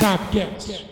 Sapcast. 0.00 0.88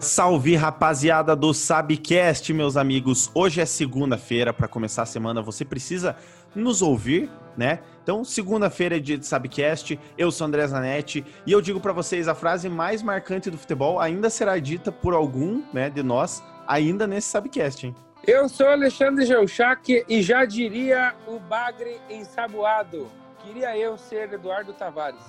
Salve 0.00 0.54
rapaziada 0.54 1.34
do 1.34 1.54
Sabcast, 1.54 2.52
meus 2.52 2.76
amigos. 2.76 3.30
Hoje 3.34 3.62
é 3.62 3.64
segunda-feira 3.64 4.52
para 4.52 4.68
começar 4.68 5.04
a 5.04 5.06
semana. 5.06 5.40
Você 5.40 5.64
precisa 5.64 6.14
nos 6.54 6.82
ouvir, 6.82 7.30
né? 7.56 7.78
Então, 8.02 8.22
segunda-feira 8.22 8.98
é 8.98 9.00
dia 9.00 9.16
de 9.16 9.26
Sabcast. 9.26 9.98
Eu 10.18 10.30
sou 10.30 10.46
André 10.46 10.66
Zanetti 10.66 11.24
e 11.46 11.52
eu 11.52 11.62
digo 11.62 11.80
para 11.80 11.94
vocês 11.94 12.28
a 12.28 12.34
frase 12.34 12.68
mais 12.68 13.02
marcante 13.02 13.50
do 13.50 13.56
futebol 13.56 13.98
ainda 13.98 14.28
será 14.28 14.58
dita 14.58 14.92
por 14.92 15.14
algum, 15.14 15.62
né, 15.72 15.88
de 15.88 16.02
nós 16.02 16.44
ainda 16.66 17.06
nesse 17.06 17.28
Sabcast, 17.28 17.86
hein? 17.86 17.96
Eu 18.26 18.48
sou 18.48 18.68
Alexandre 18.68 19.26
Geuchac 19.26 20.02
e 20.08 20.22
já 20.22 20.46
diria 20.46 21.14
o 21.26 21.38
bagre 21.38 22.00
ensaboado. 22.08 23.06
Queria 23.42 23.76
eu 23.76 23.98
ser 23.98 24.32
Eduardo 24.32 24.72
Tavares. 24.72 25.20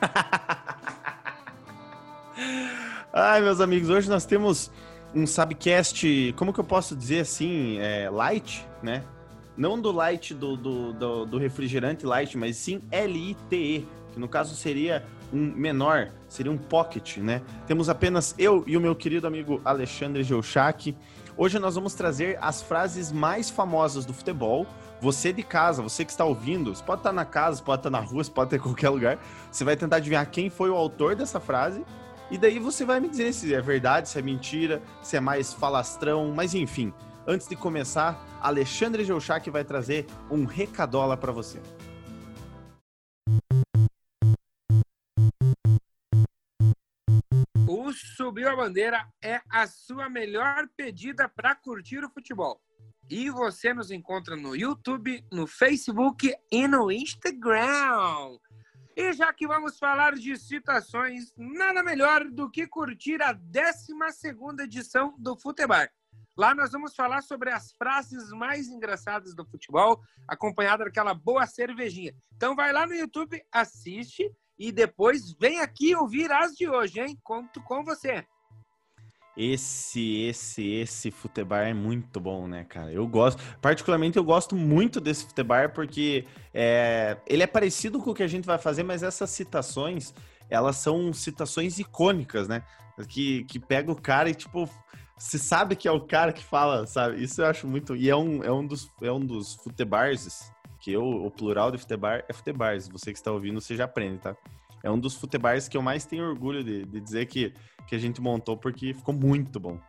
Ai, 3.12 3.42
meus 3.42 3.60
amigos, 3.60 3.90
hoje 3.90 4.08
nós 4.08 4.24
temos 4.24 4.72
um 5.14 5.26
Sabcast, 5.26 6.32
como 6.36 6.54
que 6.54 6.60
eu 6.60 6.64
posso 6.64 6.96
dizer 6.96 7.20
assim, 7.20 7.78
é, 7.78 8.08
light, 8.08 8.66
né? 8.82 9.04
Não 9.54 9.78
do 9.78 9.92
light 9.92 10.32
do, 10.32 10.56
do, 10.56 10.94
do, 10.94 11.26
do 11.26 11.36
refrigerante 11.36 12.06
light, 12.06 12.38
mas 12.38 12.56
sim 12.56 12.80
L-I-T-E, 12.90 13.86
que 14.10 14.18
no 14.18 14.26
caso 14.26 14.56
seria 14.56 15.04
um 15.32 15.52
menor, 15.54 16.10
seria 16.28 16.50
um 16.50 16.56
pocket, 16.56 17.18
né? 17.18 17.42
Temos 17.66 17.90
apenas 17.90 18.34
eu 18.38 18.64
e 18.66 18.74
o 18.76 18.80
meu 18.80 18.94
querido 18.94 19.26
amigo 19.26 19.60
Alexandre 19.64 20.22
Geuchac. 20.22 20.94
Hoje 21.34 21.58
nós 21.58 21.74
vamos 21.74 21.94
trazer 21.94 22.38
as 22.42 22.60
frases 22.60 23.10
mais 23.10 23.48
famosas 23.48 24.04
do 24.04 24.12
futebol. 24.12 24.66
Você 25.00 25.32
de 25.32 25.42
casa, 25.42 25.82
você 25.82 26.04
que 26.04 26.10
está 26.10 26.24
ouvindo, 26.24 26.74
você 26.74 26.84
pode 26.84 27.00
estar 27.00 27.12
na 27.12 27.24
casa, 27.24 27.62
pode 27.62 27.80
estar 27.80 27.90
na 27.90 28.00
rua, 28.00 28.22
pode 28.24 28.48
estar 28.48 28.56
em 28.56 28.60
qualquer 28.60 28.90
lugar. 28.90 29.18
Você 29.50 29.64
vai 29.64 29.74
tentar 29.74 29.96
adivinhar 29.96 30.28
quem 30.30 30.50
foi 30.50 30.68
o 30.68 30.74
autor 30.74 31.16
dessa 31.16 31.40
frase. 31.40 31.84
E 32.30 32.36
daí 32.36 32.58
você 32.58 32.84
vai 32.84 33.00
me 33.00 33.08
dizer 33.08 33.32
se 33.32 33.52
é 33.54 33.60
verdade, 33.60 34.10
se 34.10 34.18
é 34.18 34.22
mentira, 34.22 34.82
se 35.02 35.16
é 35.16 35.20
mais 35.20 35.52
falastrão, 35.52 36.32
mas 36.34 36.54
enfim. 36.54 36.92
Antes 37.26 37.48
de 37.48 37.56
começar, 37.56 38.22
Alexandre 38.40 39.04
Geuchac 39.04 39.48
vai 39.50 39.64
trazer 39.64 40.06
um 40.30 40.44
recadola 40.44 41.16
para 41.16 41.32
você. 41.32 41.60
Subiu 48.42 48.54
a 48.54 48.56
Bandeira 48.56 49.08
é 49.22 49.40
a 49.48 49.68
sua 49.68 50.10
melhor 50.10 50.68
pedida 50.76 51.28
para 51.28 51.54
curtir 51.54 52.04
o 52.04 52.10
futebol. 52.10 52.60
E 53.08 53.30
você 53.30 53.72
nos 53.72 53.92
encontra 53.92 54.34
no 54.34 54.56
YouTube, 54.56 55.24
no 55.30 55.46
Facebook 55.46 56.34
e 56.50 56.66
no 56.66 56.90
Instagram. 56.90 58.36
E 58.96 59.12
já 59.12 59.32
que 59.32 59.46
vamos 59.46 59.78
falar 59.78 60.14
de 60.14 60.36
citações, 60.36 61.32
nada 61.36 61.84
melhor 61.84 62.24
do 62.24 62.50
que 62.50 62.66
curtir 62.66 63.22
a 63.22 63.32
12 63.32 63.94
edição 64.64 65.14
do 65.16 65.38
Futebar. 65.38 65.88
Lá 66.36 66.52
nós 66.52 66.72
vamos 66.72 66.96
falar 66.96 67.22
sobre 67.22 67.48
as 67.48 67.70
frases 67.70 68.28
mais 68.30 68.66
engraçadas 68.66 69.36
do 69.36 69.46
futebol, 69.46 70.02
acompanhada 70.26 70.84
daquela 70.84 71.14
boa 71.14 71.46
cervejinha. 71.46 72.12
Então 72.34 72.56
vai 72.56 72.72
lá 72.72 72.88
no 72.88 72.94
YouTube, 72.94 73.40
assiste 73.52 74.28
e 74.58 74.72
depois 74.72 75.32
vem 75.34 75.60
aqui 75.60 75.94
ouvir 75.94 76.32
as 76.32 76.56
de 76.56 76.68
hoje, 76.68 77.00
hein? 77.00 77.16
Conto 77.22 77.62
com 77.62 77.84
você. 77.84 78.26
Esse, 79.34 80.24
esse, 80.24 80.74
esse 80.74 81.10
futebar 81.10 81.66
é 81.66 81.72
muito 81.72 82.20
bom, 82.20 82.46
né, 82.46 82.64
cara? 82.64 82.92
Eu 82.92 83.06
gosto, 83.06 83.42
particularmente 83.62 84.18
eu 84.18 84.24
gosto 84.24 84.54
muito 84.54 85.00
desse 85.00 85.24
futebar 85.24 85.72
porque 85.72 86.26
é, 86.52 87.16
ele 87.26 87.42
é 87.42 87.46
parecido 87.46 87.98
com 87.98 88.10
o 88.10 88.14
que 88.14 88.22
a 88.22 88.28
gente 88.28 88.44
vai 88.44 88.58
fazer, 88.58 88.82
mas 88.82 89.02
essas 89.02 89.30
citações, 89.30 90.12
elas 90.50 90.76
são 90.76 91.12
citações 91.14 91.78
icônicas, 91.78 92.46
né? 92.46 92.62
Que, 93.08 93.44
que 93.44 93.58
pega 93.58 93.90
o 93.90 94.00
cara 94.00 94.28
e, 94.28 94.34
tipo, 94.34 94.68
você 95.16 95.38
sabe 95.38 95.76
que 95.76 95.88
é 95.88 95.92
o 95.92 96.00
cara 96.00 96.32
que 96.32 96.44
fala, 96.44 96.86
sabe? 96.86 97.22
Isso 97.22 97.40
eu 97.40 97.46
acho 97.46 97.66
muito. 97.66 97.96
E 97.96 98.10
é 98.10 98.16
um, 98.16 98.42
é 98.44 98.52
um, 98.52 98.66
dos, 98.66 98.90
é 99.00 99.10
um 99.10 99.20
dos 99.20 99.54
futebars, 99.54 100.52
que 100.80 100.92
eu, 100.92 101.04
o 101.04 101.30
plural 101.30 101.70
de 101.70 101.78
futebar 101.78 102.24
é 102.28 102.32
futebars. 102.32 102.88
Você 102.88 103.12
que 103.12 103.18
está 103.18 103.30
ouvindo, 103.30 103.60
você 103.60 103.76
já 103.76 103.84
aprende, 103.84 104.18
tá? 104.18 104.36
É 104.82 104.90
um 104.90 104.98
dos 104.98 105.14
futebars 105.14 105.68
que 105.68 105.76
eu 105.76 105.82
mais 105.82 106.04
tenho 106.04 106.28
orgulho 106.28 106.64
de, 106.64 106.84
de 106.84 107.00
dizer 107.00 107.26
que, 107.26 107.54
que 107.86 107.94
a 107.94 107.98
gente 107.98 108.20
montou, 108.20 108.56
porque 108.56 108.92
ficou 108.92 109.14
muito 109.14 109.60
bom. 109.60 109.80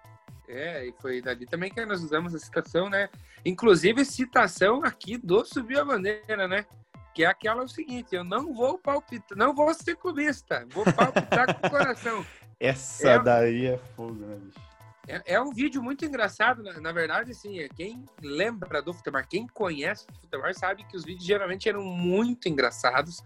É, 0.47 0.85
e 0.87 0.93
foi 1.01 1.21
dali 1.21 1.45
também 1.45 1.71
que 1.71 1.83
nós 1.85 2.03
usamos 2.03 2.35
a 2.35 2.39
citação, 2.39 2.89
né? 2.89 3.09
Inclusive, 3.45 4.05
citação 4.05 4.83
aqui 4.83 5.17
do 5.17 5.43
Subiu 5.45 5.81
a 5.81 5.85
Bandeira, 5.85 6.47
né? 6.47 6.65
Que 7.13 7.23
é 7.23 7.27
aquela 7.27 7.63
o 7.63 7.67
seguinte: 7.67 8.15
eu 8.15 8.23
não 8.23 8.53
vou 8.53 8.77
palpitar, 8.77 9.37
não 9.37 9.55
vou 9.55 9.73
ser 9.73 9.95
clubista, 9.95 10.65
vou 10.69 10.83
palpitar 10.83 11.59
com 11.59 11.67
o 11.67 11.69
coração. 11.69 12.25
Essa 12.59 13.09
é, 13.09 13.19
daí 13.19 13.65
é 13.65 13.77
fogo, 13.77 14.13
né, 14.13 14.37
bicho? 14.37 14.73
É, 15.07 15.33
é, 15.33 15.41
um 15.41 15.51
vídeo 15.51 15.83
muito 15.83 16.05
engraçado, 16.05 16.63
na, 16.63 16.79
na, 16.79 16.91
verdade, 16.93 17.31
assim, 17.31 17.57
quem 17.75 18.05
lembra 18.21 18.81
do 18.81 18.93
futebol, 18.93 19.21
quem 19.29 19.45
conhece 19.47 20.05
o 20.09 20.21
futebol, 20.21 20.53
sabe 20.53 20.85
que 20.85 20.95
os 20.95 21.03
vídeos 21.03 21.25
geralmente 21.25 21.67
eram 21.67 21.83
muito 21.83 22.47
engraçados. 22.47 23.21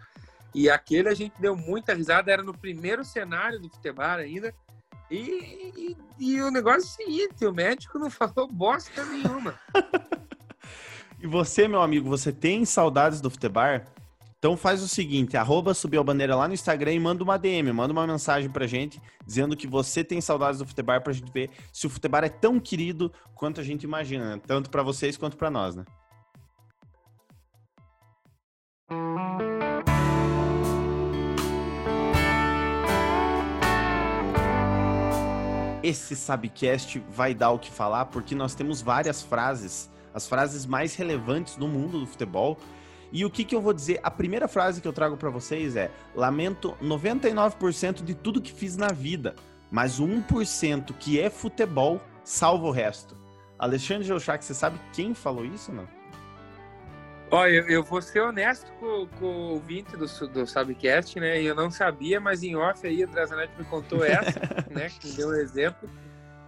E 0.54 0.70
aquele 0.70 1.10
a 1.10 1.14
gente 1.14 1.34
deu 1.40 1.56
muita 1.56 1.94
risada, 1.94 2.32
era 2.32 2.44
no 2.44 2.58
primeiro 2.58 3.04
cenário 3.04 3.60
do 3.60 3.70
futebol 3.70 4.06
ainda. 4.06 4.54
E, 5.10 5.18
e, 5.20 5.98
e 6.20 6.42
o 6.42 6.52
negócio 6.52 6.82
é 6.82 7.04
o 7.04 7.08
seguinte, 7.08 7.46
o 7.46 7.54
médico 7.54 7.98
não 7.98 8.10
falou 8.10 8.48
bosta 8.52 9.06
nenhuma. 9.06 9.58
e 11.20 11.28
você, 11.28 11.68
meu 11.68 11.82
amigo, 11.82 12.10
você 12.10 12.32
tem 12.32 12.66
saudades 12.66 13.22
do 13.22 13.30
futebol? 13.30 13.82
Então 14.40 14.56
faz 14.56 14.84
o 14.84 14.88
seguinte, 14.88 15.36
arroba 15.36 15.74
subiu 15.74 16.00
a 16.00 16.04
bandeira 16.04 16.36
lá 16.36 16.48
no 16.48 16.54
Instagram 16.54 16.94
e 16.94 17.00
manda 17.00 17.24
uma 17.24 17.38
DM, 17.38 17.72
manda 17.72 17.92
uma 17.92 18.06
mensagem 18.06 18.50
pra 18.50 18.68
gente, 18.68 19.02
dizendo 19.26 19.58
que 19.58 19.66
você 19.66 20.04
tem 20.04 20.22
saudades 20.22 20.60
do 20.60 20.66
futebol 20.66 21.02
pra 21.02 21.12
gente 21.12 21.32
ver 21.32 21.50
se 21.74 21.88
o 21.88 21.90
futebol 21.90 22.22
é 22.22 22.30
tão 22.30 22.60
querido 22.60 23.12
quanto 23.34 23.60
a 23.60 23.64
gente 23.64 23.84
imagina, 23.84 24.36
né? 24.36 24.42
tanto 24.46 24.70
para 24.70 24.84
vocês 24.84 25.18
quanto 25.18 25.38
para 25.38 25.50
nós, 25.50 25.76
né? 25.76 25.86
Esse 35.88 36.18
Sabcast 36.18 37.02
vai 37.10 37.34
dar 37.34 37.52
o 37.52 37.58
que 37.58 37.72
falar 37.72 38.08
porque 38.08 38.36
nós 38.36 38.54
temos 38.54 38.82
várias 38.82 39.24
frases, 39.24 39.90
as 40.14 40.28
frases 40.28 40.66
mais 40.66 40.96
relevantes 40.96 41.56
do 41.56 41.66
mundo 41.66 41.98
do 41.98 42.06
futebol, 42.06 42.58
e 43.10 43.24
o 43.24 43.30
que, 43.30 43.46
que 43.46 43.56
eu 43.56 43.62
vou 43.62 43.72
dizer? 43.72 44.02
A 44.04 44.12
primeira 44.12 44.50
frase 44.50 44.82
que 44.82 44.88
eu 44.90 44.92
trago 44.92 45.16
para 45.16 45.30
vocês 45.30 45.78
é: 45.78 45.90
lamento 46.14 46.76
99% 46.84 48.04
de 48.04 48.14
tudo 48.14 48.42
que 48.42 48.52
fiz 48.52 48.76
na 48.76 48.90
vida, 48.90 49.34
mas 49.72 49.98
o 49.98 50.06
1% 50.06 50.94
que 51.00 51.22
é 51.22 51.30
futebol 51.30 52.02
salva 52.22 52.68
o 52.68 52.72
resto. 52.72 53.16
Alexandre 53.58 54.04
Geuchac, 54.04 54.44
você 54.44 54.54
sabe 54.54 54.78
quem 54.92 55.14
falou 55.14 55.46
isso 55.46 55.72
não? 55.72 55.88
Olha, 57.30 57.66
eu 57.68 57.84
vou 57.84 58.02
ser 58.02 58.22
honesto 58.22 58.72
com, 58.80 59.08
com 59.20 59.26
o 59.26 59.50
ouvinte 59.54 59.98
do, 59.98 60.06
do 60.30 60.48
Sabcast, 60.48 61.20
né? 61.20 61.42
Eu 61.42 61.54
não 61.54 61.70
sabia, 61.70 62.20
mas 62.20 62.42
em 62.42 62.56
off 62.56 62.88
aí 62.88 63.04
a 63.04 63.06
Drazanet 63.06 63.52
me 63.58 63.66
contou 63.66 64.04
essa, 64.06 64.40
né? 64.72 64.90
Que 64.90 65.12
deu 65.12 65.30
um 65.30 65.34
exemplo. 65.34 65.90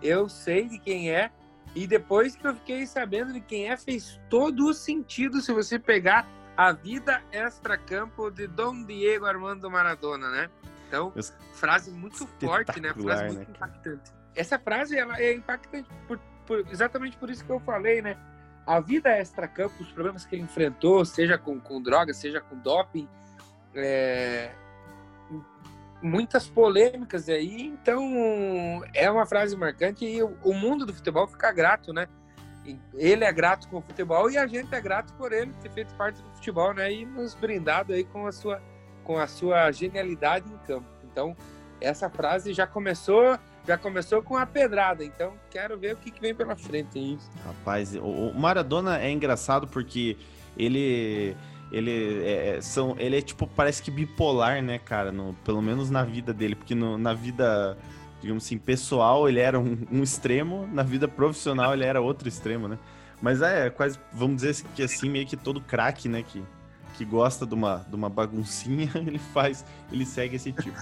Eu 0.02 0.30
sei 0.30 0.70
de 0.70 0.80
quem 0.80 1.12
é, 1.12 1.30
e 1.76 1.86
depois 1.86 2.36
que 2.36 2.48
eu 2.48 2.56
fiquei 2.56 2.86
sabendo 2.88 3.34
de 3.34 3.42
quem 3.42 3.70
é, 3.70 3.76
fez 3.76 4.20
todo 4.30 4.68
o 4.68 4.74
sentido 4.74 5.42
se 5.42 5.52
você 5.52 5.78
pegar 5.78 6.26
a 6.56 6.72
Vida 6.72 7.22
Extra-Campo 7.32 8.32
de 8.32 8.48
Dom 8.48 8.86
Diego 8.86 9.26
Armando 9.26 9.70
Maradona, 9.70 10.30
né? 10.30 10.50
Então, 10.88 11.14
frase 11.54 11.92
muito 11.92 12.26
forte, 12.40 12.80
né? 12.80 12.94
Frase 12.94 13.26
muito 13.26 13.50
né, 13.50 13.56
impactante. 13.56 14.12
Essa 14.36 14.58
frase 14.58 14.98
ela 14.98 15.20
é 15.20 15.34
impactante 15.34 15.90
por, 16.08 16.20
por, 16.48 16.66
exatamente 16.72 17.18
por 17.18 17.30
isso 17.30 17.46
que 17.46 17.52
eu 17.52 17.60
falei, 17.60 18.02
né? 18.02 18.18
A 18.70 18.80
vida 18.80 19.10
extra-campo, 19.10 19.82
os 19.82 19.92
problemas 19.92 20.28
que 20.28 20.36
ele 20.36 20.44
enfrentou, 20.44 21.04
seja 21.04 21.40
com, 21.40 21.60
com 21.60 21.82
drogas, 21.82 22.18
seja 22.18 22.40
com 22.40 22.56
doping, 22.56 23.10
é, 23.74 24.52
muitas 26.04 26.48
polêmicas 26.48 27.28
aí, 27.30 27.64
então 27.66 28.84
é 28.94 29.10
uma 29.10 29.26
frase 29.26 29.58
marcante 29.58 30.06
e 30.06 30.22
o, 30.22 30.38
o 30.44 30.54
mundo 30.54 30.86
do 30.86 30.94
futebol 30.94 31.28
fica 31.28 31.52
grato, 31.52 31.92
né? 31.92 32.08
ele 32.94 33.24
é 33.24 33.34
grato 33.34 33.68
com 33.70 33.78
o 33.78 33.82
futebol 33.82 34.30
e 34.30 34.38
a 34.38 34.46
gente 34.46 34.72
é 34.76 34.80
grato 34.80 35.12
por 35.14 35.34
ele 35.34 35.52
ter 35.64 35.72
feito 35.72 35.92
parte 35.96 36.22
do 36.22 36.30
futebol, 36.36 36.72
né? 36.72 36.94
E 36.94 37.08
nos 37.08 37.34
brindado 37.34 37.92
aí 37.92 38.04
com 38.04 38.28
a 38.28 38.32
sua, 38.32 38.62
com 39.04 39.18
a 39.18 39.26
sua 39.26 39.72
genialidade 39.72 40.48
em 40.48 40.58
campo. 40.68 40.88
Então, 41.12 41.36
essa 41.82 42.08
frase 42.08 42.54
já 42.54 42.68
começou, 42.68 43.40
já 43.70 43.78
começou 43.78 44.24
com 44.24 44.36
a 44.36 44.48
pedrada. 44.48 45.06
Então, 45.06 45.34
quero 45.52 45.78
ver 45.78 45.94
o 45.94 45.98
que, 45.98 46.10
que 46.10 46.20
vem 46.20 46.34
pela 46.34 46.56
frente 46.56 46.98
aí. 46.98 47.18
Rapaz, 47.46 47.96
o 47.96 48.34
Maradona 48.34 49.00
é 49.00 49.12
engraçado 49.12 49.68
porque 49.68 50.18
ele 50.58 51.36
ele 51.72 52.24
é, 52.24 52.58
é, 52.58 52.62
são 52.62 52.96
ele 52.98 53.16
é 53.16 53.22
tipo 53.22 53.46
parece 53.46 53.84
que 53.84 53.92
bipolar 53.92 54.60
né 54.64 54.80
cara 54.80 55.12
no, 55.12 55.36
pelo 55.46 55.62
menos 55.62 55.92
na 55.92 56.04
vida 56.04 56.34
dele 56.34 56.56
porque 56.56 56.74
no, 56.74 56.98
na 56.98 57.14
vida 57.14 57.78
digamos 58.20 58.44
assim, 58.44 58.58
pessoal, 58.58 59.30
ele 59.30 59.40
era 59.40 59.58
um, 59.58 59.78
um, 59.92 60.04
extremo, 60.04 60.68
na 60.74 60.84
vida 60.84 61.08
profissional 61.08 61.74
ele 61.74 61.86
era 61.86 62.02
outro 62.02 62.28
extremo, 62.28 62.68
né? 62.68 62.78
Mas 63.22 63.42
é, 63.42 63.70
quase, 63.70 63.98
vamos 64.12 64.42
dizer 64.42 64.66
que 64.76 64.84
assim, 64.84 65.10
meio 65.10 65.26
que 65.26 65.38
todo 65.38 65.62
craque, 65.62 66.10
né, 66.10 66.22
que, 66.22 66.44
que 66.98 67.06
gosta 67.06 67.46
de 67.46 67.54
uma, 67.54 67.78
de 67.88 67.96
uma 67.96 68.10
baguncinha, 68.10 68.90
ele 68.96 69.20
faz, 69.20 69.64
ele 69.90 70.06
segue 70.06 70.36
esse 70.36 70.52
tipo. 70.52 70.78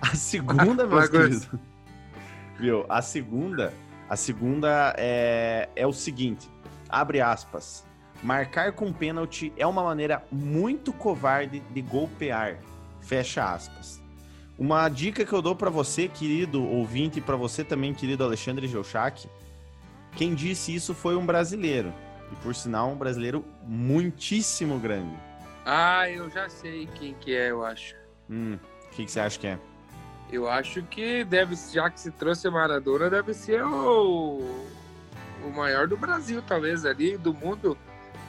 A 0.00 0.14
segunda, 0.14 0.86
meus 0.86 1.08
queridos, 1.08 1.48
viu, 2.60 2.84
a 2.88 3.00
segunda, 3.00 3.72
a 4.08 4.16
segunda 4.16 4.94
é, 4.98 5.68
é 5.74 5.86
o 5.86 5.92
seguinte, 5.92 6.48
abre 6.88 7.20
aspas, 7.20 7.84
marcar 8.22 8.72
com 8.72 8.92
pênalti 8.92 9.52
é 9.56 9.66
uma 9.66 9.82
maneira 9.82 10.22
muito 10.30 10.92
covarde 10.92 11.60
de 11.60 11.82
golpear, 11.82 12.58
fecha 13.00 13.42
aspas. 13.52 14.00
Uma 14.58 14.88
dica 14.90 15.24
que 15.24 15.32
eu 15.32 15.40
dou 15.40 15.56
para 15.56 15.70
você, 15.70 16.06
querido 16.06 16.62
ouvinte, 16.62 17.18
e 17.18 17.22
para 17.22 17.34
você 17.34 17.64
também, 17.64 17.94
querido 17.94 18.22
Alexandre 18.22 18.68
Geuchac, 18.68 19.26
quem 20.14 20.34
disse 20.34 20.74
isso 20.74 20.94
foi 20.94 21.16
um 21.16 21.24
brasileiro. 21.24 21.94
E 22.30 22.36
por 22.42 22.54
sinal, 22.54 22.90
um 22.90 22.96
brasileiro 22.96 23.42
muitíssimo 23.66 24.78
grande. 24.78 25.16
Ah, 25.64 26.08
eu 26.10 26.28
já 26.30 26.48
sei 26.50 26.86
quem 26.94 27.14
que 27.14 27.34
é, 27.34 27.50
eu 27.50 27.64
acho. 27.64 27.94
Hum, 28.28 28.58
o 28.86 28.90
que, 28.90 29.06
que 29.06 29.10
você 29.10 29.20
acha 29.20 29.38
que 29.38 29.46
é? 29.46 29.58
Eu 30.32 30.48
acho 30.48 30.82
que 30.84 31.24
deve, 31.24 31.56
já 31.56 31.90
que 31.90 31.98
se 31.98 32.10
trouxe 32.10 32.48
Maradona, 32.48 33.10
deve 33.10 33.34
ser 33.34 33.64
o, 33.64 34.40
o 35.44 35.50
maior 35.50 35.88
do 35.88 35.96
Brasil, 35.96 36.40
talvez, 36.46 36.84
ali, 36.84 37.16
do 37.16 37.34
mundo. 37.34 37.76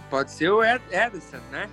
Pode 0.10 0.32
ser 0.32 0.50
o 0.50 0.64
Ed, 0.64 0.84
Edison, 0.92 1.38
né? 1.52 1.70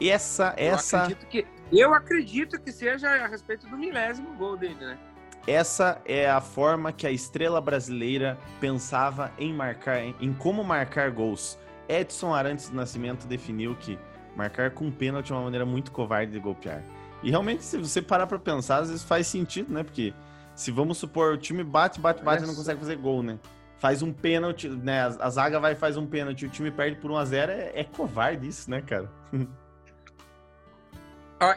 Essa, 0.00 0.54
essa. 0.56 0.96
Eu 0.96 1.02
acredito, 1.02 1.26
que, 1.26 1.46
eu 1.72 1.94
acredito 1.94 2.60
que 2.60 2.70
seja 2.70 3.08
a 3.08 3.26
respeito 3.26 3.66
do 3.66 3.76
milésimo 3.76 4.34
gol 4.34 4.56
dele, 4.56 4.74
né? 4.74 4.98
Essa 5.46 6.00
é 6.04 6.30
a 6.30 6.40
forma 6.40 6.92
que 6.92 7.06
a 7.06 7.10
estrela 7.10 7.60
brasileira 7.60 8.38
pensava 8.60 9.32
em 9.38 9.52
marcar, 9.52 9.98
em 10.00 10.32
como 10.34 10.62
marcar 10.62 11.10
gols. 11.10 11.58
Edson 11.88 12.32
Arantes 12.32 12.68
do 12.68 12.76
Nascimento 12.76 13.26
definiu 13.26 13.74
que 13.74 13.98
marcar 14.36 14.70
com 14.70 14.90
pênalti 14.90 15.32
é 15.32 15.34
uma 15.34 15.44
maneira 15.44 15.66
muito 15.66 15.90
covarde 15.90 16.32
de 16.32 16.38
golpear. 16.38 16.82
E 17.22 17.30
realmente, 17.30 17.62
se 17.62 17.76
você 17.78 18.02
parar 18.02 18.26
para 18.26 18.38
pensar, 18.38 18.78
às 18.78 18.88
vezes 18.88 19.04
faz 19.04 19.26
sentido, 19.26 19.72
né? 19.72 19.82
Porque 19.82 20.12
se 20.54 20.70
vamos 20.70 20.98
supor, 20.98 21.34
o 21.34 21.38
time 21.38 21.62
bate, 21.62 22.00
bate, 22.00 22.22
bate 22.22 22.42
e 22.42 22.46
não 22.46 22.54
consegue 22.54 22.80
fazer 22.80 22.96
gol, 22.96 23.22
né? 23.22 23.38
Faz 23.78 24.02
um 24.02 24.12
pênalti, 24.12 24.68
né? 24.68 25.02
A, 25.20 25.30
zaga 25.30 25.58
vai 25.58 25.72
e 25.72 25.76
faz 25.76 25.96
um 25.96 26.06
pênalti, 26.06 26.46
o 26.46 26.48
time 26.48 26.70
perde 26.70 26.96
por 26.96 27.10
1 27.10 27.16
a 27.16 27.24
0 27.24 27.52
é, 27.52 27.72
é 27.74 27.84
covarde 27.84 28.46
isso, 28.46 28.70
né, 28.70 28.82
cara? 28.82 29.10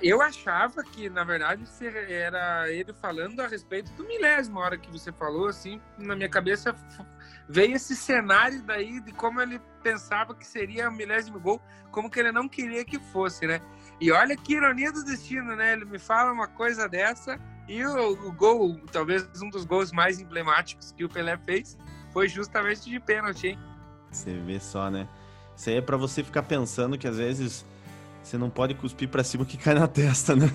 Eu 0.01 0.19
achava 0.19 0.83
que, 0.83 1.11
na 1.11 1.23
verdade, 1.23 1.63
era 2.09 2.71
ele 2.71 2.91
falando 2.91 3.39
a 3.41 3.47
respeito 3.47 3.91
do 3.91 4.03
milésimo. 4.03 4.59
A 4.59 4.63
hora 4.63 4.77
que 4.79 4.89
você 4.89 5.11
falou, 5.11 5.47
assim, 5.47 5.79
na 5.95 6.15
minha 6.15 6.27
cabeça 6.27 6.75
veio 7.47 7.75
esse 7.75 7.95
cenário 7.95 8.63
daí 8.63 8.99
de 8.99 9.11
como 9.11 9.39
ele 9.39 9.61
pensava 9.83 10.33
que 10.33 10.45
seria 10.45 10.89
o 10.89 10.91
milésimo 10.91 11.39
gol, 11.39 11.61
como 11.91 12.09
que 12.09 12.19
ele 12.19 12.31
não 12.31 12.49
queria 12.49 12.83
que 12.83 12.97
fosse, 12.97 13.45
né? 13.45 13.61
E 13.99 14.11
olha 14.11 14.35
que 14.35 14.53
ironia 14.53 14.91
do 14.91 15.03
destino, 15.03 15.55
né? 15.55 15.73
Ele 15.73 15.85
me 15.85 15.99
fala 15.99 16.31
uma 16.31 16.47
coisa 16.47 16.87
dessa 16.87 17.39
e 17.67 17.83
o, 17.85 18.27
o 18.27 18.31
gol, 18.31 18.79
talvez 18.91 19.27
um 19.41 19.49
dos 19.49 19.65
gols 19.65 19.91
mais 19.91 20.19
emblemáticos 20.19 20.91
que 20.91 21.03
o 21.03 21.09
Pelé 21.09 21.37
fez, 21.37 21.77
foi 22.11 22.27
justamente 22.27 22.89
de 22.89 22.99
pênalti, 22.99 23.47
hein? 23.47 23.59
Você 24.11 24.33
vê 24.33 24.59
só, 24.59 24.89
né? 24.89 25.07
Isso 25.55 25.69
aí 25.69 25.77
é 25.77 25.81
pra 25.81 25.97
você 25.97 26.23
ficar 26.23 26.43
pensando 26.43 26.97
que 26.97 27.07
às 27.07 27.17
vezes 27.17 27.65
você 28.21 28.37
não 28.37 28.49
pode 28.49 28.73
cuspir 28.75 29.09
para 29.09 29.23
cima 29.23 29.45
que 29.45 29.57
cai 29.57 29.73
na 29.73 29.87
testa, 29.87 30.35
né? 30.35 30.49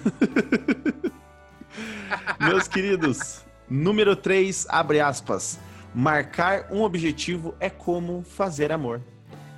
Meus 2.40 2.68
queridos, 2.68 3.44
número 3.68 4.14
3, 4.14 4.66
abre 4.68 5.00
aspas. 5.00 5.58
Marcar 5.94 6.68
um 6.70 6.82
objetivo 6.82 7.54
é 7.58 7.68
como 7.68 8.22
fazer 8.22 8.70
amor. 8.72 9.00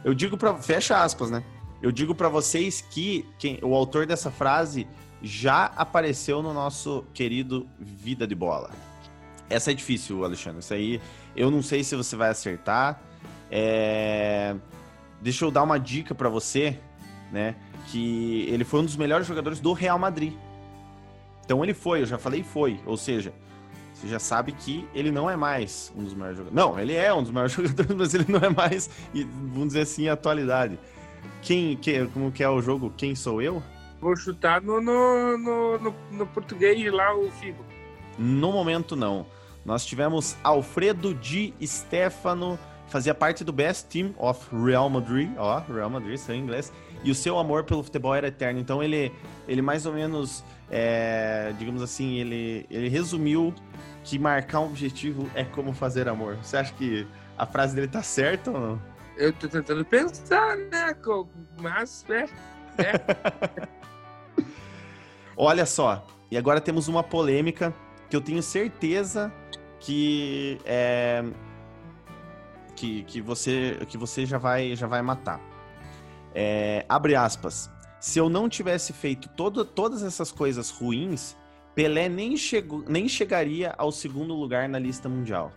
Eu 0.05 0.14
digo 0.14 0.37
para 0.37 0.55
fecha 0.56 1.02
aspas, 1.02 1.31
né? 1.31 1.44
Eu 1.82 1.90
digo 1.90 2.14
para 2.14 2.29
vocês 2.29 2.81
que 2.81 3.26
quem, 3.38 3.58
o 3.62 3.75
autor 3.75 4.06
dessa 4.06 4.31
frase 4.31 4.87
já 5.20 5.67
apareceu 5.76 6.43
no 6.43 6.55
nosso 6.55 7.05
querido 7.12 7.67
Vida 7.79 8.26
de 8.26 8.34
Bola. 8.34 8.70
Essa 9.50 9.73
é 9.73 9.75
difícil, 9.75 10.25
Alexandre. 10.25 10.61
Isso 10.61 10.73
aí 10.73 11.00
eu 11.37 11.50
não 11.50 11.62
sei 11.62 11.84
se 11.84 11.96
você 11.96 12.17
vai 12.17 12.31
acertar. 12.31 13.02
É... 13.50 14.55
Deixa 15.20 15.44
eu 15.44 15.50
dar 15.50 15.62
uma 15.62 15.79
dica 15.79 16.14
para 16.14 16.29
você, 16.29 16.79
né? 17.31 17.56
que 17.88 18.46
ele 18.49 18.64
foi 18.64 18.81
um 18.81 18.84
dos 18.84 18.96
melhores 18.96 19.26
jogadores 19.26 19.61
do 19.61 19.73
Real 19.73 19.99
Madrid. 19.99 20.34
Então 21.44 21.62
ele 21.62 21.75
foi, 21.75 22.02
eu 22.02 22.06
já 22.06 22.19
falei 22.19 22.43
foi, 22.43 22.81
ou 22.87 22.96
seja, 22.96 23.32
você 23.93 24.08
já 24.08 24.19
sabe 24.19 24.52
que 24.52 24.87
ele 24.94 25.11
não 25.11 25.29
é 25.29 25.37
mais 25.37 25.93
um 25.96 26.05
dos 26.05 26.14
maiores 26.14 26.38
jogadores. 26.38 26.64
Não, 26.64 26.79
ele 26.79 26.94
é 26.94 27.12
um 27.12 27.23
dos 27.23 27.31
maiores 27.31 27.52
jogadores, 27.55 27.94
mas 27.94 28.14
ele 28.14 28.26
não 28.29 28.40
é 28.40 28.49
mais, 28.49 28.88
vamos 29.12 29.69
dizer 29.69 29.81
assim, 29.81 30.08
a 30.08 30.12
atualidade. 30.12 30.79
Quem, 31.41 31.77
que, 31.77 32.07
como 32.07 32.31
que 32.31 32.43
é 32.43 32.49
o 32.49 32.61
jogo? 32.61 32.93
Quem 32.97 33.15
sou 33.15 33.43
eu? 33.43 33.63
Vou 34.01 34.17
chutar 34.17 34.61
no, 34.61 34.81
no, 34.81 35.39
no, 35.39 35.79
no, 35.79 35.95
no 36.11 36.27
português 36.27 36.93
lá 36.93 37.15
o 37.15 37.31
Figo. 37.31 37.65
No 38.19 38.53
momento 38.53 38.97
não. 38.97 39.27
Nós 39.65 39.87
tivemos 39.87 40.37
Alfredo 40.43 41.15
Di 41.15 41.55
Stefano, 41.63 42.59
fazia 42.89 43.15
parte 43.15 43.45
do 43.45 43.53
Best 43.53 43.87
Team 43.87 44.13
of 44.19 44.45
Real 44.53 44.91
Madrid, 44.91 45.31
ó, 45.39 45.61
Real 45.61 45.89
Madrid, 45.89 46.19
em 46.29 46.41
inglês, 46.41 46.73
e 47.05 47.11
o 47.11 47.15
seu 47.15 47.39
amor 47.39 47.65
pelo 47.65 47.83
futebol 47.83 48.15
era 48.15 48.29
eterno. 48.29 48.59
Então 48.59 48.83
ele, 48.83 49.13
ele 49.47 49.63
mais 49.63 49.87
ou 49.87 49.93
menos, 49.93 50.45
é, 50.71 51.53
digamos 51.59 51.81
assim, 51.81 52.19
ele, 52.19 52.67
ele 52.71 52.89
resumiu 52.89 53.55
que 54.03 54.19
marcar 54.19 54.61
um 54.61 54.67
objetivo 54.67 55.29
é 55.35 55.45
como 55.45 55.73
fazer 55.73 56.09
amor. 56.09 56.37
Você 56.43 56.57
acha 56.57 56.73
que 56.75 57.07
a 57.39 57.47
frase 57.47 57.75
dele 57.75 57.89
tá 57.89 58.03
certa 58.03 58.51
ou 58.51 58.61
não? 58.61 58.92
Eu 59.17 59.32
tô 59.32 59.49
tentando 59.49 59.85
pensar, 59.85 60.56
né? 60.56 60.97
Mas 61.61 62.05
é. 62.09 62.25
é. 62.82 63.69
Olha 65.37 65.67
só, 65.67 66.06
e 66.31 66.37
agora 66.37 66.61
temos 66.61 66.88
uma 66.88 67.03
polêmica 67.03 67.75
que 68.09 68.17
eu 68.17 68.20
tenho 68.20 68.43
certeza 68.43 69.32
que 69.81 70.59
é, 70.64 71.25
que, 72.76 73.03
que 73.05 73.20
você 73.20 73.79
que 73.88 73.99
você 73.99 74.25
já 74.25 74.38
vai 74.38 74.75
já 74.76 74.87
vai 74.87 75.03
matar. 75.03 75.41
É, 76.35 76.85
abre 76.88 77.15
aspas. 77.15 77.70
Se 78.00 78.19
eu 78.19 78.29
não 78.29 78.49
tivesse 78.49 78.93
feito 78.93 79.29
todo, 79.29 79.65
todas 79.65 80.03
essas 80.03 80.32
coisas 80.32 80.70
ruins, 80.70 81.37
Pelé 81.75 82.08
nem, 82.08 82.37
chegou, 82.37 82.85
nem 82.87 83.08
chegaria 83.08 83.75
ao 83.79 83.93
segundo 83.93 84.35
lugar 84.35 84.69
na 84.69 84.79
lista 84.79 85.08
mundial. 85.08 85.53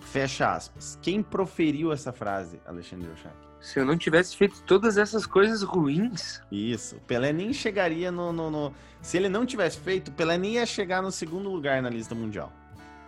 Fecha 0.00 0.54
aspas. 0.54 0.98
Quem 1.02 1.22
proferiu 1.22 1.92
essa 1.92 2.12
frase, 2.12 2.60
Alexandre 2.66 3.10
Oshak? 3.10 3.34
Se 3.60 3.78
eu 3.78 3.84
não 3.84 3.96
tivesse 3.96 4.36
feito 4.36 4.62
todas 4.62 4.96
essas 4.96 5.26
coisas 5.26 5.62
ruins. 5.62 6.40
Isso. 6.50 6.96
Pelé 7.06 7.32
nem 7.32 7.52
chegaria 7.52 8.10
no, 8.10 8.32
no, 8.32 8.50
no, 8.50 8.74
Se 9.02 9.18
ele 9.18 9.28
não 9.28 9.44
tivesse 9.44 9.78
feito, 9.78 10.10
Pelé 10.12 10.38
nem 10.38 10.54
ia 10.54 10.66
chegar 10.66 11.02
no 11.02 11.12
segundo 11.12 11.50
lugar 11.50 11.82
na 11.82 11.90
lista 11.90 12.14
mundial. 12.14 12.50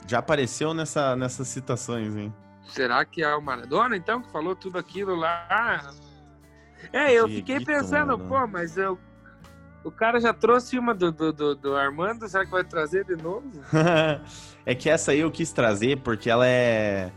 Já 0.07 0.19
apareceu 0.19 0.75
nessa, 0.75 1.17
nessas 1.17 1.49
citações, 1.49 2.15
hein? 2.15 2.35
Será 2.69 3.05
que 3.05 3.23
é 3.23 3.35
o 3.35 3.41
Maradona, 3.41 3.97
então, 3.97 4.21
que 4.21 4.31
falou 4.31 4.55
tudo 4.55 4.79
aquilo 4.79 5.15
lá? 5.15 5.93
É, 6.93 7.13
eu 7.13 7.29
fiquei 7.29 7.65
pensando, 7.65 8.19
pô, 8.19 8.47
mas 8.47 8.77
eu, 8.77 8.99
o 9.85 9.91
cara 9.91 10.21
já 10.21 10.33
trouxe 10.33 10.79
uma 10.79 10.95
do, 10.95 11.11
do, 11.11 11.33
do, 11.33 11.55
do 11.55 11.77
Armando, 11.77 12.29
será 12.29 12.45
que 12.45 12.51
vai 12.51 12.65
trazer 12.65 13.05
de 13.05 13.17
novo? 13.17 13.45
é 14.65 14.75
que 14.75 14.89
essa 14.89 15.13
aí 15.13 15.21
eu 15.21 15.31
quis 15.31 15.53
trazer 15.53 15.99
porque 15.99 16.31
ela 16.31 16.47
é, 16.47 17.11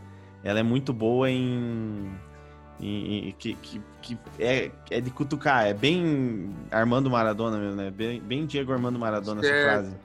ela 0.44 0.60
é 0.60 0.64
muito 0.64 0.94
boa 0.94 1.30
em. 1.30 2.12
em, 2.80 3.30
em 3.30 3.32
que, 3.34 3.54
que, 3.56 3.82
que, 4.02 4.18
é, 4.40 4.72
é 4.90 5.02
de 5.02 5.12
cutucar, 5.12 5.66
é 5.66 5.74
bem 5.74 6.56
Armando 6.72 7.10
Maradona 7.10 7.58
mesmo, 7.58 7.76
né? 7.76 7.92
Bem, 7.92 8.22
bem 8.22 8.46
Diego 8.46 8.72
Armando 8.72 8.98
Maradona 8.98 9.42
certo. 9.42 9.56
essa 9.56 9.72
frase. 9.72 9.98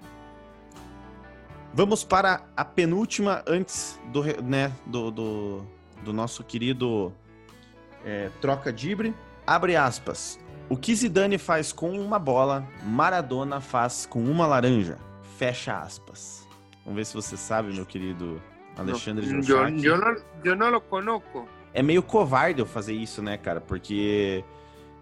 Vamos 1.73 2.03
para 2.03 2.43
a 2.57 2.65
penúltima 2.65 3.45
antes 3.47 3.99
do, 4.13 4.25
né, 4.43 4.73
do, 4.87 5.11
do, 5.13 5.67
do 6.03 6.13
nosso 6.13 6.43
querido 6.43 7.13
é, 8.05 8.29
troca 8.41 8.73
dibre. 8.73 9.15
Abre 9.47 9.77
aspas. 9.77 10.40
O 10.71 10.77
que 10.77 10.95
Zidane 10.95 11.37
faz 11.37 11.73
com 11.73 11.91
uma 12.01 12.17
bola, 12.17 12.65
Maradona 12.85 13.61
faz 13.61 14.07
com 14.07 14.23
uma 14.23 14.47
laranja. 14.47 14.99
Fecha 15.37 15.77
aspas. 15.77 16.47
Vamos 16.85 16.97
ver 16.97 17.07
se 17.07 17.15
você 17.15 17.37
sabe, 17.37 17.75
meu 17.75 17.85
querido 17.85 18.41
Alexandre 18.77 19.27
eu, 19.27 19.69
eu, 19.83 19.99
não, 19.99 20.17
eu 20.45 20.55
não 20.55 20.71
lo 20.71 20.81
conozco. 20.81 21.49
É 21.75 21.83
meio 21.83 22.05
covarde 22.05 22.61
eu 22.61 22.67
fazer 22.67 22.95
isso, 22.95 23.21
né, 23.21 23.37
cara? 23.37 23.61
Porque 23.61 24.45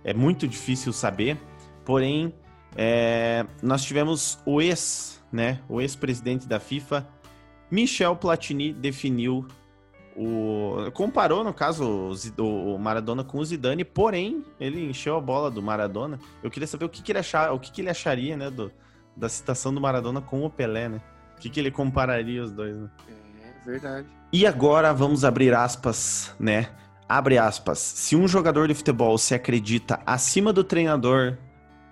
é 0.02 0.14
muito 0.14 0.48
difícil 0.48 0.90
saber. 0.90 1.37
Porém, 1.84 2.32
é, 2.75 3.44
nós 3.62 3.84
tivemos 3.84 4.38
o 4.46 4.62
ex, 4.62 5.22
né? 5.30 5.60
O 5.68 5.82
ex-presidente 5.82 6.48
da 6.48 6.58
FIFA, 6.58 7.06
Michel 7.70 8.16
Platini, 8.16 8.72
definiu 8.72 9.46
o, 10.20 10.90
comparou, 10.92 11.44
no 11.44 11.54
caso, 11.54 12.12
o, 12.37 12.75
o, 12.75 12.78
Maradona 12.78 13.22
com 13.22 13.38
o 13.38 13.44
Zidane, 13.44 13.84
porém, 13.84 14.44
ele 14.58 14.84
encheu 14.84 15.16
a 15.16 15.20
bola 15.20 15.48
do 15.48 15.62
Maradona. 15.62 16.18
Eu 16.42 16.50
queria 16.50 16.66
saber 16.66 16.87
o 16.87 16.88
que, 16.88 17.00
que 17.00 17.12
ele, 17.12 17.20
achar, 17.20 17.52
o 17.52 17.60
que, 17.60 17.70
que 17.70 17.80
ele 17.80 17.88
acharia, 17.88 18.37
né, 18.37 18.50
do, 18.50 18.72
da 19.16 19.28
citação 19.28 19.72
do 19.72 19.80
Maradona 19.80 20.20
com 20.20 20.44
o 20.44 20.50
Pelé, 20.50 20.88
né? 20.88 21.00
O 21.37 21.40
que, 21.40 21.48
que 21.48 21.60
ele 21.60 21.70
compararia 21.70 22.42
os 22.42 22.50
dois, 22.50 22.76
né? 22.76 22.90
É 23.40 23.64
verdade. 23.64 24.08
E 24.32 24.44
agora 24.44 24.92
vamos 24.92 25.25
abrir 25.25 25.54
aspas, 25.54 26.34
né? 26.37 26.68
Abre 27.08 27.38
aspas. 27.38 27.78
Se 27.78 28.16
um 28.16 28.26
jogador 28.26 28.66
de 28.66 28.75
futebol 28.75 29.16
se 29.18 29.37
acredita 29.37 30.00
acima 30.04 30.52
do 30.52 30.64
treinador, 30.64 31.38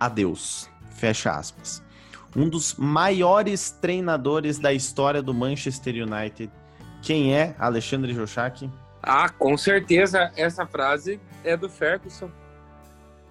adeus. 0.01 0.69
Fecha 0.91 1.31
aspas. 1.31 1.81
Um 2.35 2.49
dos 2.49 2.75
maiores 2.75 3.71
treinadores 3.71 4.59
da 4.59 4.73
história 4.73 5.23
do 5.23 5.33
Manchester 5.33 5.95
United. 5.95 6.51
Quem 7.07 7.33
é 7.37 7.55
Alexandre 7.57 8.13
Jochak? 8.13 8.69
Ah, 9.01 9.29
com 9.29 9.57
certeza 9.57 10.33
essa 10.37 10.67
frase 10.67 11.21
é 11.45 11.57
do 11.57 11.69
Ferguson. 11.71 12.29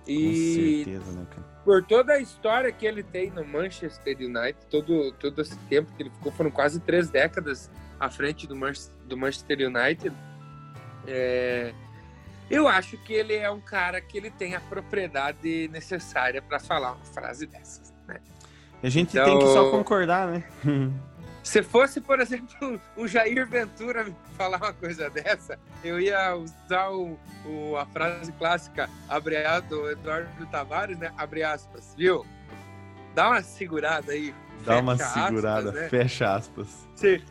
E 0.07 0.85
Com 0.85 0.93
certeza, 0.95 1.11
né, 1.11 1.25
cara? 1.29 1.47
por 1.65 1.83
toda 1.83 2.13
a 2.13 2.19
história 2.19 2.71
que 2.71 2.85
ele 2.85 3.03
tem 3.03 3.29
no 3.31 3.43
Manchester 3.43 4.15
United, 4.17 4.55
todo, 4.71 5.11
todo 5.19 5.41
esse 5.41 5.57
tempo 5.67 5.91
que 5.97 6.03
ele 6.03 6.09
ficou, 6.09 6.31
foram 6.31 6.49
quase 6.51 6.79
três 6.79 7.09
décadas 7.09 7.69
à 7.99 8.09
frente 8.09 8.47
do, 8.47 8.55
Manchester, 8.55 8.95
do 9.07 9.17
Manchester 9.17 9.57
United. 9.67 10.15
É, 11.05 11.73
eu 12.49 12.69
acho 12.69 12.97
que 12.99 13.11
ele 13.11 13.35
é 13.35 13.51
um 13.51 13.59
cara 13.59 13.99
que 13.99 14.17
ele 14.17 14.31
tem 14.31 14.55
a 14.55 14.61
propriedade 14.61 15.67
necessária 15.67 16.41
para 16.41 16.59
falar 16.61 16.93
uma 16.93 17.05
frase 17.05 17.45
dessas. 17.45 17.93
Né? 18.07 18.21
A 18.81 18.87
gente 18.87 19.17
Então- 19.17 19.25
tem 19.25 19.39
que 19.39 19.47
só 19.53 19.69
concordar, 19.69 20.27
né? 20.29 20.43
Se 21.45 21.61
fosse, 21.61 22.01
por 22.01 22.19
exemplo, 22.19 22.81
o 22.97 23.07
Jair 23.07 23.47
Ventura 23.47 24.07
falar 24.35 24.57
uma 24.57 24.73
coisa 24.73 25.09
dessa, 25.11 25.59
eu 25.83 25.99
ia 26.01 26.35
usar 26.35 26.89
o, 26.89 27.19
o- 27.45 27.77
a 27.77 27.85
frase 27.85 28.31
clássica 28.33 28.89
abre 29.07 29.37
a- 29.45 29.59
do 29.59 29.89
Eduardo 29.91 30.45
Tavares, 30.47 30.97
né? 30.97 31.13
Abre 31.15 31.43
aspas, 31.43 31.93
viu? 31.95 32.25
Dá 33.13 33.29
uma 33.29 33.43
segurada 33.43 34.11
aí. 34.11 34.33
Dá 34.65 34.79
uma 34.79 34.97
fecha 34.97 35.09
aspas, 35.09 35.25
segurada, 35.27 35.71
né? 35.71 35.89
fecha 35.89 36.35
aspas. 36.35 36.87
Se, 36.95 37.23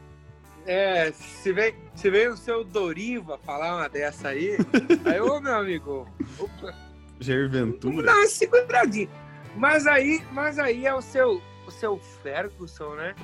é, 0.65 1.11
se, 1.13 1.53
vem, 1.53 1.75
se 1.97 2.09
vem 2.09 2.29
o 2.29 2.37
seu 2.37 2.63
Doriva 2.63 3.37
falar 3.39 3.75
uma 3.77 3.89
dessa 3.89 4.29
aí, 4.29 4.57
aí, 5.05 5.21
ô 5.21 5.41
meu 5.41 5.57
amigo, 5.57 6.09
opa, 6.39 6.73
Jair 7.19 7.51
Ventura. 7.51 8.07
dar 8.07 8.15
uma 8.15 8.27
seguradinha. 8.29 9.09
Mas 9.57 9.87
aí, 9.89 10.25
mas 10.31 10.59
aí 10.59 10.87
é 10.87 10.95
o 10.95 11.03
seu, 11.03 11.43
o 11.67 11.71
seu 11.73 11.99
Ferguson, 12.23 12.95
né? 12.95 13.15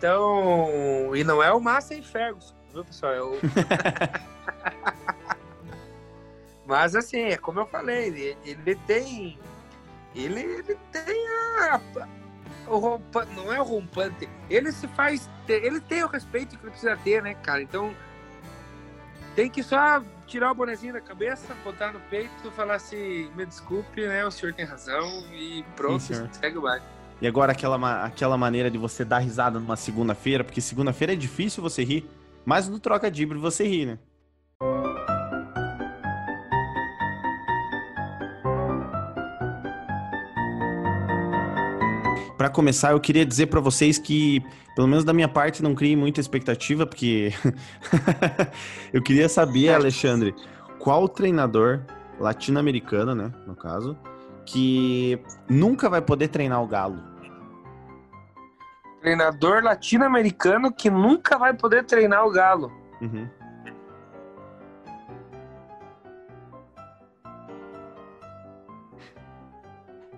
Então, 0.00 1.14
e 1.14 1.22
não 1.22 1.42
é 1.42 1.52
o 1.52 1.60
Massa 1.60 1.94
e 1.94 2.00
Ferguson, 2.00 2.54
viu, 2.72 2.82
pessoal? 2.82 3.12
É 3.12 3.22
o... 3.22 3.32
mas 6.64 6.96
assim, 6.96 7.24
é 7.24 7.36
como 7.36 7.60
eu 7.60 7.66
falei, 7.66 8.06
ele, 8.06 8.38
ele 8.42 8.74
tem. 8.86 9.38
Ele, 10.14 10.40
ele 10.40 10.78
tem 10.90 11.28
a. 11.28 11.78
O 12.66 12.98
não 13.36 13.52
é 13.52 13.60
o 13.60 13.64
rompante. 13.64 14.26
Ele 14.48 14.72
se 14.72 14.88
faz. 14.88 15.28
ter- 15.46 15.62
Ele 15.62 15.82
tem 15.82 16.02
o 16.02 16.08
respeito 16.08 16.56
que 16.56 16.64
ele 16.64 16.70
precisa 16.70 16.96
ter, 16.96 17.22
né, 17.22 17.34
cara? 17.34 17.60
Então. 17.60 17.94
Tem 19.36 19.50
que 19.50 19.62
só 19.62 20.02
tirar 20.26 20.50
o 20.50 20.54
bonezinho 20.54 20.94
da 20.94 21.00
cabeça, 21.00 21.54
botar 21.62 21.92
no 21.92 22.00
peito 22.00 22.50
falar 22.52 22.76
assim: 22.76 23.30
me 23.36 23.44
desculpe, 23.44 24.06
né? 24.06 24.24
O 24.24 24.30
senhor 24.30 24.54
tem 24.54 24.64
razão 24.64 25.26
e 25.30 25.62
pronto, 25.76 26.02
Sim, 26.02 26.26
segue 26.32 26.56
o 26.56 26.62
baile. 26.62 26.84
E 27.20 27.26
agora 27.26 27.52
aquela, 27.52 28.04
aquela 28.04 28.36
maneira 28.38 28.70
de 28.70 28.78
você 28.78 29.04
dar 29.04 29.18
risada 29.18 29.60
numa 29.60 29.76
segunda-feira, 29.76 30.42
porque 30.42 30.60
segunda-feira 30.60 31.12
é 31.12 31.16
difícil 31.16 31.62
você 31.62 31.84
rir, 31.84 32.08
mas 32.46 32.66
no 32.66 32.78
troca 32.78 33.10
de 33.10 33.26
você 33.26 33.66
ri, 33.66 33.84
né? 33.84 33.98
Pra 42.38 42.48
começar, 42.48 42.92
eu 42.92 43.00
queria 43.00 43.26
dizer 43.26 43.48
pra 43.48 43.60
vocês 43.60 43.98
que, 43.98 44.42
pelo 44.74 44.88
menos 44.88 45.04
da 45.04 45.12
minha 45.12 45.28
parte, 45.28 45.62
não 45.62 45.74
criem 45.74 45.94
muita 45.94 46.20
expectativa, 46.20 46.86
porque 46.86 47.34
eu 48.94 49.02
queria 49.02 49.28
saber, 49.28 49.74
Alexandre, 49.74 50.34
qual 50.78 51.06
treinador 51.06 51.82
latino-americano, 52.18 53.14
né, 53.14 53.30
no 53.46 53.54
caso, 53.54 53.94
que 54.46 55.20
nunca 55.50 55.90
vai 55.90 56.00
poder 56.00 56.28
treinar 56.28 56.62
o 56.62 56.66
Galo. 56.66 57.09
Treinador 59.00 59.62
latino-americano 59.62 60.72
que 60.72 60.90
nunca 60.90 61.38
vai 61.38 61.54
poder 61.54 61.84
treinar 61.84 62.26
o 62.26 62.30
Galo. 62.30 62.70
Uhum. 63.00 63.28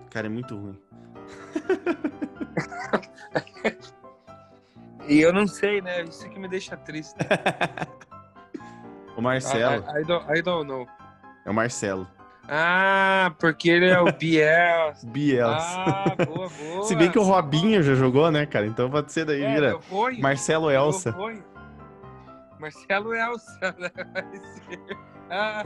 Cara, 0.09 0.27
é 0.27 0.29
muito 0.29 0.55
ruim. 0.55 0.79
E 5.07 5.19
eu 5.19 5.33
não 5.33 5.45
sei, 5.45 5.81
né? 5.81 6.03
Isso 6.03 6.29
que 6.29 6.39
me 6.39 6.47
deixa 6.47 6.77
triste. 6.77 7.17
O 9.15 9.21
Marcelo. 9.21 9.85
I, 9.95 10.01
I, 10.01 10.05
don't, 10.05 10.39
I 10.39 10.41
don't 10.41 10.67
know. 10.67 10.87
É 11.45 11.51
o 11.51 11.53
Marcelo. 11.53 12.07
Ah, 12.47 13.33
porque 13.39 13.69
ele 13.69 13.87
é 13.89 13.99
o 13.99 14.11
Biel. 14.17 14.93
Bielsa. 15.05 15.65
Ah, 15.77 16.15
boa, 16.25 16.49
boa. 16.49 16.83
Se 16.83 16.95
bem 16.95 17.09
que 17.09 17.17
o 17.19 17.23
Robinho 17.23 17.81
já 17.81 17.95
jogou, 17.95 18.29
né, 18.31 18.45
cara? 18.45 18.65
Então 18.67 18.89
pode 18.89 19.11
ser 19.13 19.25
daí, 19.25 19.41
É, 19.43 19.53
vira. 19.53 19.79
Marcelo 20.19 20.69
Elsa. 20.69 21.15
Marcelo 22.59 23.13
Elsa. 23.13 23.75
né? 23.79 23.89
Ser. 24.67 24.97
Ah, 25.29 25.65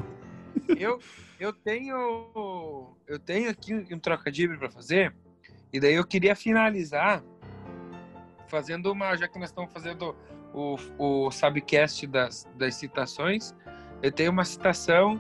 eu, 0.78 1.00
eu 1.40 1.52
tenho 1.54 2.96
eu 3.08 3.20
tenho 3.20 3.50
aqui 3.50 3.74
um 3.92 4.00
trocadilho 4.00 4.58
para 4.58 4.70
fazer 4.70 5.14
e 5.72 5.80
daí 5.80 5.94
eu 5.96 6.06
queria 6.06 6.36
finalizar 6.36 7.24
fazendo 8.48 8.92
uma 8.92 9.16
já 9.16 9.28
que 9.28 9.38
nós 9.40 9.50
estamos 9.50 9.72
fazendo 9.74 10.16
o, 10.54 10.78
o 10.98 11.32
Sabcast 11.32 12.08
das, 12.08 12.48
das 12.56 12.76
citações 12.76 13.54
eu 14.02 14.12
tenho 14.12 14.32
uma 14.32 14.46
citação 14.46 15.20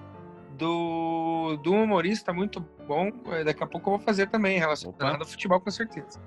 do, 0.57 1.57
do 1.57 1.71
humorista 1.71 2.33
muito 2.33 2.59
bom 2.87 3.11
eh, 3.27 3.43
daqui 3.43 3.63
a 3.63 3.67
pouco 3.67 3.89
eu 3.89 3.97
vou 3.97 4.05
fazer 4.05 4.27
também 4.27 4.59
relacionado 4.59 5.15
Opa. 5.15 5.23
ao 5.23 5.25
futebol 5.25 5.59
com 5.59 5.71
certeza 5.71 6.19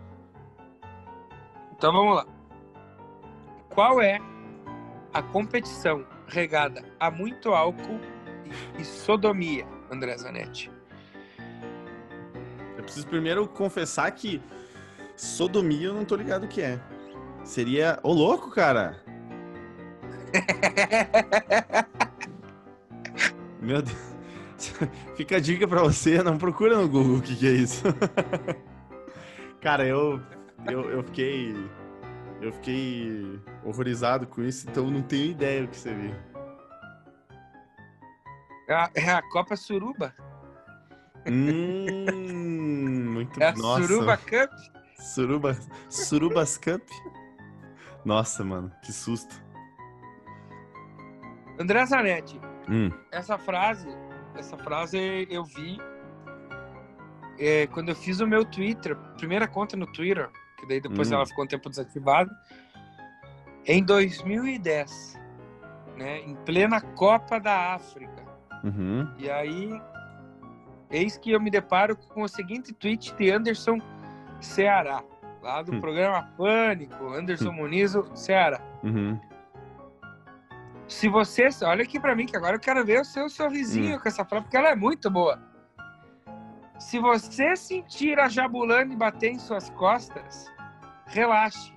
então 1.73 1.93
vamos 1.93 2.17
lá 2.17 2.27
qual 3.71 4.03
é 4.03 4.19
a 5.13 5.23
competição 5.23 6.05
regada 6.27 6.85
a 6.99 7.11
muito 7.11 7.51
álcool 7.51 8.01
e, 8.77 8.83
e 8.83 8.85
sodomia, 8.85 9.67
André 9.91 10.17
Zanetti? 10.17 10.71
Eu 12.77 12.83
preciso 12.83 13.07
primeiro 13.07 13.47
confessar 13.49 14.11
que 14.11 14.43
sodomia 15.17 15.87
eu 15.89 15.95
não 15.95 16.05
tô 16.05 16.17
ligado 16.17 16.45
o 16.45 16.49
que 16.49 16.63
é. 16.63 16.81
Seria. 17.45 17.99
Ô, 18.03 18.13
louco, 18.13 18.51
cara! 18.51 19.03
Meu 23.61 23.83
Deus. 23.83 24.20
Fica 25.17 25.37
a 25.37 25.41
dica 25.41 25.67
pra 25.67 25.83
você, 25.83 26.23
não 26.23 26.39
procura 26.39 26.77
no 26.77 26.89
Google 26.89 27.17
o 27.17 27.23
que, 27.23 27.37
que 27.37 27.47
é 27.47 27.53
isso. 27.53 27.83
Cara, 29.61 29.87
eu, 29.87 30.21
eu, 30.67 30.91
eu 30.91 31.03
fiquei. 31.05 31.55
Eu 32.41 32.53
fiquei 32.55 33.39
horrorizado 33.63 34.27
com 34.27 34.43
isso, 34.43 34.67
então 34.67 34.91
não 34.91 35.03
tenho 35.03 35.33
ideia 35.33 35.63
do 35.63 35.69
que 35.69 35.77
seria. 35.77 36.19
É 38.67 38.73
a, 38.75 38.91
é 38.95 39.11
a 39.11 39.21
Copa 39.21 39.57
Suruba. 39.57 40.15
Hum, 41.29 43.11
muito 43.13 43.43
É 43.43 43.49
a 43.49 43.53
nossa. 43.53 43.87
Suruba 43.87 44.17
Cup. 44.17 44.51
Suruba, 44.99 45.59
Surubas 45.91 46.57
Cup. 46.57 46.83
Nossa, 48.05 48.43
mano, 48.43 48.73
que 48.83 48.93
susto. 48.93 49.35
André 51.59 51.85
Zanetti, 51.85 52.41
Hum, 52.69 52.91
essa 53.11 53.37
frase, 53.37 53.89
essa 54.41 54.57
frase 54.59 55.27
eu 55.31 55.45
vi 55.45 55.79
é, 57.39 57.67
quando 57.69 57.89
eu 57.91 57.95
fiz 57.97 58.21
o 58.21 58.27
meu 58.27 58.45
Twitter, 58.45 58.95
primeira 59.17 59.49
conta 59.49 59.77
no 59.77 59.87
Twitter, 59.87 60.29
que 60.59 60.67
daí 60.67 60.81
depois 60.81 61.11
Hum. 61.11 61.15
ela 61.15 61.27
ficou 61.27 61.45
um 61.45 61.49
tempo 61.49 61.71
desativada, 61.71 62.31
em 63.67 63.83
2010, 63.83 65.19
né, 65.97 66.21
em 66.21 66.35
plena 66.45 66.81
Copa 66.81 67.39
da 67.41 67.75
África. 67.75 68.21
uhum. 68.65 69.09
E 69.19 69.31
aí, 69.31 69.81
eis 70.91 71.17
que 71.17 71.31
eu 71.31 71.41
me 71.41 71.51
deparo 71.51 71.97
com 71.97 72.23
o 72.23 72.29
seguinte 72.29 72.75
tweet 72.75 73.15
de 73.15 73.31
Anderson 73.31 73.79
Ceará, 74.41 75.03
lá 75.43 75.63
do 75.63 75.75
Hum. 75.75 75.81
programa 75.81 76.29
Pânico, 76.37 77.07
Anderson 77.15 77.53
Muniz, 77.53 77.95
o 77.95 78.15
Ceará. 78.15 78.61
Uhum. 78.83 79.19
Se 80.91 81.09
você, 81.09 81.49
olha 81.63 81.85
aqui 81.85 82.01
pra 82.01 82.17
mim, 82.17 82.27
que 82.27 82.37
agora 82.37 82.57
eu 82.57 82.61
quero 82.61 82.85
ver 82.85 83.01
o 83.01 83.05
seu 83.05 83.29
sorrisinho 83.31 84.01
com 84.01 84.09
essa 84.09 84.25
frase, 84.25 84.45
porque 84.45 84.57
ela 84.57 84.71
é 84.71 84.75
muito 84.75 85.09
boa. 85.09 85.41
Se 86.81 86.99
você 86.99 87.55
sentir 87.55 88.19
a 88.19 88.29
Jabulani 88.29 88.97
bater 88.97 89.31
em 89.31 89.39
suas 89.39 89.71
costas, 89.71 90.51
relaxe. 91.07 91.73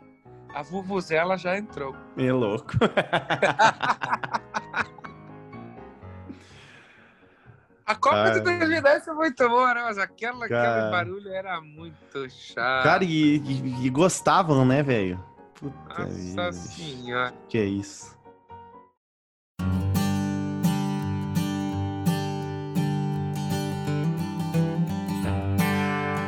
A 0.55 0.63
Vuvuzela 0.63 1.37
já 1.37 1.55
entrou. 1.57 1.95
É 2.17 2.31
louco. 2.31 2.73
A 7.85 7.95
Copa 7.95 8.15
Cara. 8.15 8.31
de 8.35 8.39
2010 8.41 9.05
foi 9.05 9.13
muito 9.13 9.49
boa, 9.49 9.73
né? 9.73 9.81
Mas 9.83 9.97
aquela, 9.97 10.47
Cara. 10.47 10.77
aquele 10.77 10.91
barulho 10.91 11.29
era 11.33 11.59
muito 11.59 12.29
chato. 12.29 12.83
Cara, 12.83 13.03
e, 13.03 13.37
e- 13.37 13.85
e 13.85 13.89
gostavam, 13.89 14.65
né, 14.65 14.81
velho? 14.81 15.23
Puta 15.53 15.75
Nossa 15.99 16.05
vida. 16.07 16.53
senhora. 16.53 17.33
Que 17.49 17.57
é 17.57 17.65
isso? 17.65 18.17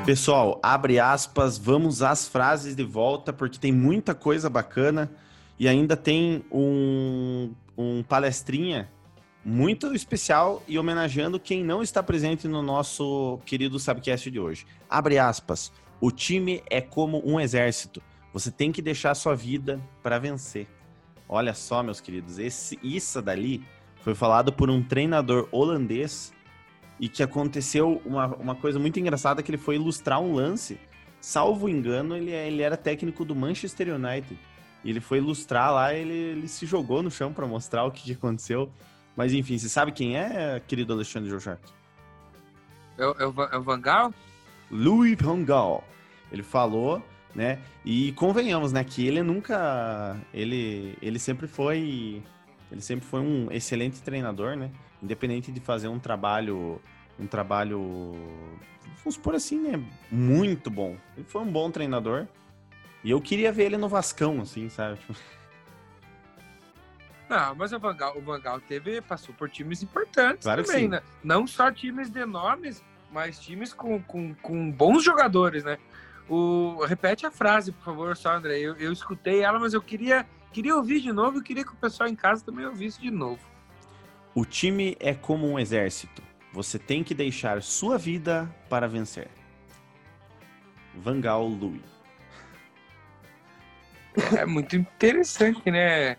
Pessoal, 0.05 0.59
abre 0.61 0.99
aspas, 0.99 1.57
vamos 1.57 2.03
às 2.03 2.27
frases 2.27 2.75
de 2.75 2.83
volta, 2.83 3.33
porque 3.33 3.57
tem 3.57 3.71
muita 3.71 4.13
coisa 4.13 4.47
bacana 4.47 5.11
e 5.57 5.67
ainda 5.67 5.97
tem 5.97 6.45
um, 6.51 7.51
um 7.75 8.03
palestrinha 8.03 8.87
muito 9.43 9.95
especial 9.95 10.61
e 10.67 10.77
homenageando 10.77 11.39
quem 11.39 11.63
não 11.63 11.81
está 11.81 12.03
presente 12.03 12.47
no 12.47 12.61
nosso 12.61 13.39
querido 13.47 13.79
Subcast 13.79 14.29
de 14.29 14.39
hoje. 14.39 14.67
Abre 14.87 15.17
aspas. 15.17 15.71
O 15.99 16.11
time 16.11 16.61
é 16.69 16.79
como 16.79 17.27
um 17.27 17.39
exército. 17.39 17.99
Você 18.31 18.51
tem 18.51 18.71
que 18.71 18.83
deixar 18.83 19.15
sua 19.15 19.35
vida 19.35 19.81
para 20.03 20.19
vencer. 20.19 20.67
Olha 21.27 21.55
só, 21.55 21.81
meus 21.81 21.99
queridos, 21.99 22.37
esse, 22.37 22.77
isso 22.83 23.23
dali 23.23 23.65
foi 24.03 24.13
falado 24.13 24.53
por 24.53 24.69
um 24.69 24.83
treinador 24.83 25.49
holandês 25.51 26.31
e 26.99 27.09
que 27.09 27.21
aconteceu 27.21 28.01
uma, 28.05 28.27
uma 28.35 28.55
coisa 28.55 28.79
muito 28.79 28.99
engraçada 28.99 29.43
que 29.43 29.51
ele 29.51 29.57
foi 29.57 29.75
ilustrar 29.75 30.21
um 30.21 30.33
lance. 30.33 30.79
Salvo 31.19 31.67
engano, 31.67 32.15
ele, 32.15 32.31
ele 32.31 32.61
era 32.61 32.77
técnico 32.77 33.25
do 33.25 33.35
Manchester 33.35 33.93
United. 33.95 34.39
E 34.83 34.89
ele 34.89 35.01
foi 35.01 35.17
ilustrar 35.17 35.73
lá, 35.73 35.93
ele, 35.93 36.13
ele 36.13 36.47
se 36.47 36.65
jogou 36.65 37.01
no 37.01 37.09
chão 37.09 37.33
para 37.33 37.47
mostrar 37.47 37.83
o 37.85 37.91
que, 37.91 38.03
que 38.03 38.11
aconteceu. 38.13 38.71
Mas 39.15 39.33
enfim, 39.33 39.57
você 39.57 39.67
sabe 39.67 39.91
quem 39.91 40.17
é, 40.17 40.61
querido 40.67 40.93
Alexandre 40.93 41.29
Jorjak? 41.29 41.61
É, 42.97 43.05
o, 43.05 43.11
é, 43.11 43.55
é 43.55 43.57
o 43.57 43.63
Van 43.63 43.81
Gaal? 43.81 44.13
Louis 44.69 45.17
Van 45.19 45.43
Gaal. 45.43 45.83
Ele 46.31 46.43
falou, 46.43 47.01
né? 47.33 47.59
E 47.83 48.11
convenhamos, 48.13 48.71
né, 48.71 48.83
que 48.83 49.05
ele 49.05 49.21
nunca 49.21 50.17
ele 50.33 50.97
ele 51.01 51.19
sempre 51.19 51.47
foi 51.47 52.23
ele 52.71 52.81
sempre 52.81 53.05
foi 53.05 53.19
um 53.19 53.51
excelente 53.51 54.01
treinador, 54.01 54.55
né? 54.55 54.71
Independente 55.01 55.51
de 55.51 55.59
fazer 55.59 55.87
um 55.87 55.99
trabalho 55.99 56.81
um 57.19 57.27
trabalho 57.27 58.13
vamos 59.03 59.17
por 59.17 59.35
assim, 59.35 59.59
né, 59.59 59.83
muito 60.11 60.69
bom. 60.69 60.97
Ele 61.15 61.25
foi 61.25 61.41
um 61.41 61.51
bom 61.51 61.71
treinador. 61.71 62.27
E 63.03 63.11
eu 63.11 63.21
queria 63.21 63.51
ver 63.51 63.65
ele 63.65 63.77
no 63.77 63.87
Vascão, 63.87 64.41
assim, 64.41 64.67
sabe? 64.67 64.97
Tipo... 64.97 65.13
Não, 67.29 67.55
mas 67.55 67.71
o 67.71 67.79
Vangal, 67.79 68.17
o 68.17 68.21
Vangal 68.21 68.59
teve, 68.59 69.01
passou 69.01 69.33
por 69.33 69.49
times 69.49 69.81
importantes 69.81 70.43
claro 70.43 70.63
também, 70.63 70.87
né? 70.87 71.01
Não 71.23 71.47
só 71.47 71.71
times 71.71 72.09
de 72.09 72.25
nomes, 72.25 72.83
mas 73.11 73.39
times 73.39 73.73
com, 73.73 74.01
com, 74.01 74.33
com 74.35 74.71
bons 74.71 75.03
jogadores, 75.03 75.63
né? 75.63 75.77
O, 76.27 76.83
repete 76.85 77.25
a 77.25 77.31
frase, 77.31 77.71
por 77.71 77.83
favor, 77.83 78.17
só, 78.17 78.33
André. 78.33 78.59
Eu, 78.59 78.75
eu 78.77 78.91
escutei 78.91 79.41
ela, 79.41 79.59
mas 79.59 79.73
eu 79.73 79.81
queria, 79.81 80.25
queria 80.55 80.73
ouvir 80.73 81.01
de 81.01 81.11
novo 81.11 81.39
e 81.39 81.43
queria 81.43 81.65
que 81.65 81.73
o 81.73 81.75
pessoal 81.75 82.07
em 82.07 82.15
casa 82.15 82.45
também 82.45 82.65
ouvisse 82.65 83.01
de 83.01 83.11
novo. 83.11 83.41
O 84.33 84.45
time 84.45 84.95
é 85.01 85.13
como 85.13 85.45
um 85.45 85.59
exército. 85.59 86.23
Você 86.53 86.79
tem 86.79 87.03
que 87.03 87.13
deixar 87.13 87.61
sua 87.61 87.97
vida 87.97 88.49
para 88.69 88.87
vencer. 88.87 89.27
Vangal 90.95 91.45
Louis. 91.45 91.81
É 94.37 94.45
muito 94.45 94.77
interessante, 94.77 95.69
né? 95.69 96.15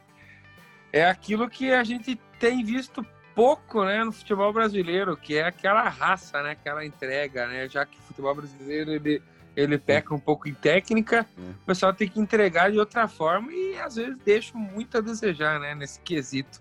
é 0.93 1.07
aquilo 1.07 1.49
que 1.49 1.73
a 1.73 1.83
gente 1.83 2.21
tem 2.38 2.62
visto 2.62 3.05
pouco, 3.35 3.85
né, 3.85 4.05
no 4.05 4.12
futebol 4.12 4.52
brasileiro, 4.52 5.16
que 5.16 5.37
é 5.37 5.45
aquela 5.45 5.88
raça, 5.88 6.43
né, 6.43 6.50
aquela 6.50 6.85
entrega, 6.85 7.47
né, 7.47 7.69
já 7.69 7.85
que 7.85 7.99
o 7.99 8.02
futebol 8.02 8.35
brasileiro 8.35 8.93
ele 8.93 9.23
ele 9.57 9.79
peca 9.79 10.15
um 10.15 10.19
pouco 10.19 10.49
em 10.49 10.55
técnica, 10.55 11.27
é. 11.37 11.41
o 11.41 11.67
pessoal 11.67 11.93
tem 11.93 12.09
que 12.09 12.21
entregar 12.21 12.71
de 12.71 12.79
outra 12.79 13.09
forma 13.09 13.51
e 13.53 13.79
às 13.79 13.97
vezes 13.97 14.17
deixa 14.25 14.57
muito 14.57 14.99
a 14.99 15.01
desejar, 15.01 15.59
né, 15.59 15.75
nesse 15.75 15.99
quesito. 16.01 16.61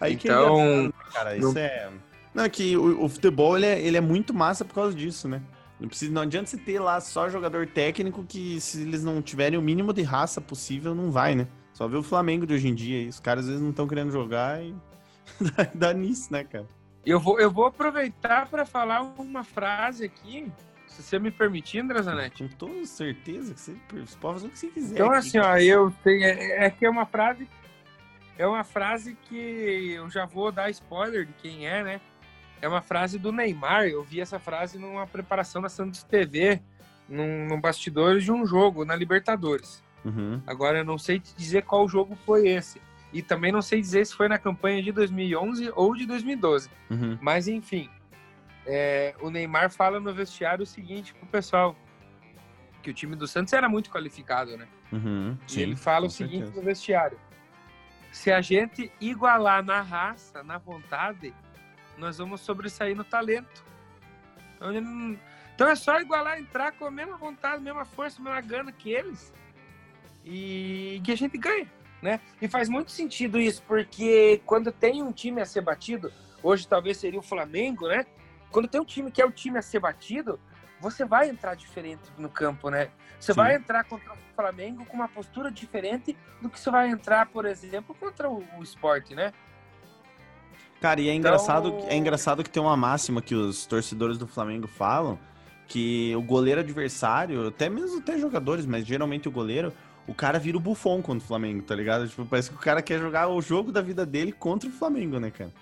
Aí 0.00 0.14
então, 0.14 0.56
que 0.56 1.08
é, 1.08 1.12
cara, 1.12 1.36
isso 1.36 1.52
não... 1.52 1.60
é 1.60 1.90
não, 2.34 2.44
é 2.44 2.48
que 2.48 2.76
o, 2.76 3.04
o, 3.04 3.08
futebol 3.08 3.56
ele 3.56 3.66
é, 3.66 3.80
ele 3.80 3.96
é 3.96 4.00
muito 4.00 4.32
massa 4.32 4.64
por 4.64 4.74
causa 4.74 4.94
disso, 4.96 5.28
né? 5.28 5.42
Não, 5.78 5.88
precisa, 5.88 6.12
não 6.12 6.22
adianta 6.22 6.48
você 6.48 6.56
ter 6.56 6.78
lá 6.78 7.00
só 7.00 7.28
jogador 7.28 7.66
técnico 7.66 8.24
que 8.24 8.60
se 8.60 8.82
eles 8.82 9.02
não 9.02 9.20
tiverem 9.20 9.58
o 9.58 9.62
mínimo 9.62 9.92
de 9.92 10.02
raça 10.02 10.40
possível, 10.40 10.94
não 10.94 11.10
vai, 11.10 11.34
né? 11.34 11.48
Só 11.72 11.88
ver 11.88 11.96
o 11.96 12.02
Flamengo 12.02 12.46
de 12.46 12.54
hoje 12.54 12.68
em 12.68 12.74
dia. 12.74 13.08
os 13.08 13.18
caras 13.18 13.44
às 13.44 13.48
vezes 13.48 13.62
não 13.62 13.70
estão 13.70 13.88
querendo 13.88 14.12
jogar 14.12 14.62
e 14.62 14.74
dá 15.74 15.92
nisso, 15.92 16.32
né, 16.32 16.44
cara? 16.44 16.68
Eu 17.04 17.18
vou, 17.18 17.40
eu 17.40 17.50
vou 17.50 17.64
aproveitar 17.64 18.46
para 18.46 18.66
falar 18.66 19.00
uma 19.00 19.42
frase 19.42 20.04
aqui, 20.04 20.52
se 20.90 21.02
você 21.02 21.18
me 21.18 21.30
permitir, 21.30 21.78
André 21.78 22.02
Zanetti. 22.02 22.42
Com 22.42 22.48
toda 22.56 22.84
certeza 22.84 23.54
que 23.54 23.60
você, 23.60 23.76
você 23.90 24.18
pode 24.18 24.34
fazer 24.34 24.46
o 24.46 24.50
que 24.50 24.58
você 24.58 24.66
quiser. 24.68 24.94
Então, 24.94 25.06
aqui, 25.06 25.18
assim, 25.18 25.38
ó, 25.38 25.56
eu 25.56 25.92
tenho. 26.02 26.24
É, 26.24 26.66
é 26.66 26.70
que 26.70 26.84
é 26.84 26.90
uma 26.90 27.06
frase. 27.06 27.48
É 28.36 28.46
uma 28.46 28.64
frase 28.64 29.16
que 29.28 29.92
eu 29.92 30.10
já 30.10 30.26
vou 30.26 30.50
dar 30.50 30.68
spoiler 30.70 31.26
de 31.26 31.32
quem 31.34 31.66
é, 31.66 31.84
né? 31.84 32.00
É 32.60 32.68
uma 32.68 32.82
frase 32.82 33.18
do 33.18 33.30
Neymar. 33.30 33.86
Eu 33.86 34.02
vi 34.02 34.20
essa 34.20 34.38
frase 34.38 34.78
numa 34.78 35.06
preparação 35.06 35.62
da 35.62 35.68
Santos 35.68 36.02
TV, 36.02 36.60
num, 37.08 37.46
num 37.46 37.60
bastidor 37.60 38.18
de 38.18 38.32
um 38.32 38.44
jogo 38.44 38.84
na 38.84 38.96
Libertadores. 38.96 39.82
Uhum. 40.04 40.42
Agora 40.46 40.78
eu 40.78 40.84
não 40.84 40.98
sei 40.98 41.20
te 41.20 41.34
dizer 41.36 41.62
qual 41.62 41.88
jogo 41.88 42.16
foi 42.26 42.48
esse. 42.48 42.80
E 43.12 43.22
também 43.22 43.52
não 43.52 43.62
sei 43.62 43.80
dizer 43.80 44.06
se 44.06 44.14
foi 44.14 44.28
na 44.28 44.38
campanha 44.38 44.82
de 44.82 44.90
2011 44.90 45.70
ou 45.74 45.94
de 45.94 46.06
2012. 46.06 46.70
Uhum. 46.90 47.18
Mas 47.20 47.46
enfim, 47.46 47.88
é, 48.72 49.14
o 49.20 49.30
Neymar 49.30 49.68
fala 49.68 49.98
no 49.98 50.14
vestiário 50.14 50.62
o 50.62 50.66
seguinte 50.66 51.12
pro 51.12 51.26
pessoal: 51.26 51.74
que 52.80 52.90
o 52.90 52.94
time 52.94 53.16
do 53.16 53.26
Santos 53.26 53.52
era 53.52 53.68
muito 53.68 53.90
qualificado, 53.90 54.56
né? 54.56 54.68
Uhum. 54.92 55.36
Sim, 55.44 55.58
e 55.58 55.62
ele 55.64 55.76
fala 55.76 56.06
o 56.06 56.10
seguinte 56.10 56.44
certeza. 56.44 56.60
no 56.60 56.62
vestiário: 56.64 57.18
se 58.12 58.30
a 58.30 58.40
gente 58.40 58.92
igualar 59.00 59.64
na 59.64 59.80
raça, 59.80 60.44
na 60.44 60.56
vontade, 60.56 61.34
nós 61.98 62.18
vamos 62.18 62.42
sobressair 62.42 62.96
no 62.96 63.02
talento. 63.02 63.64
Então, 64.54 65.18
então 65.52 65.68
é 65.68 65.74
só 65.74 66.00
igualar, 66.00 66.38
entrar 66.38 66.70
com 66.70 66.84
a 66.84 66.90
mesma 66.92 67.16
vontade, 67.16 67.56
a 67.56 67.60
mesma 67.60 67.84
força, 67.84 68.20
a 68.20 68.24
mesma 68.24 68.40
gana 68.40 68.70
que 68.70 68.92
eles 68.92 69.34
e 70.24 71.00
que 71.02 71.10
a 71.10 71.16
gente 71.16 71.36
ganha, 71.36 71.66
né? 72.00 72.20
E 72.40 72.46
faz 72.46 72.68
muito 72.68 72.92
sentido 72.92 73.40
isso, 73.40 73.64
porque 73.66 74.40
quando 74.46 74.70
tem 74.70 75.02
um 75.02 75.10
time 75.10 75.40
a 75.40 75.44
ser 75.44 75.62
batido, 75.62 76.12
hoje 76.40 76.68
talvez 76.68 76.98
seria 76.98 77.18
o 77.18 77.22
Flamengo, 77.22 77.88
né? 77.88 78.06
Quando 78.50 78.68
tem 78.68 78.80
um 78.80 78.84
time 78.84 79.10
que 79.10 79.22
é 79.22 79.26
o 79.26 79.30
time 79.30 79.58
a 79.58 79.62
ser 79.62 79.80
batido, 79.80 80.38
você 80.80 81.04
vai 81.04 81.28
entrar 81.28 81.54
diferente 81.54 82.02
no 82.16 82.28
campo, 82.28 82.70
né? 82.70 82.90
Você 83.18 83.32
Sim. 83.32 83.36
vai 83.36 83.54
entrar 83.54 83.84
contra 83.84 84.12
o 84.12 84.16
Flamengo 84.34 84.84
com 84.86 84.96
uma 84.96 85.08
postura 85.08 85.50
diferente 85.50 86.16
do 86.40 86.48
que 86.48 86.58
você 86.58 86.70
vai 86.70 86.88
entrar, 86.88 87.26
por 87.26 87.44
exemplo, 87.44 87.94
contra 87.94 88.28
o, 88.28 88.42
o 88.58 88.62
esporte, 88.62 89.14
né? 89.14 89.32
Cara, 90.80 91.00
e 91.00 91.08
é 91.10 91.14
engraçado, 91.14 91.68
então... 91.68 91.88
é 91.88 91.96
engraçado 91.96 92.42
que 92.42 92.48
tem 92.48 92.62
uma 92.62 92.76
máxima 92.76 93.20
que 93.20 93.34
os 93.34 93.66
torcedores 93.66 94.16
do 94.16 94.26
Flamengo 94.26 94.66
falam, 94.66 95.18
que 95.68 96.14
o 96.16 96.22
goleiro 96.22 96.60
adversário, 96.60 97.48
até 97.48 97.68
mesmo 97.68 97.98
até 97.98 98.18
jogadores, 98.18 98.64
mas 98.64 98.86
geralmente 98.86 99.28
o 99.28 99.30
goleiro, 99.30 99.72
o 100.06 100.14
cara 100.14 100.38
vira 100.38 100.56
o 100.56 100.60
bufão 100.60 101.02
contra 101.02 101.22
o 101.22 101.28
Flamengo, 101.28 101.62
tá 101.62 101.74
ligado? 101.74 102.08
Tipo, 102.08 102.24
parece 102.24 102.48
que 102.48 102.56
o 102.56 102.58
cara 102.58 102.80
quer 102.80 102.98
jogar 102.98 103.28
o 103.28 103.42
jogo 103.42 103.70
da 103.70 103.82
vida 103.82 104.06
dele 104.06 104.32
contra 104.32 104.68
o 104.68 104.72
Flamengo, 104.72 105.20
né, 105.20 105.30
cara? 105.30 105.52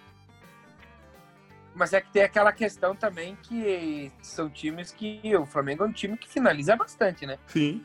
Mas 1.79 1.93
é 1.93 2.01
que 2.01 2.11
tem 2.11 2.23
aquela 2.25 2.53
questão 2.53 2.95
também 2.97 3.39
que 3.41 4.11
são 4.21 4.51
times 4.51 4.91
que. 4.91 5.21
O 5.37 5.47
Flamengo 5.47 5.85
é 5.85 5.87
um 5.87 5.93
time 5.93 6.19
que 6.19 6.29
finaliza 6.29 6.75
bastante, 6.75 7.25
né? 7.25 7.39
Sim. 7.47 7.85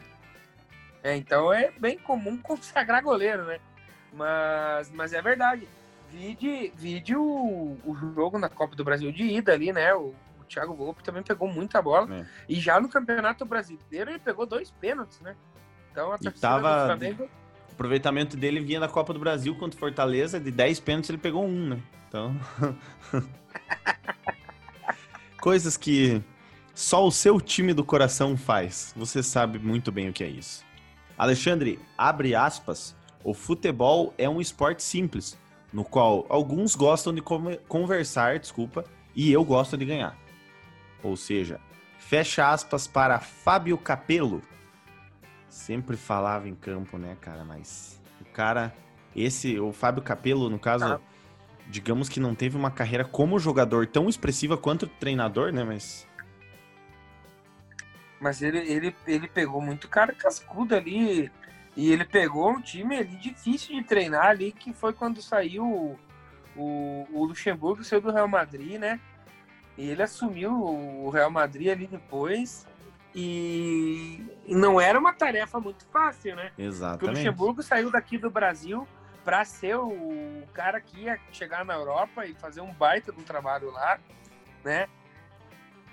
É, 1.04 1.16
então 1.16 1.54
é 1.54 1.70
bem 1.80 2.00
comum 2.00 2.36
consagrar 2.38 3.04
goleiro, 3.04 3.46
né? 3.46 3.60
Mas, 4.12 4.90
mas 4.90 5.14
é 5.14 5.22
verdade. 5.22 5.68
Vide, 6.10 6.74
vide 6.76 7.16
o, 7.16 7.78
o 7.86 7.96
jogo 7.96 8.40
na 8.40 8.50
Copa 8.50 8.76
do 8.76 8.84
Brasil 8.84 9.12
de 9.12 9.24
ida 9.26 9.54
ali, 9.54 9.72
né? 9.72 9.94
O, 9.94 10.16
o 10.40 10.44
Thiago 10.48 10.74
Volpe 10.74 11.04
também 11.04 11.22
pegou 11.22 11.48
muita 11.48 11.80
bola. 11.80 12.22
É. 12.22 12.26
E 12.50 12.60
já 12.60 12.82
no 12.82 12.90
Campeonato 12.90 13.46
Brasileiro 13.46 14.10
ele 14.10 14.20
pegou 14.20 14.48
dois 14.48 14.72
pênaltis, 14.72 15.20
né? 15.22 15.36
Então 15.92 16.12
a 16.12 16.18
torcida 16.18 16.40
tava... 16.40 16.80
do 16.80 16.86
Flamengo. 16.88 17.30
O 17.70 17.74
aproveitamento 17.74 18.36
dele 18.36 18.60
vinha 18.60 18.80
da 18.80 18.88
Copa 18.88 19.14
do 19.14 19.20
Brasil 19.20 19.56
contra 19.56 19.78
o 19.78 19.80
Fortaleza, 19.80 20.40
de 20.40 20.50
10 20.50 20.80
pênaltis 20.80 21.12
ele 21.12 21.20
pegou 21.20 21.46
um, 21.46 21.70
né? 21.70 21.80
Então. 22.08 22.36
Coisas 25.42 25.76
que 25.76 26.22
só 26.74 27.06
o 27.06 27.12
seu 27.12 27.40
time 27.40 27.74
do 27.74 27.84
coração 27.84 28.36
faz. 28.38 28.94
Você 28.96 29.22
sabe 29.22 29.60
muito 29.60 29.92
bem 29.92 30.10
o 30.10 30.14
que 30.14 30.24
é 30.24 30.28
isso. 30.28 30.64
Alexandre, 31.18 31.80
abre 31.98 32.34
aspas. 32.34 32.96
O 33.24 33.34
futebol 33.34 34.14
é 34.18 34.28
um 34.28 34.42
esporte 34.42 34.84
simples, 34.84 35.38
no 35.72 35.84
qual 35.84 36.26
alguns 36.28 36.76
gostam 36.76 37.14
de 37.14 37.22
conversar, 37.22 38.40
desculpa, 38.40 38.84
e 39.16 39.32
eu 39.32 39.46
gosto 39.46 39.78
de 39.78 39.86
ganhar. 39.86 40.18
Ou 41.02 41.16
seja, 41.16 41.60
fecha 41.98 42.50
aspas 42.50 42.86
para 42.86 43.20
Fábio 43.20 43.78
Capello, 43.78 44.42
sempre 45.48 45.96
falava 45.96 46.50
em 46.50 46.56
campo, 46.56 46.98
né, 46.98 47.16
cara? 47.22 47.46
Mas 47.46 48.02
o 48.20 48.26
cara, 48.26 48.74
esse, 49.16 49.60
o 49.60 49.72
Fábio 49.72 50.02
Capello, 50.02 50.50
no 50.50 50.60
caso, 50.60 50.86
ah. 50.86 51.00
Digamos 51.68 52.10
que 52.10 52.20
não 52.20 52.36
teve 52.36 52.58
uma 52.58 52.72
carreira 52.72 53.04
como 53.04 53.40
jogador 53.40 53.88
tão 53.88 54.10
expressiva 54.10 54.58
quanto 54.58 54.88
treinador, 54.88 55.52
né? 55.52 55.64
Mas. 55.64 56.08
Mas 58.20 58.42
ele, 58.42 58.60
ele, 58.60 58.96
ele 59.06 59.28
pegou 59.28 59.62
muito 59.62 59.88
cara 59.88 60.14
cascudo 60.14 60.76
ali. 60.76 61.32
E 61.76 61.92
ele 61.92 62.06
pegou 62.06 62.52
um 62.52 62.62
time 62.62 62.98
ali 62.98 63.16
difícil 63.18 63.76
de 63.76 63.84
treinar 63.84 64.28
ali, 64.28 64.52
que 64.52 64.72
foi 64.72 64.94
quando 64.94 65.22
saiu 65.24 65.66
o, 65.66 66.00
o, 66.56 67.08
o 67.12 67.26
Luxemburgo, 67.26 67.84
saiu 67.84 68.00
do 68.00 68.12
Real 68.12 68.28
Madrid, 68.28 68.80
né? 68.80 69.00
E 69.76 69.90
ele 69.90 70.04
assumiu 70.04 70.54
o 70.54 71.10
Real 71.10 71.32
Madrid 71.32 71.70
ali 71.70 71.88
depois. 71.88 72.68
E 73.16 74.24
não 74.48 74.80
era 74.80 75.00
uma 75.00 75.14
tarefa 75.14 75.60
muito 75.60 75.86
fácil, 75.86 76.36
né? 76.36 76.52
Exatamente. 76.58 77.00
Porque 77.00 77.06
o 77.06 77.18
Luxemburgo 77.18 77.64
saiu 77.64 77.92
daqui 77.92 78.18
do 78.18 78.30
Brasil 78.30 78.88
para 79.24 79.46
ser 79.46 79.76
o 79.78 80.44
cara 80.54 80.82
que 80.82 81.02
ia 81.02 81.20
chegar 81.32 81.64
na 81.64 81.74
Europa 81.74 82.26
e 82.26 82.34
fazer 82.34 82.62
um 82.62 82.74
baita 82.74 83.12
de 83.12 83.20
um 83.20 83.24
trabalho 83.24 83.72
lá, 83.72 84.00
né? 84.64 84.88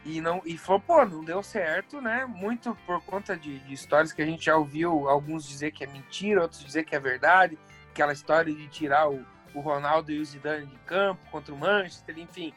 E 0.05 0.21
não 0.21 0.41
e 0.45 0.57
falou, 0.57 0.81
pô, 0.81 1.05
não 1.05 1.23
deu 1.23 1.43
certo, 1.43 2.01
né? 2.01 2.25
Muito 2.25 2.75
por 2.87 3.03
conta 3.03 3.37
de, 3.37 3.59
de, 3.61 3.75
histórias 3.75 4.13
que 4.13 4.23
a 4.23 4.27
gente 4.27 4.47
já 4.47 4.57
ouviu, 4.57 5.09
alguns 5.09 5.47
dizer 5.47 5.71
que 5.73 5.85
é 5.85 5.87
mentira, 5.87 6.43
outros 6.43 6.65
dizer 6.65 6.85
que 6.85 6.97
é 6.97 7.01
verdade, 7.01 7.59
aquela 7.91 8.13
história 8.13 8.53
de 8.53 8.67
tirar 8.69 9.11
o, 9.11 9.25
o 9.55 9.61
Ronaldo 9.61 10.11
e 10.11 10.19
o 10.19 10.25
Zidane 10.25 10.67
de 10.67 10.79
campo 10.79 11.21
contra 11.31 11.55
o 11.55 11.59
Manchester, 11.59 12.19
enfim. 12.19 12.55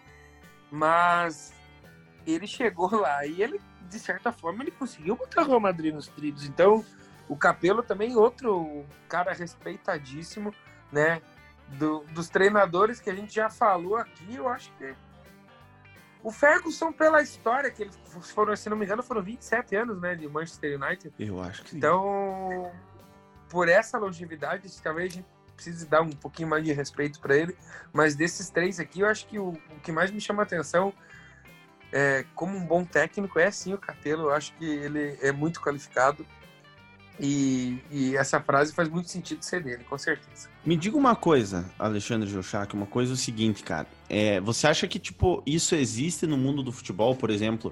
Mas 0.71 1.53
ele 2.25 2.47
chegou 2.47 2.89
lá 2.95 3.25
e 3.25 3.41
ele, 3.41 3.61
de 3.89 3.99
certa 3.99 4.31
forma, 4.31 4.63
ele 4.63 4.71
conseguiu 4.71 5.15
botar 5.15 5.43
o 5.43 5.47
Real 5.47 5.59
Madrid 5.59 5.93
nos 5.93 6.07
trilhos. 6.07 6.45
Então, 6.45 6.83
o 7.27 7.35
Capelo 7.35 7.83
também 7.83 8.15
outro 8.15 8.85
cara 9.07 9.33
respeitadíssimo, 9.33 10.53
né? 10.93 11.21
Do, 11.79 12.01
dos 12.11 12.29
treinadores 12.29 12.99
que 12.99 13.09
a 13.09 13.15
gente 13.15 13.33
já 13.33 13.49
falou 13.49 13.97
aqui, 13.97 14.35
eu 14.35 14.47
acho 14.47 14.71
que 14.77 14.95
o 16.23 16.31
Ferguson, 16.31 16.91
pela 16.93 17.21
história, 17.21 17.69
que 17.69 17.83
eles 17.83 17.99
foram, 18.33 18.55
se 18.55 18.69
não 18.69 18.77
me 18.77 18.85
engano, 18.85 19.03
foram 19.03 19.21
27 19.21 19.75
anos, 19.75 19.99
né, 19.99 20.15
de 20.15 20.27
Manchester 20.29 20.81
United. 20.81 21.13
Eu 21.19 21.41
acho 21.41 21.63
que 21.63 21.71
sim. 21.71 21.77
Então, 21.77 22.71
por 23.49 23.67
essa 23.67 23.97
longevidade, 23.97 24.69
talvez 24.81 25.11
a 25.11 25.15
gente 25.17 25.27
precise 25.53 25.85
dar 25.85 26.01
um 26.01 26.09
pouquinho 26.09 26.47
mais 26.47 26.63
de 26.63 26.71
respeito 26.71 27.19
para 27.19 27.35
ele. 27.35 27.55
Mas 27.91 28.15
desses 28.15 28.49
três 28.49 28.79
aqui, 28.79 29.01
eu 29.01 29.07
acho 29.07 29.27
que 29.27 29.37
o, 29.37 29.49
o, 29.49 29.79
que 29.83 29.91
mais 29.91 30.11
me 30.11 30.21
chama 30.21 30.43
a 30.43 30.45
atenção, 30.45 30.93
é, 31.91 32.25
como 32.33 32.57
um 32.57 32.65
bom 32.65 32.85
técnico, 32.85 33.37
é 33.37 33.51
sim 33.51 33.73
o 33.73 33.77
Capello. 33.77 34.23
Eu 34.23 34.33
acho 34.33 34.53
que 34.55 34.65
ele 34.65 35.17
é 35.21 35.31
muito 35.33 35.61
qualificado. 35.61 36.25
E, 37.19 37.77
e, 37.91 38.17
essa 38.17 38.41
frase 38.41 38.73
faz 38.73 38.89
muito 38.89 39.07
sentido 39.07 39.43
ser 39.43 39.61
dele, 39.61 39.83
com 39.83 39.97
certeza. 39.97 40.49
Me 40.65 40.75
diga 40.75 40.97
uma 40.97 41.15
coisa, 41.15 41.69
Alexandre 41.77 42.27
Jochak, 42.27 42.73
uma 42.73 42.87
coisa 42.87 43.11
é 43.11 43.13
o 43.13 43.17
seguinte, 43.17 43.63
cara. 43.63 43.87
É, 44.09 44.39
você 44.41 44.67
acha 44.67 44.87
que, 44.87 44.97
tipo, 44.97 45.43
isso 45.45 45.75
existe 45.75 46.25
no 46.25 46.37
mundo 46.37 46.63
do 46.63 46.71
futebol, 46.71 47.15
por 47.15 47.29
exemplo? 47.29 47.71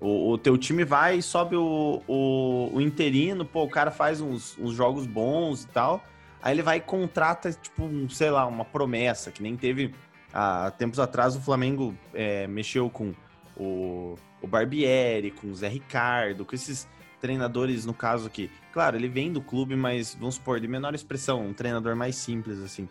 O, 0.00 0.32
o 0.32 0.38
teu 0.38 0.58
time 0.58 0.84
vai 0.84 1.18
e 1.18 1.22
sobe 1.22 1.54
o, 1.56 2.02
o, 2.06 2.70
o, 2.74 2.80
interino, 2.80 3.44
pô, 3.44 3.62
o 3.62 3.70
cara 3.70 3.90
faz 3.90 4.20
uns, 4.20 4.58
uns, 4.58 4.74
jogos 4.74 5.06
bons 5.06 5.62
e 5.62 5.68
tal. 5.68 6.04
Aí 6.42 6.52
ele 6.52 6.62
vai 6.62 6.78
e 6.78 6.80
contrata, 6.80 7.52
tipo, 7.52 7.84
um, 7.84 8.08
sei 8.08 8.30
lá, 8.30 8.44
uma 8.44 8.64
promessa, 8.64 9.30
que 9.30 9.42
nem 9.42 9.56
teve 9.56 9.94
há 10.32 10.70
tempos 10.72 10.98
atrás 10.98 11.36
o 11.36 11.40
Flamengo 11.40 11.96
é, 12.12 12.46
mexeu 12.48 12.90
com 12.90 13.14
o, 13.56 14.16
o 14.42 14.46
Barbieri, 14.46 15.30
com 15.30 15.46
o 15.46 15.54
Zé 15.54 15.68
Ricardo, 15.68 16.44
com 16.44 16.54
esses 16.54 16.88
treinadores, 17.24 17.86
no 17.86 17.94
caso 17.94 18.26
aqui. 18.26 18.50
Claro, 18.70 18.96
ele 18.96 19.08
vem 19.08 19.32
do 19.32 19.40
clube, 19.40 19.74
mas 19.74 20.14
vamos 20.14 20.34
supor, 20.34 20.60
de 20.60 20.68
menor 20.68 20.94
expressão, 20.94 21.46
um 21.46 21.54
treinador 21.54 21.96
mais 21.96 22.16
simples, 22.16 22.58
assim. 22.60 22.86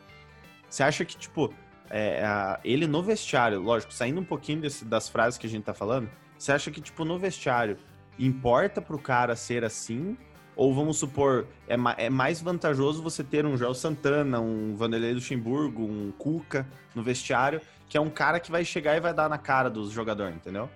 Você 0.67 0.82
acha 0.82 1.06
que, 1.06 1.15
tipo, 1.15 1.54
é, 1.88 2.26
a, 2.26 2.60
ele 2.63 2.88
no 2.88 3.04
vestiário, 3.04 3.62
lógico, 3.62 3.93
saindo 3.93 4.19
um 4.19 4.24
pouquinho 4.26 4.60
desse, 4.60 4.86
das 4.86 5.08
frases 5.08 5.38
que 5.38 5.46
a 5.46 5.50
gente 5.50 5.63
tá 5.63 5.74
falando, 5.76 6.10
você 6.36 6.52
acha 6.52 6.72
que, 6.72 6.82
tipo, 6.82 7.06
no 7.06 7.19
vestiário, 7.19 7.78
importa 8.17 8.82
pro 8.82 8.98
cara 8.98 9.36
ser 9.36 9.63
assim? 9.63 10.17
Ou 10.56 10.74
vamos 10.74 10.98
supor, 10.98 11.46
é, 11.67 11.78
ma 11.78 11.93
é 11.96 12.10
mais 12.10 12.41
vantajoso 12.41 13.04
você 13.04 13.24
ter 13.24 13.46
um 13.46 13.56
Joel 13.56 13.76
Santana, 13.76 14.39
um 14.39 14.76
Vanderlei 14.76 15.13
Luxemburgo, 15.13 15.84
um 15.84 16.12
Cuca 16.12 16.67
no 16.96 17.04
vestiário, 17.04 17.62
que 17.88 17.98
é 17.98 18.02
um 18.02 18.10
cara 18.10 18.39
que 18.39 18.50
vai 18.50 18.65
chegar 18.65 18.98
e 18.98 19.00
vai 19.00 19.13
dar 19.13 19.30
na 19.30 19.38
cara 19.38 19.69
dos 19.69 19.91
jogadores, 19.91 20.36
entendeu? 20.36 20.67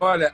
Olha, 0.00 0.32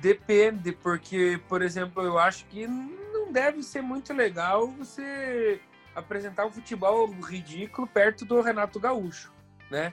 Depende, 0.00 0.72
porque, 0.72 1.40
por 1.48 1.62
exemplo, 1.62 2.02
eu 2.02 2.18
acho 2.18 2.46
que 2.46 2.66
não 2.66 3.30
deve 3.32 3.62
ser 3.62 3.82
muito 3.82 4.12
legal 4.12 4.68
você 4.68 5.60
apresentar 5.94 6.46
um 6.46 6.50
futebol 6.50 7.10
ridículo 7.20 7.86
perto 7.86 8.24
do 8.24 8.40
Renato 8.40 8.80
Gaúcho, 8.80 9.32
né? 9.70 9.92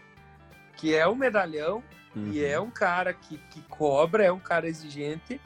Que 0.78 0.96
é 0.96 1.08
um 1.08 1.16
medalhão 1.16 1.84
uhum. 2.16 2.32
e 2.32 2.44
é 2.44 2.60
um 2.60 2.70
cara 2.72 3.14
que, 3.14 3.38
que 3.50 3.62
cobra, 3.64 4.24
é 4.24 4.32
um 4.32 4.40
cara 4.40 4.68
exigente, 4.68 5.40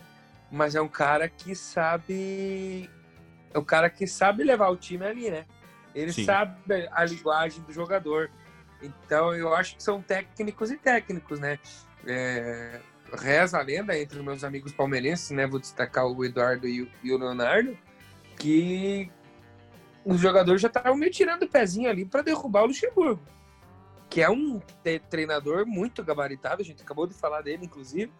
mas 0.51 0.75
é 0.75 0.81
um 0.81 0.87
cara 0.87 1.27
que 1.27 1.55
sabe. 1.55 2.89
É 3.51 3.57
um 3.57 3.63
cara 3.63 3.89
que 3.89 4.05
sabe 4.05 4.43
levar 4.43 4.69
o 4.69 4.77
time 4.77 5.05
ali, 5.05 5.31
né? 5.31 5.45
Ele 5.95 6.13
Sim. 6.13 6.25
sabe 6.25 6.87
a 6.91 7.05
linguagem 7.05 7.61
do 7.63 7.71
jogador. 7.71 8.29
Então 8.81 9.33
eu 9.33 9.53
acho 9.53 9.77
que 9.77 9.83
são 9.83 10.01
técnicos 10.01 10.71
e 10.71 10.77
técnicos, 10.77 11.39
né? 11.39 11.57
É, 12.05 12.79
reza 13.15 13.59
a 13.59 13.61
lenda 13.61 13.97
entre 13.97 14.17
os 14.17 14.23
meus 14.23 14.43
amigos 14.43 14.71
palmeirenses, 14.71 15.31
né? 15.31 15.47
Vou 15.47 15.59
destacar 15.59 16.05
o 16.05 16.25
Eduardo 16.25 16.67
e 16.67 16.81
o, 16.81 16.91
e 17.03 17.11
o 17.11 17.17
Leonardo, 17.17 17.77
que 18.37 19.11
os 20.05 20.19
jogadores 20.19 20.61
já 20.61 20.67
estavam 20.67 20.95
meio 20.95 21.11
tirando 21.11 21.43
o 21.43 21.47
pezinho 21.47 21.89
ali 21.89 22.05
para 22.05 22.21
derrubar 22.21 22.63
o 22.63 22.67
Luxemburgo, 22.67 23.21
que 24.09 24.21
é 24.21 24.29
um 24.29 24.61
treinador 25.09 25.65
muito 25.65 26.03
gabaritado, 26.03 26.61
a 26.61 26.65
gente 26.65 26.83
acabou 26.83 27.07
de 27.07 27.13
falar 27.13 27.41
dele, 27.41 27.65
inclusive, 27.65 28.11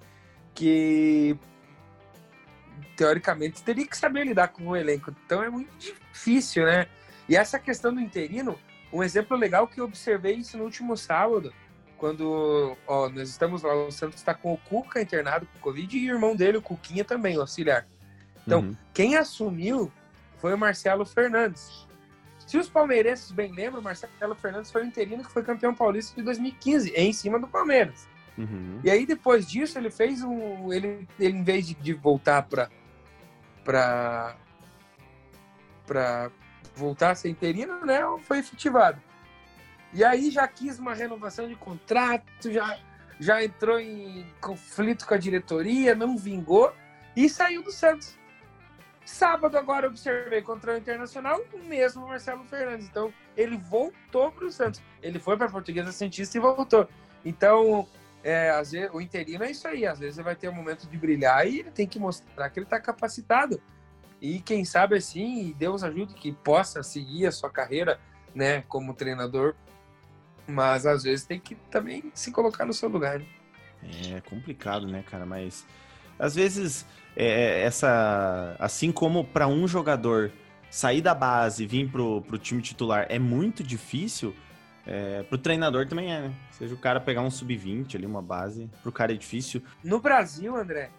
que 0.54 1.38
teoricamente 2.96 3.64
teria 3.64 3.88
que 3.88 3.98
saber 3.98 4.26
lidar 4.26 4.50
com 4.50 4.68
o 4.68 4.76
elenco. 4.76 5.14
Então 5.26 5.44
é 5.44 5.50
muito 5.50 5.72
difícil, 5.78 6.66
né? 6.66 6.88
E 7.28 7.36
essa 7.36 7.58
questão 7.60 7.94
do 7.94 8.00
interino, 8.00 8.58
um 8.92 9.04
exemplo 9.04 9.36
legal 9.36 9.68
que 9.68 9.80
eu 9.80 9.86
observei 9.86 10.36
isso 10.36 10.58
no 10.58 10.64
último 10.64 10.96
sábado, 10.96 11.54
quando 12.04 12.76
ó, 12.86 13.08
nós 13.08 13.30
estamos 13.30 13.64
lá, 13.64 13.74
o 13.74 13.90
Santos 13.90 14.18
está 14.18 14.34
com 14.34 14.52
o 14.52 14.58
Cuca 14.58 15.02
internado 15.02 15.46
com 15.46 15.60
Covid 15.60 15.98
e 15.98 16.12
o 16.12 16.16
irmão 16.16 16.36
dele, 16.36 16.58
o 16.58 16.62
Cuquinha, 16.62 17.06
também, 17.06 17.38
o 17.38 17.40
auxiliar. 17.40 17.88
Então, 18.46 18.60
uhum. 18.60 18.76
quem 18.94 19.16
assumiu 19.16 19.90
foi 20.36 20.54
o 20.54 20.58
Marcelo 20.58 21.06
Fernandes. 21.06 21.88
Se 22.46 22.58
os 22.58 22.68
palmeirenses 22.68 23.32
bem 23.32 23.54
lembram, 23.54 23.80
o 23.80 23.84
Marcelo 23.86 24.36
Fernandes 24.36 24.70
foi 24.70 24.84
o 24.84 24.86
interino 24.86 25.24
que 25.24 25.32
foi 25.32 25.44
campeão 25.44 25.74
paulista 25.74 26.14
de 26.14 26.24
2015, 26.24 26.92
em 26.94 27.14
cima 27.14 27.40
do 27.40 27.48
Palmeiras. 27.48 28.06
Uhum. 28.38 28.82
E 28.84 28.92
aí, 28.92 29.06
depois 29.06 29.48
disso, 29.48 29.78
ele 29.78 29.90
fez 29.90 30.22
um. 30.22 30.74
Ele, 30.74 31.08
ele 31.18 31.38
em 31.38 31.44
vez 31.44 31.66
de, 31.66 31.74
de 31.74 31.94
voltar 31.94 32.42
para. 32.42 32.70
para. 33.64 34.36
para 35.88 36.32
voltar 36.76 37.12
a 37.12 37.16
ser 37.16 37.30
interino, 37.30 37.86
né? 37.86 38.02
Foi 38.24 38.40
efetivado. 38.40 39.02
E 39.94 40.04
aí 40.04 40.32
já 40.32 40.48
quis 40.48 40.80
uma 40.80 40.94
renovação 40.94 41.48
de 41.48 41.56
contrato, 41.56 42.52
já, 42.52 42.80
já 43.20 43.44
entrou 43.44 43.80
em 43.80 44.26
conflito 44.42 45.06
com 45.06 45.14
a 45.14 45.18
diretoria, 45.18 45.94
não 45.94 46.18
vingou 46.18 46.74
e 47.16 47.30
saiu 47.30 47.62
do 47.62 47.72
Santos. 47.72 48.18
Sábado 49.06 49.58
agora 49.58 49.88
observei 49.88 50.42
contra 50.42 50.74
o 50.74 50.78
Internacional, 50.78 51.42
o 51.54 51.60
mesmo 51.60 52.08
Marcelo 52.08 52.44
Fernandes. 52.46 52.88
Então 52.88 53.14
ele 53.38 53.58
voltou 53.58 54.32
para 54.32 54.46
o 54.46 54.52
Santos. 54.52 54.82
Ele 55.02 55.20
foi 55.20 55.38
para 55.38 55.46
a 55.46 55.52
Portuguesa 55.52 55.92
Cientista 55.92 56.38
e 56.38 56.42
voltou. 56.42 56.88
Então 57.24 57.88
é, 58.24 58.50
às 58.50 58.72
vezes, 58.72 58.90
o 58.94 59.02
interino 59.02 59.44
é 59.44 59.52
isso 59.52 59.68
aí. 59.68 59.86
Às 59.86 60.00
vezes 60.00 60.18
ele 60.18 60.26
vai 60.26 60.36
ter 60.36 60.50
um 60.50 60.54
momento 60.54 60.88
de 60.88 60.98
brilhar 60.98 61.46
e 61.46 61.60
ele 61.60 61.72
tem 61.72 61.86
que 61.86 62.00
mostrar 62.00 62.50
que 62.50 62.60
ele 62.60 62.66
está 62.66 62.80
capacitado. 62.80 63.62
E 64.22 64.40
quem 64.40 64.64
sabe 64.64 64.96
assim, 64.96 65.54
Deus 65.60 65.84
ajude 65.84 66.14
que 66.14 66.32
possa 66.32 66.82
seguir 66.82 67.28
a 67.28 67.32
sua 67.32 67.50
carreira, 67.50 68.00
né, 68.34 68.62
como 68.70 68.94
treinador 68.94 69.54
mas 70.48 70.86
às 70.86 71.04
vezes 71.04 71.26
tem 71.26 71.40
que 71.40 71.56
também 71.70 72.12
se 72.14 72.32
colocar 72.32 72.66
no 72.66 72.74
seu 72.74 72.90
lugar. 72.90 73.20
Né? 73.20 73.26
É 74.16 74.22
complicado, 74.22 74.88
né, 74.88 75.04
cara? 75.10 75.26
Mas 75.26 75.66
às 76.18 76.36
vezes 76.36 76.86
é, 77.16 77.62
essa, 77.62 78.56
assim 78.60 78.92
como 78.92 79.24
para 79.24 79.48
um 79.48 79.68
jogador 79.68 80.32
sair 80.70 81.02
da 81.02 81.14
base 81.14 81.64
e 81.64 81.68
vir 81.68 81.90
pro, 81.90 82.22
pro 82.22 82.38
time 82.38 82.62
titular 82.62 83.06
é 83.10 83.20
muito 83.20 83.64
difícil, 83.64 84.36
é, 84.86 85.24
pro 85.24 85.38
treinador 85.38 85.88
também 85.88 86.14
é, 86.14 86.22
né? 86.22 86.34
Seja 86.52 86.74
o 86.74 86.78
cara 86.78 87.00
pegar 87.00 87.22
um 87.22 87.30
sub-20 87.30 87.96
ali, 87.96 88.06
uma 88.06 88.22
base, 88.22 88.70
pro 88.82 88.92
cara 88.92 89.14
é 89.14 89.16
difícil. 89.16 89.62
No 89.84 90.00
Brasil, 90.00 90.56
André, 90.56 90.90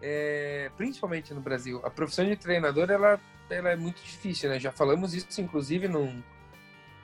é, 0.00 0.70
principalmente 0.76 1.32
no 1.32 1.40
Brasil, 1.40 1.80
a 1.84 1.90
profissão 1.90 2.24
de 2.24 2.36
treinador 2.36 2.90
ela, 2.90 3.18
ela 3.48 3.70
é 3.70 3.76
muito 3.76 4.02
difícil, 4.02 4.50
né? 4.50 4.60
Já 4.60 4.70
falamos 4.70 5.14
isso, 5.14 5.40
inclusive, 5.40 5.88
num, 5.88 6.22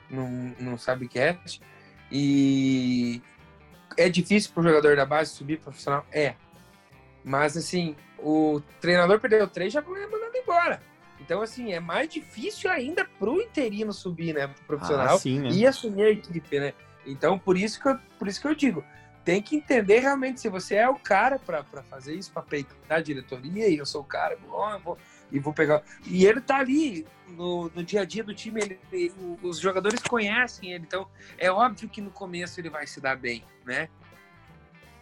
num, 0.09 0.55
num 0.59 0.77
Sabcast. 0.77 1.61
E 2.11 3.21
é 3.97 4.09
difícil 4.09 4.51
para 4.53 4.61
o 4.61 4.63
jogador 4.63 4.95
da 4.95 5.05
base 5.05 5.31
subir 5.31 5.59
profissional? 5.59 6.05
É. 6.11 6.35
Mas, 7.23 7.57
assim, 7.57 7.95
o 8.17 8.61
treinador 8.79 9.19
perdeu 9.19 9.47
três, 9.47 9.73
já 9.73 9.81
foi 9.81 9.99
mandado 10.07 10.35
embora. 10.35 10.81
Então, 11.19 11.41
assim, 11.41 11.73
é 11.73 11.79
mais 11.79 12.09
difícil 12.09 12.71
ainda 12.71 13.05
para 13.05 13.29
o 13.29 13.41
interino 13.41 13.91
subir, 13.91 14.33
né, 14.33 14.47
pro 14.47 14.63
profissional 14.65 15.15
ah, 15.15 15.19
sim, 15.19 15.39
né? 15.39 15.49
e 15.51 15.67
assumir 15.67 16.03
a 16.03 16.09
equipe, 16.09 16.59
né? 16.59 16.73
Então, 17.05 17.37
por 17.37 17.57
isso, 17.57 17.81
que 17.81 17.89
eu, 17.89 17.99
por 18.17 18.27
isso 18.27 18.39
que 18.41 18.47
eu 18.47 18.55
digo, 18.55 18.83
tem 19.23 19.41
que 19.41 19.55
entender 19.55 19.99
realmente 19.99 20.39
se 20.39 20.49
você 20.49 20.75
é 20.75 20.89
o 20.89 20.95
cara 20.95 21.37
para 21.37 21.83
fazer 21.83 22.15
isso, 22.15 22.31
para 22.31 22.41
peitar 22.41 22.75
a 22.89 23.01
diretoria, 23.01 23.67
e 23.67 23.77
eu 23.77 23.85
sou 23.85 24.01
o 24.01 24.05
cara, 24.05 24.37
bom, 24.37 24.71
eu 24.71 24.79
vou, 24.79 24.97
e 25.31 25.39
vou 25.39 25.53
pegar. 25.53 25.81
E 26.05 26.25
ele 26.25 26.41
tá 26.41 26.57
ali 26.57 27.05
no, 27.27 27.71
no 27.73 27.83
dia 27.83 28.01
a 28.01 28.05
dia 28.05 28.23
do 28.23 28.33
time, 28.33 28.61
ele, 28.61 28.79
ele, 28.91 29.13
os 29.41 29.59
jogadores 29.59 30.01
conhecem 30.01 30.73
ele, 30.73 30.85
então 30.85 31.07
é 31.37 31.51
óbvio 31.51 31.89
que 31.89 32.01
no 32.01 32.11
começo 32.11 32.59
ele 32.59 32.69
vai 32.69 32.87
se 32.87 32.99
dar 32.99 33.15
bem, 33.15 33.43
né? 33.65 33.89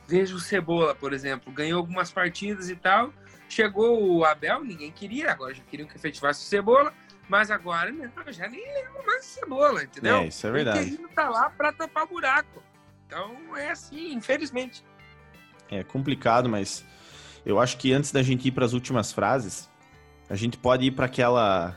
Veja 0.07 0.35
o 0.35 0.39
Cebola, 0.39 0.95
por 0.95 1.13
exemplo, 1.13 1.51
ganhou 1.51 1.79
algumas 1.79 2.11
partidas 2.11 2.69
e 2.69 2.75
tal, 2.75 3.13
Chegou 3.49 4.17
o 4.17 4.25
Abel, 4.25 4.63
ninguém 4.63 4.91
queria, 4.91 5.31
agora 5.31 5.53
já 5.53 5.63
queriam 5.63 5.87
que 5.87 5.95
efetivasse 5.95 6.43
o 6.43 6.47
Cebola, 6.47 6.93
mas 7.29 7.49
agora 7.49 7.91
não, 7.91 8.11
já 8.31 8.47
nem 8.47 8.61
lembro 8.61 9.05
mais 9.05 9.25
o 9.25 9.29
Cebola, 9.29 9.83
entendeu? 9.83 10.17
É, 10.17 10.27
isso 10.27 10.45
é 10.45 10.51
verdade. 10.51 10.79
O 10.79 10.81
Interino 10.83 11.09
tá 11.09 11.29
lá 11.29 11.49
para 11.49 11.71
tapar 11.71 12.05
buraco. 12.05 12.61
Então 13.05 13.55
é 13.55 13.71
assim, 13.71 14.13
infelizmente. 14.13 14.83
É 15.69 15.81
complicado, 15.83 16.49
mas 16.49 16.85
eu 17.45 17.59
acho 17.59 17.77
que 17.77 17.93
antes 17.93 18.11
da 18.11 18.21
gente 18.21 18.47
ir 18.47 18.51
para 18.51 18.65
as 18.65 18.73
últimas 18.73 19.13
frases, 19.13 19.69
a 20.29 20.35
gente 20.35 20.57
pode 20.57 20.85
ir 20.85 20.91
para 20.91 21.05
aquela 21.05 21.75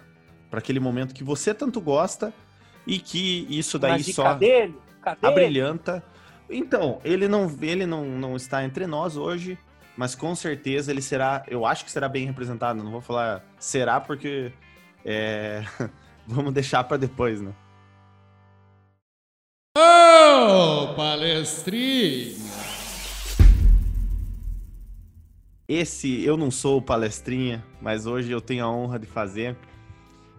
para 0.50 0.58
aquele 0.58 0.80
momento 0.80 1.14
que 1.14 1.22
você 1.22 1.54
tanto 1.54 1.80
gosta 1.80 2.34
e 2.86 2.98
que 2.98 3.46
isso 3.48 3.78
daí 3.78 3.92
Mas 3.92 4.14
só 4.14 4.24
cadê 4.24 4.46
ele? 4.46 4.78
Cadê 5.00 5.26
abrilhanta. 5.26 6.02
Então, 6.48 7.00
ele 7.04 7.28
não 7.28 7.48
ele 7.62 7.86
não, 7.86 8.04
não 8.04 8.34
está 8.34 8.64
entre 8.64 8.86
nós 8.86 9.16
hoje, 9.16 9.56
mas 9.96 10.14
com 10.14 10.34
certeza 10.34 10.90
ele 10.90 11.00
será, 11.00 11.44
eu 11.46 11.64
acho 11.64 11.84
que 11.84 11.90
será 11.90 12.08
bem 12.08 12.26
representado, 12.26 12.82
não 12.82 12.90
vou 12.90 13.00
falar 13.00 13.44
será 13.58 14.00
porque 14.00 14.52
é, 15.04 15.62
vamos 16.26 16.52
deixar 16.52 16.82
para 16.84 16.96
depois, 16.96 17.40
né? 17.40 17.52
Ô, 19.78 19.80
oh, 19.80 20.94
palestrinha! 20.94 22.79
Esse 25.70 26.24
eu 26.24 26.36
não 26.36 26.50
sou 26.50 26.82
palestrinha, 26.82 27.64
mas 27.80 28.04
hoje 28.04 28.32
eu 28.32 28.40
tenho 28.40 28.64
a 28.64 28.68
honra 28.68 28.98
de 28.98 29.06
fazer. 29.06 29.56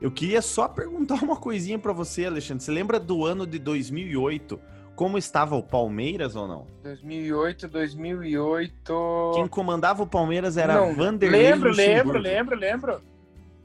Eu 0.02 0.12
queria 0.12 0.42
só 0.42 0.68
perguntar 0.68 1.24
uma 1.24 1.38
coisinha 1.38 1.80
para 1.80 1.94
você, 1.94 2.26
Alexandre. 2.26 2.62
Você 2.62 2.70
lembra 2.70 3.00
do 3.00 3.26
ano 3.26 3.48
de 3.48 3.58
2008? 3.58 4.60
Como 4.94 5.18
estava 5.18 5.56
o 5.56 5.64
Palmeiras 5.64 6.36
ou 6.36 6.50
não? 6.50 6.68
2008, 6.84 7.70
2008. 7.70 9.32
Quem 9.36 9.48
comandava 9.48 10.04
o 10.04 10.08
Palmeiras 10.08 10.58
era 10.58 10.74
não, 10.74 10.94
Vanderlei 10.94 11.44
Lembro, 11.44 11.70
Luxemburgo. 11.70 12.12
lembro, 12.12 12.20
lembro, 12.20 12.56
lembro. 12.60 13.12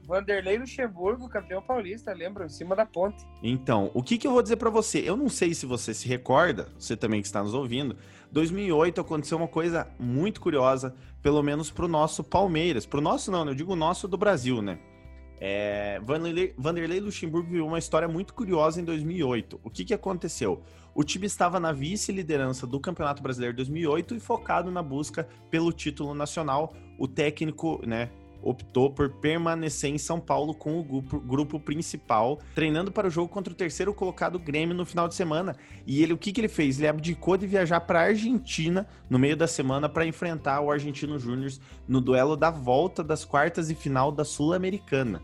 Vanderlei 0.07 0.57
Luxemburgo, 0.57 1.27
campeão 1.27 1.61
paulista, 1.61 2.13
lembro, 2.13 2.45
em 2.45 2.49
cima 2.49 2.77
da 2.77 2.85
ponte. 2.85 3.17
Então, 3.43 3.91
o 3.93 4.01
que, 4.01 4.17
que 4.17 4.25
eu 4.25 4.31
vou 4.31 4.41
dizer 4.41 4.55
para 4.55 4.69
você? 4.69 4.99
Eu 4.99 5.17
não 5.17 5.27
sei 5.27 5.53
se 5.53 5.65
você 5.65 5.93
se 5.93 6.07
recorda, 6.07 6.69
você 6.79 6.95
também 6.95 7.19
que 7.19 7.27
está 7.27 7.43
nos 7.43 7.53
ouvindo, 7.53 7.97
2008 8.31 9.01
aconteceu 9.01 9.37
uma 9.37 9.49
coisa 9.49 9.85
muito 9.99 10.39
curiosa, 10.39 10.95
pelo 11.27 11.43
menos 11.43 11.69
pro 11.69 11.89
nosso 11.89 12.23
Palmeiras. 12.23 12.85
Pro 12.85 13.01
nosso 13.01 13.29
não, 13.29 13.43
né? 13.43 13.51
eu 13.51 13.55
digo 13.55 13.75
nosso 13.75 14.07
do 14.07 14.17
Brasil, 14.17 14.61
né? 14.61 14.79
É, 15.41 15.99
Vanderlei, 16.01 16.53
Vanderlei 16.57 17.01
Luxemburgo 17.01 17.49
viu 17.49 17.67
uma 17.67 17.77
história 17.77 18.07
muito 18.07 18.33
curiosa 18.33 18.79
em 18.79 18.85
2008. 18.85 19.59
O 19.61 19.69
que, 19.69 19.83
que 19.83 19.93
aconteceu? 19.93 20.63
O 20.95 21.03
time 21.03 21.25
estava 21.25 21.59
na 21.59 21.73
vice-liderança 21.73 22.65
do 22.65 22.79
Campeonato 22.79 23.21
Brasileiro 23.21 23.53
2008 23.57 24.15
e 24.15 24.19
focado 24.21 24.71
na 24.71 24.81
busca 24.81 25.27
pelo 25.51 25.73
título 25.73 26.13
nacional. 26.13 26.73
O 26.97 27.09
técnico, 27.09 27.85
né, 27.85 28.09
optou 28.41 28.89
por 28.89 29.09
permanecer 29.09 29.89
em 29.89 29.97
São 29.97 30.19
Paulo 30.19 30.53
com 30.53 30.79
o 30.79 30.83
grupo, 30.83 31.19
grupo, 31.19 31.59
principal, 31.59 32.39
treinando 32.53 32.91
para 32.91 33.07
o 33.07 33.11
jogo 33.11 33.29
contra 33.29 33.51
o 33.51 33.55
terceiro 33.55 33.93
colocado 33.93 34.39
Grêmio 34.39 34.75
no 34.75 34.85
final 34.85 35.07
de 35.07 35.15
semana. 35.15 35.55
E 35.85 36.01
ele, 36.01 36.13
o 36.13 36.17
que, 36.17 36.31
que 36.31 36.41
ele 36.41 36.47
fez? 36.47 36.77
Ele 36.77 36.87
abdicou 36.87 37.37
de 37.37 37.47
viajar 37.47 37.81
para 37.81 37.99
a 37.99 38.03
Argentina 38.03 38.87
no 39.09 39.19
meio 39.19 39.35
da 39.35 39.47
semana 39.47 39.89
para 39.89 40.05
enfrentar 40.05 40.61
o 40.61 40.71
Argentino 40.71 41.19
Júnior 41.19 41.51
no 41.87 42.01
duelo 42.01 42.35
da 42.35 42.49
volta 42.49 43.03
das 43.03 43.25
quartas 43.25 43.69
e 43.69 43.75
final 43.75 44.11
da 44.11 44.23
Sul-Americana. 44.23 45.21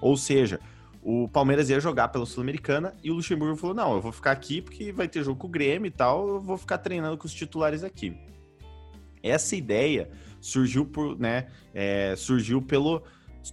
Ou 0.00 0.16
seja, 0.16 0.60
o 1.02 1.28
Palmeiras 1.28 1.70
ia 1.70 1.80
jogar 1.80 2.08
pela 2.08 2.26
Sul-Americana 2.26 2.94
e 3.02 3.10
o 3.10 3.14
Luxemburgo 3.14 3.56
falou: 3.56 3.74
não, 3.74 3.94
eu 3.94 4.00
vou 4.00 4.12
ficar 4.12 4.32
aqui 4.32 4.60
porque 4.60 4.92
vai 4.92 5.08
ter 5.08 5.24
jogo 5.24 5.38
com 5.38 5.46
o 5.46 5.50
Grêmio 5.50 5.88
e 5.88 5.90
tal, 5.90 6.28
eu 6.28 6.40
vou 6.40 6.58
ficar 6.58 6.78
treinando 6.78 7.16
com 7.16 7.26
os 7.26 7.32
titulares 7.32 7.82
aqui. 7.82 8.14
Essa 9.22 9.56
ideia 9.56 10.10
surgiu 10.40 10.86
por, 10.86 11.18
né, 11.18 11.48
é, 11.74 12.14
surgiu 12.16 12.62
pelo 12.62 13.02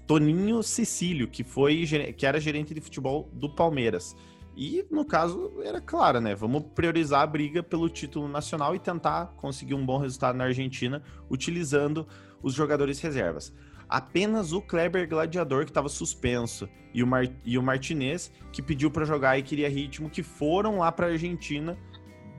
Toninho 0.06 0.62
Cecílio, 0.64 1.28
que 1.28 1.44
foi 1.44 1.86
que 2.18 2.26
era 2.26 2.40
gerente 2.40 2.74
de 2.74 2.82
futebol 2.82 3.30
do 3.34 3.50
Palmeiras. 3.50 4.16
E 4.56 4.84
no 4.90 5.06
caso 5.06 5.54
era 5.64 5.80
claro, 5.80 6.20
né? 6.20 6.34
Vamos 6.34 6.64
priorizar 6.74 7.22
a 7.22 7.28
briga 7.28 7.62
pelo 7.62 7.88
título 7.88 8.28
nacional 8.28 8.76
e 8.76 8.80
tentar 8.80 9.28
conseguir 9.38 9.76
um 9.76 9.86
bom 9.86 10.00
resultado 10.00 10.36
na 10.36 10.46
Argentina 10.46 11.04
utilizando 11.30 12.08
os 12.42 12.56
jogadores 12.56 13.00
reservas. 13.00 13.54
Apenas 13.88 14.52
o 14.52 14.62
Kleber 14.62 15.08
Gladiador, 15.08 15.64
que 15.64 15.70
estava 15.70 15.88
suspenso, 15.88 16.68
e 16.94 17.04
o, 17.04 17.08
Mar 17.08 17.26
e 17.46 17.58
o 17.58 17.64
Martinez, 17.64 18.32
que 18.52 18.62
pediu 18.62 18.90
para 18.90 19.06
jogar 19.06 19.38
e 19.38 19.44
queria 19.44 19.70
ritmo, 19.70 20.10
que 20.10 20.24
foram 20.24 20.80
lá 20.80 20.92
para 20.92 21.06
a 21.06 21.12
Argentina, 21.12 21.78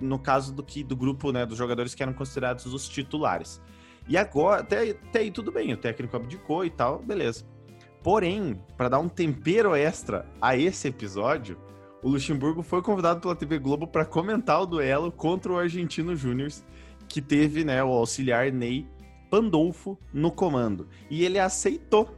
no 0.01 0.19
caso 0.19 0.53
do, 0.53 0.63
que, 0.63 0.83
do 0.83 0.97
grupo 0.97 1.31
né, 1.31 1.47
dos 1.47 1.57
jogadores 1.57 1.95
que 1.95 2.03
eram 2.03 2.13
considerados 2.13 2.67
os 2.67 2.89
titulares. 2.89 3.63
E 4.09 4.17
agora, 4.17 4.63
até, 4.63 4.91
até 4.91 5.21
aí 5.21 5.31
tudo 5.31 5.53
bem, 5.53 5.73
o 5.73 5.77
técnico 5.77 6.17
abdicou 6.17 6.65
e 6.65 6.71
tal, 6.71 6.99
beleza. 7.01 7.45
Porém, 8.03 8.59
para 8.77 8.89
dar 8.89 8.99
um 8.99 9.09
tempero 9.09 9.75
extra 9.75 10.25
a 10.41 10.57
esse 10.57 10.89
episódio, 10.89 11.59
o 12.03 12.09
Luxemburgo 12.09 12.63
foi 12.63 12.81
convidado 12.81 13.21
pela 13.21 13.35
TV 13.35 13.59
Globo 13.59 13.87
para 13.87 14.05
comentar 14.05 14.63
o 14.63 14.67
duelo 14.67 15.11
contra 15.11 15.53
o 15.53 15.59
Argentino 15.59 16.15
Júnior, 16.17 16.51
que 17.09 17.21
teve 17.21 17.65
né, 17.65 17.83
o 17.83 17.89
auxiliar 17.89 18.53
Ney 18.53 18.87
Pandolfo 19.29 19.99
no 20.13 20.31
comando. 20.31 20.89
E 21.11 21.25
ele 21.25 21.39
aceitou, 21.39 22.17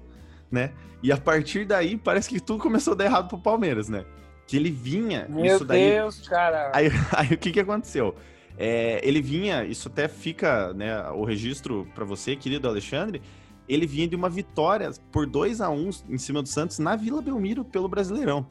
né? 0.50 0.72
E 1.02 1.10
a 1.10 1.16
partir 1.16 1.64
daí, 1.64 1.96
parece 1.96 2.28
que 2.28 2.40
tudo 2.40 2.62
começou 2.62 2.92
a 2.92 2.96
dar 2.96 3.06
errado 3.06 3.28
pro 3.28 3.38
Palmeiras, 3.38 3.88
né? 3.88 4.04
Que 4.46 4.56
ele 4.56 4.70
vinha. 4.70 5.26
Meu 5.28 5.56
isso 5.56 5.64
daí... 5.64 5.92
Deus, 5.92 6.28
cara! 6.28 6.70
Aí, 6.74 6.88
aí 7.16 7.34
o 7.34 7.38
que, 7.38 7.50
que 7.50 7.60
aconteceu? 7.60 8.14
É, 8.62 9.00
ele 9.02 9.22
vinha, 9.22 9.64
isso 9.64 9.88
até 9.88 10.06
fica, 10.06 10.74
né, 10.74 11.08
o 11.12 11.24
registro 11.24 11.88
para 11.94 12.04
você, 12.04 12.36
querido 12.36 12.68
Alexandre, 12.68 13.22
ele 13.66 13.86
vinha 13.86 14.06
de 14.06 14.14
uma 14.14 14.28
vitória 14.28 14.90
por 15.10 15.26
2 15.26 15.62
a 15.62 15.70
1 15.70 15.74
um 15.74 15.90
em 16.10 16.18
cima 16.18 16.42
do 16.42 16.48
Santos 16.48 16.78
na 16.78 16.94
Vila 16.94 17.22
Belmiro 17.22 17.64
pelo 17.64 17.88
Brasileirão. 17.88 18.46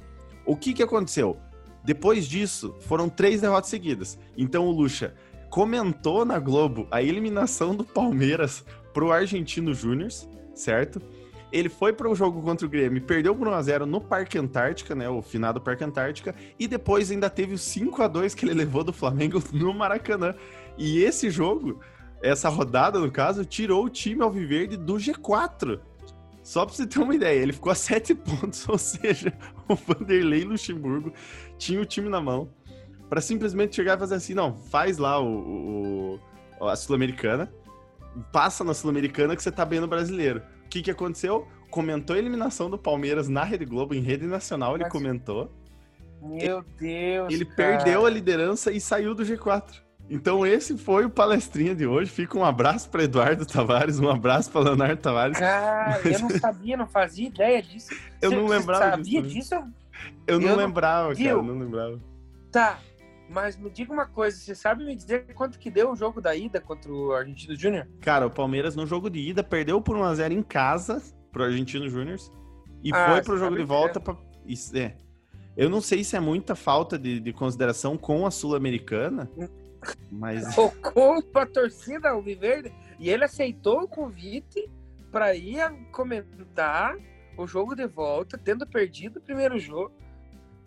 O 0.48 0.58
que 0.58 0.74
que 0.74 0.82
aconteceu? 0.82 1.38
Depois 1.84 2.28
disso, 2.28 2.74
foram 2.80 3.08
três 3.08 3.42
derrotas 3.42 3.70
seguidas. 3.70 4.18
Então 4.36 4.66
o 4.66 4.72
Lucha 4.72 5.14
comentou 5.48 6.26
na 6.26 6.40
Globo 6.40 6.88
a 6.90 7.04
eliminação 7.04 7.76
do 7.76 7.84
Palmeiras 7.84 8.66
pro 8.92 9.12
Argentino 9.12 9.76
Júnior, 9.76 10.10
certo? 10.56 11.00
Ele 11.52 11.70
foi 11.70 11.92
para 11.92 12.10
o 12.10 12.16
jogo 12.16 12.42
contra 12.42 12.66
o 12.66 12.70
Grêmio, 12.70 13.02
perdeu 13.02 13.36
por 13.36 13.48
1x0 13.48 13.86
no 13.86 14.00
Parque 14.00 14.38
Antártica, 14.38 14.94
né? 14.94 15.10
O 15.10 15.22
finado 15.22 15.60
Parque 15.60 15.84
Antártica, 15.84 16.36
e 16.60 16.68
depois 16.68 17.10
ainda 17.10 17.30
teve 17.30 17.54
o 17.54 17.58
5 17.58 18.02
a 18.04 18.08
2 18.08 18.36
que 18.36 18.46
ele 18.46 18.54
levou 18.54 18.84
do 18.84 18.94
Flamengo 18.94 19.42
no 19.52 19.74
Maracanã. 19.74 20.36
E 20.78 21.02
esse 21.02 21.30
jogo, 21.32 21.80
essa 22.22 22.50
rodada, 22.50 23.00
no 23.00 23.12
caso, 23.12 23.44
tirou 23.46 23.86
o 23.86 23.90
time 23.90 24.22
Alviverde 24.22 24.78
do 24.78 24.96
G4. 24.96 25.80
Só 26.44 26.66
para 26.66 26.76
você 26.76 26.88
ter 26.88 27.00
uma 27.00 27.16
ideia, 27.16 27.42
ele 27.42 27.54
ficou 27.54 27.72
a 27.72 27.76
7 27.76 28.14
pontos, 28.16 28.68
ou 28.70 28.78
seja, 28.78 29.34
o 29.68 29.76
Vanderlei 29.76 30.44
Luxemburgo 30.44 31.12
tinha 31.58 31.82
o 31.82 31.86
time 31.86 32.10
na 32.10 32.22
mão 32.22 32.50
para 33.10 33.22
simplesmente 33.22 33.76
chegar 33.76 33.98
e 33.98 34.00
fazer 34.00 34.16
assim: 34.16 34.34
não, 34.34 34.56
faz 34.56 34.98
lá 34.98 35.20
o, 35.20 36.20
o 36.60 36.68
a 36.68 36.76
Sul-Americana, 36.76 37.52
passa 38.32 38.64
na 38.64 38.74
Sul-Americana 38.74 39.36
que 39.36 39.42
você 39.42 39.52
tá 39.52 39.66
bem 39.66 39.80
no 39.80 39.88
brasileiro. 39.88 40.42
O 40.70 40.72
que, 40.72 40.84
que 40.84 40.92
aconteceu? 40.92 41.48
Comentou 41.72 42.16
a 42.16 42.20
eliminação 42.20 42.70
do 42.70 42.78
Palmeiras 42.78 43.28
na 43.28 43.44
Rede 43.44 43.66
Globo, 43.66 43.96
em 43.96 44.02
rede 44.02 44.28
nacional, 44.28 44.76
ele 44.76 44.84
Mas... 44.84 44.92
comentou. 44.92 45.52
Meu 46.22 46.64
Deus! 46.80 47.34
Ele 47.34 47.44
cara. 47.44 47.56
perdeu 47.56 48.06
a 48.06 48.10
liderança 48.10 48.72
e 48.72 48.80
saiu 48.80 49.16
do 49.16 49.24
G4. 49.24 49.82
Então 50.08 50.46
esse 50.46 50.78
foi 50.78 51.06
o 51.06 51.10
palestrinha 51.10 51.74
de 51.74 51.88
hoje. 51.88 52.12
Fica 52.12 52.38
um 52.38 52.46
abraço 52.46 52.88
para 52.92 53.04
Eduardo 53.04 53.48
Tavares, 53.48 54.00
um 54.00 54.12
abraço 54.12 54.52
para 54.52 54.62
Leonardo 54.62 55.02
Tavares. 55.02 55.40
Cara, 55.40 56.00
Mas... 56.04 56.14
eu 56.14 56.20
não 56.20 56.30
sabia, 56.38 56.78
não 56.78 56.88
fazia 56.88 57.28
ideia 57.28 57.64
disso. 57.64 57.90
Eu 58.22 58.30
não 58.30 58.46
lembrava 58.46 58.92
sabia 58.92 59.24
disso. 59.24 59.34
disso? 59.34 59.56
Eu, 60.28 60.40
não 60.40 60.50
eu 60.50 60.56
lembrava, 60.56 61.10
não... 61.10 61.16
cara, 61.16 61.30
eu 61.30 61.44
não 61.44 61.58
lembrava. 61.58 62.00
Tá, 62.52 62.80
mas 63.30 63.58
me 63.58 63.70
diga 63.70 63.94
uma 63.94 64.08
coisa, 64.08 64.36
você 64.38 64.56
sabe 64.56 64.84
me 64.84 64.96
dizer 64.96 65.34
quanto 65.34 65.60
que 65.60 65.70
deu 65.70 65.92
o 65.92 65.96
jogo 65.96 66.20
da 66.20 66.36
ida 66.36 66.60
contra 66.60 66.92
o 66.92 67.14
Argentino 67.14 67.56
Júnior? 67.56 67.88
Cara, 68.02 68.26
o 68.26 68.32
Palmeiras 68.32 68.76
no 68.76 68.88
jogo 68.88 69.10
de 69.10 69.20
ida 69.20 69.44
perdeu 69.44 69.80
por 69.80 69.96
1x0 69.96 70.32
em 70.32 70.42
casa 70.42 71.02
pro 71.32 71.44
Argentino 71.44 71.88
Júnior 71.88 72.18
e 72.84 72.92
ah, 72.94 73.12
foi 73.12 73.22
pro 73.22 73.38
jogo 73.38 73.56
de 73.56 73.64
volta 73.64 74.00
pra... 74.00 74.18
Isso, 74.46 74.76
é. 74.76 74.96
Eu 75.56 75.70
não 75.70 75.80
sei 75.80 76.04
se 76.04 76.16
é 76.16 76.20
muita 76.20 76.56
falta 76.56 76.98
de, 76.98 77.20
de 77.20 77.32
consideração 77.32 77.98
com 77.98 78.26
a 78.26 78.32
Sul-Americana, 78.32 79.30
mas... 80.12 80.44
Ou 80.58 80.72
com 80.72 81.22
a 81.38 81.46
torcida 81.46 82.10
Alviverde, 82.10 82.74
e 82.98 83.10
ele 83.10 83.26
aceitou 83.26 83.84
o 83.84 83.88
convite 83.88 84.70
para 85.12 85.36
ir 85.36 85.60
comentar 85.92 86.98
o 87.38 87.46
jogo 87.46 87.76
de 87.76 87.86
volta, 87.86 88.38
tendo 88.38 88.66
perdido 88.66 89.18
o 89.18 89.22
primeiro 89.22 89.60
jogo. 89.60 89.92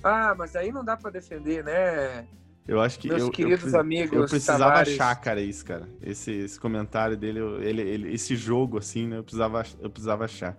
Ah, 0.02 0.34
mas 0.36 0.54
aí 0.56 0.70
não 0.70 0.84
dá 0.84 0.96
para 0.96 1.10
defender, 1.10 1.64
né? 1.64 2.26
Eu 2.66 2.80
acho 2.80 2.98
que 2.98 3.08
Meus 3.08 3.22
eu, 3.22 3.30
queridos 3.30 3.72
eu, 3.72 3.80
amigos, 3.80 4.12
eu 4.12 4.26
precisava 4.26 4.64
Tavares. 4.64 4.94
achar, 4.94 5.14
cara, 5.16 5.40
isso, 5.40 5.64
cara. 5.64 5.88
Esse, 6.00 6.30
esse 6.30 6.60
comentário 6.60 7.16
dele, 7.16 7.40
ele, 7.60 7.82
ele, 7.82 8.14
esse 8.14 8.36
jogo, 8.36 8.78
assim, 8.78 9.06
né? 9.06 9.18
Eu 9.18 9.24
precisava, 9.24 9.64
eu 9.80 9.90
precisava 9.90 10.24
achar. 10.24 10.56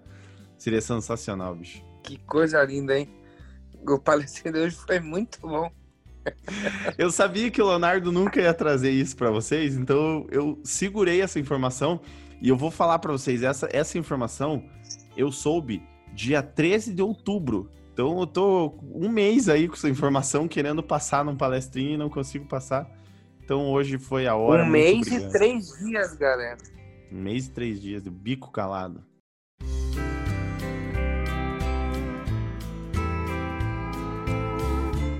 Seria 0.58 0.82
sensacional, 0.82 1.56
bicho. 1.56 1.84
Que 2.04 2.18
coisa 2.26 2.62
linda, 2.63 2.98
hein? 2.98 3.10
O 3.88 3.98
palestrinho 3.98 4.54
de 4.54 4.60
hoje 4.62 4.76
foi 4.76 5.00
muito 5.00 5.39
bom. 5.42 5.72
eu 6.98 7.10
sabia 7.12 7.50
que 7.50 7.62
o 7.62 7.68
Leonardo 7.68 8.12
nunca 8.12 8.42
ia 8.42 8.54
trazer 8.54 8.92
isso 8.92 9.16
para 9.16 9.30
vocês, 9.30 9.76
então 9.76 10.26
eu 10.32 10.58
segurei 10.63 11.22
essa 11.22 11.38
informação 11.38 12.00
E 12.42 12.48
eu 12.48 12.56
vou 12.56 12.72
falar 12.72 13.00
para 13.00 13.12
vocês, 13.12 13.44
essa, 13.44 13.68
essa 13.72 13.98
informação 13.98 14.63
eu 15.16 15.32
soube 15.32 15.84
dia 16.13 16.42
13 16.42 16.94
de 16.94 17.02
outubro. 17.02 17.70
Então 17.94 18.20
eu 18.20 18.26
tô 18.26 18.74
um 18.92 19.08
mês 19.08 19.48
aí 19.48 19.68
com 19.68 19.76
essa 19.76 19.88
informação 19.88 20.48
querendo 20.48 20.82
passar 20.82 21.24
num 21.24 21.38
palestrinho 21.38 21.94
e 21.94 21.98
não 21.98 22.10
consigo 22.10 22.44
passar. 22.48 22.90
Então 23.44 23.70
hoje 23.72 24.00
foi 24.00 24.26
a 24.26 24.36
hora. 24.36 24.64
Um 24.64 24.70
mês 24.70 25.06
e 25.06 25.30
três 25.30 25.68
dias, 25.78 26.16
galera. 26.16 26.58
Um 27.12 27.22
mês 27.22 27.46
e 27.46 27.52
três 27.52 27.80
dias, 27.80 28.02
de 28.02 28.10
bico 28.10 28.52
calado. 28.52 29.04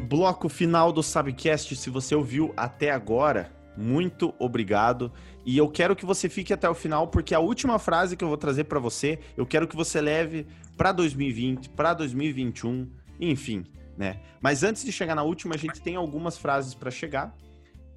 Bloco 0.10 0.50
final 0.50 0.92
do 0.92 1.04
Sabcast, 1.04 1.76
se 1.76 1.90
você 1.92 2.16
ouviu 2.16 2.54
até 2.58 2.90
agora, 2.90 3.52
muito 3.78 4.34
obrigado. 4.40 5.12
E 5.46 5.58
eu 5.58 5.70
quero 5.70 5.96
que 5.96 6.06
você 6.06 6.30
fique 6.30 6.54
até 6.54 6.70
o 6.70 6.74
final, 6.74 7.08
porque 7.08 7.36
a 7.36 7.40
última 7.40 7.78
frase 7.78 8.16
que 8.16 8.24
eu 8.24 8.28
vou 8.28 8.38
trazer 8.38 8.64
para 8.64 8.80
você, 8.80 9.20
eu 9.36 9.46
quero 9.46 9.68
que 9.68 9.76
você 9.76 10.00
leve 10.00 10.48
para 10.78 10.92
2020, 10.92 11.70
para 11.70 11.94
2021, 11.94 12.90
enfim, 13.20 13.66
né? 13.98 14.20
Mas 14.42 14.64
antes 14.64 14.84
de 14.84 14.92
chegar 14.92 15.16
na 15.16 15.24
última, 15.24 15.56
a 15.56 15.58
gente 15.58 15.82
tem 15.82 15.96
algumas 15.96 16.38
frases 16.38 16.74
para 16.74 16.92
chegar. 16.92 17.36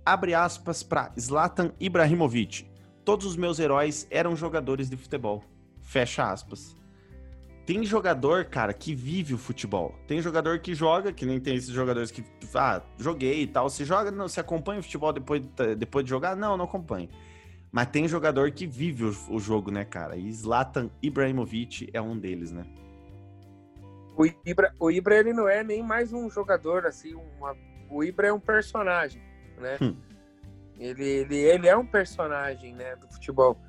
Abre 0.04 0.34
aspas 0.34 0.82
para 0.82 1.12
Zlatan 1.18 1.72
Ibrahimovic. 1.80 2.66
Todos 3.04 3.26
os 3.26 3.36
meus 3.36 3.58
heróis 3.58 4.06
eram 4.10 4.36
jogadores 4.36 4.88
de 4.90 4.96
futebol. 4.96 5.42
Fecha 5.80 6.30
aspas. 6.30 6.76
Tem 7.64 7.84
jogador, 7.84 8.44
cara, 8.44 8.72
que 8.72 8.94
vive 8.94 9.34
o 9.34 9.38
futebol. 9.38 9.92
Tem 10.06 10.22
jogador 10.22 10.60
que 10.60 10.72
joga, 10.72 11.12
que 11.12 11.26
nem 11.26 11.40
tem 11.40 11.56
esses 11.56 11.70
jogadores 11.70 12.12
que, 12.12 12.24
ah, 12.54 12.80
joguei 12.96 13.42
e 13.42 13.46
tal. 13.48 13.68
Se 13.68 13.84
joga, 13.84 14.12
não, 14.12 14.28
se 14.28 14.38
acompanha 14.38 14.78
o 14.78 14.82
futebol 14.84 15.12
depois, 15.12 15.42
depois 15.76 16.04
de 16.04 16.10
jogar? 16.10 16.36
Não, 16.36 16.56
não 16.56 16.64
acompanha. 16.64 17.08
Mas 17.76 17.88
tem 17.88 18.08
jogador 18.08 18.50
que 18.52 18.66
vive 18.66 19.04
o, 19.04 19.14
o 19.28 19.38
jogo, 19.38 19.70
né, 19.70 19.84
cara? 19.84 20.16
E 20.16 20.32
Zlatan 20.32 20.88
Ibrahimovic 21.02 21.90
é 21.92 22.00
um 22.00 22.18
deles, 22.18 22.50
né? 22.50 22.64
O 24.16 24.24
Ibra, 24.24 24.72
o 24.80 24.90
Ibra 24.90 25.18
ele 25.18 25.34
não 25.34 25.46
é 25.46 25.62
nem 25.62 25.82
mais 25.82 26.10
um 26.10 26.30
jogador, 26.30 26.86
assim, 26.86 27.14
uma, 27.14 27.54
o 27.90 28.02
Ibra 28.02 28.28
é 28.28 28.32
um 28.32 28.40
personagem, 28.40 29.20
né? 29.58 29.76
Hum. 29.82 29.94
Ele, 30.78 31.04
ele, 31.04 31.36
ele 31.36 31.68
é 31.68 31.76
um 31.76 31.84
personagem, 31.84 32.74
né, 32.74 32.96
do 32.96 33.08
futebol. 33.08 33.60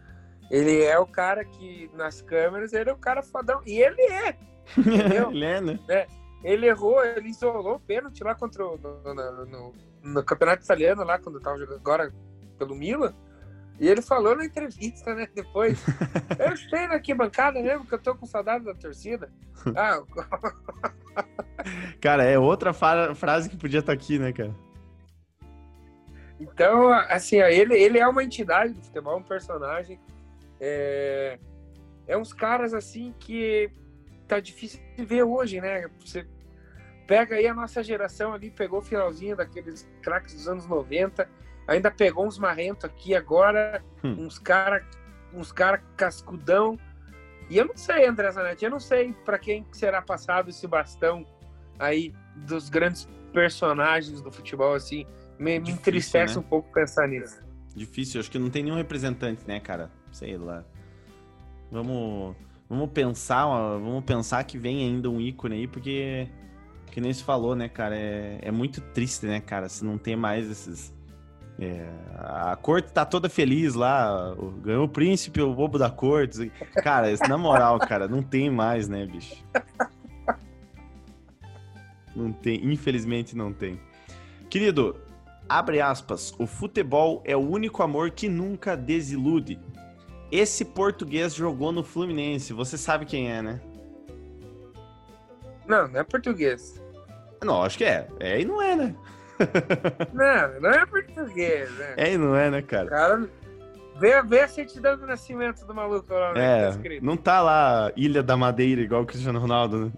Ele 0.50 0.84
é 0.84 0.98
o 0.98 1.06
cara 1.06 1.44
que, 1.44 1.92
nas 1.94 2.22
câmeras, 2.22 2.72
ele 2.72 2.90
é 2.90 2.94
o 2.94 2.98
cara 2.98 3.22
fodão. 3.22 3.62
E 3.66 3.78
ele 3.78 4.04
é. 4.04 4.38
Entendeu? 4.78 5.32
ele 5.36 5.44
é, 5.44 5.60
né? 5.60 5.80
É. 5.90 6.08
Ele 6.46 6.66
errou, 6.66 7.04
ele 7.04 7.28
isolou 7.28 7.76
o 7.76 7.80
pênalti 7.82 8.24
lá 8.24 8.34
contra 8.34 8.66
o, 8.66 8.78
no, 8.78 9.14
no, 9.14 9.46
no, 9.46 9.74
no, 10.02 10.24
campeonato 10.24 10.64
italiano, 10.64 11.04
lá, 11.04 11.20
quando 11.20 11.42
tava 11.42 11.58
jogando 11.58 11.80
agora 11.82 12.14
pelo 12.58 12.74
Milan. 12.74 13.14
E 13.80 13.88
ele 13.88 14.02
falou 14.02 14.36
na 14.36 14.46
entrevista, 14.46 15.14
né, 15.14 15.28
depois. 15.34 15.84
eu 16.40 16.54
estou 16.54 16.80
aqui 16.80 17.14
bancada 17.14 17.62
mesmo, 17.62 17.86
que 17.86 17.94
eu 17.94 18.00
tô 18.00 18.16
com 18.16 18.26
saudade 18.26 18.66
da 18.66 18.74
torcida. 18.74 19.30
Ah, 19.76 20.04
cara, 22.00 22.24
é 22.24 22.38
outra 22.38 22.72
frase 22.72 23.50
que 23.50 23.58
podia 23.58 23.80
estar 23.80 23.92
tá 23.92 23.94
aqui, 23.94 24.20
né, 24.20 24.32
cara? 24.32 24.56
Então, 26.40 26.92
assim, 26.94 27.42
ele, 27.42 27.74
ele 27.74 27.98
é 27.98 28.08
uma 28.08 28.24
entidade 28.24 28.74
do 28.74 28.84
futebol, 28.84 29.18
um 29.18 29.24
personagem 29.24 30.00
é, 30.60 31.40
é 32.08 32.18
uns 32.18 32.34
caras 32.34 32.74
assim 32.74 33.14
que 33.20 33.70
tá 34.28 34.40
difícil 34.40 34.82
de 34.96 35.06
ver 35.06 35.24
hoje, 35.24 35.62
né? 35.62 35.90
Você 36.00 36.28
pega 37.06 37.36
aí 37.36 37.48
a 37.48 37.54
nossa 37.54 37.82
geração 37.84 38.34
ali, 38.34 38.52
pegou 38.52 38.80
o 38.80 38.84
finalzinho 38.84 39.36
daqueles 39.36 39.88
craques 40.02 40.34
dos 40.34 40.48
anos 40.48 40.68
90, 40.68 41.30
ainda 41.68 41.92
pegou 41.92 42.26
uns 42.26 42.40
marrentos 42.40 42.86
aqui 42.86 43.14
agora, 43.14 43.84
hum. 44.04 44.26
uns 44.26 44.40
cara, 44.40 44.86
uns 45.34 45.52
cara 45.52 45.80
cascudão. 45.96 46.80
E 47.50 47.58
eu 47.58 47.66
não 47.66 47.78
sei, 47.78 48.08
André 48.08 48.32
Zanetti, 48.32 48.66
eu 48.66 48.72
não 48.72 48.80
sei 48.80 49.14
para 49.26 49.38
quem 49.38 49.66
será 49.72 50.02
passado 50.02 50.50
esse 50.50 50.68
bastão 50.68 51.26
aí 51.78 52.14
dos 52.36 52.70
grandes 52.70 53.08
personagens 53.32 54.22
do 54.22 54.32
futebol, 54.32 54.74
assim. 54.74 55.06
Me, 55.38 55.60
me 55.60 55.70
entristece 55.70 56.36
né? 56.36 56.40
um 56.40 56.44
pouco 56.44 56.72
pensar 56.74 57.08
nisso. 57.08 57.40
Difícil, 57.76 58.20
acho 58.20 58.32
que 58.32 58.40
não 58.40 58.50
tem 58.50 58.64
nenhum 58.64 58.76
representante, 58.76 59.48
né, 59.48 59.60
cara? 59.60 59.92
sei 60.18 60.38
lá. 60.38 60.64
Vamos, 61.72 62.36
vamos 62.70 62.90
pensar, 62.92 63.46
vamos 63.46 64.04
pensar 64.04 64.44
que 64.44 64.58
vem 64.58 64.84
ainda 64.84 65.10
um 65.10 65.20
ícone 65.20 65.56
aí, 65.56 65.68
porque 65.68 66.28
que 66.92 67.02
nem 67.02 67.14
se 67.14 67.24
falou, 67.24 67.56
né, 67.56 67.70
cara, 67.70 67.96
é, 67.96 68.40
é 68.42 68.52
muito 68.52 68.82
triste, 68.82 69.26
né, 69.26 69.40
cara, 69.40 69.70
se 69.70 69.86
não 69.86 69.98
tem 69.98 70.16
mais 70.16 70.50
esses 70.50 70.94
é, 71.60 71.90
a 72.16 72.56
corte 72.56 72.92
tá 72.92 73.04
toda 73.04 73.28
feliz 73.28 73.74
lá, 73.74 74.36
ganhou 74.62 74.86
o 74.86 74.90
príncipe, 74.90 75.42
o 75.42 75.54
bobo 75.54 75.80
da 75.80 75.90
corte. 75.90 76.52
Cara, 76.84 77.08
na 77.28 77.38
moral, 77.38 77.80
cara, 77.88 78.08
não 78.08 78.22
tem 78.22 78.50
mais, 78.50 78.88
né, 78.88 79.06
bicho? 79.06 79.44
Não 82.16 82.32
tem, 82.32 82.64
infelizmente 82.64 83.36
não 83.36 83.52
tem. 83.52 83.80
Querido, 84.50 84.96
abre 85.50 85.82
aspas, 85.82 86.34
o 86.38 86.46
futebol 86.46 87.22
é 87.26 87.36
o 87.36 87.40
único 87.40 87.82
amor 87.82 88.12
que 88.12 88.30
nunca 88.30 88.78
desilude. 88.78 89.60
Esse 90.32 90.64
português 90.64 91.34
jogou 91.34 91.72
no 91.72 91.84
Fluminense. 91.84 92.54
Você 92.54 92.78
sabe 92.78 93.06
quem 93.06 93.32
é, 93.32 93.42
né? 93.42 93.62
Não, 95.66 95.88
não 95.88 96.00
é 96.00 96.04
português. 96.04 96.82
Não, 97.44 97.64
acho 97.64 97.78
que 97.78 97.84
é. 97.84 98.08
É 98.20 98.42
e 98.42 98.46
não 98.46 98.62
é, 98.62 98.76
né? 98.76 98.96
Não, 100.14 100.62
não 100.62 100.70
é 100.70 100.86
português, 100.86 101.72
né? 101.78 101.94
É 101.98 102.14
e 102.14 102.18
não 102.18 102.36
é, 102.36 102.50
né, 102.50 102.62
cara? 102.62 102.90
Cara, 102.90 103.30
vê, 104.00 104.22
vê 104.24 104.42
a 104.42 104.48
certidão 104.48 104.98
do 104.98 105.06
nascimento 105.06 105.66
do 105.66 105.74
maluco 105.74 106.14
lá, 106.14 106.34
né? 106.34 106.70
É, 106.70 106.72
tá 106.72 106.80
não 107.02 107.18
tá 107.18 107.42
lá 107.42 107.92
Ilha 107.96 108.24
da 108.24 108.36
Madeira, 108.36 108.82
igual 108.82 109.04
o 109.04 109.06
Cristiano 109.06 109.40
Ronaldo, 109.40 109.86
né? 109.86 109.92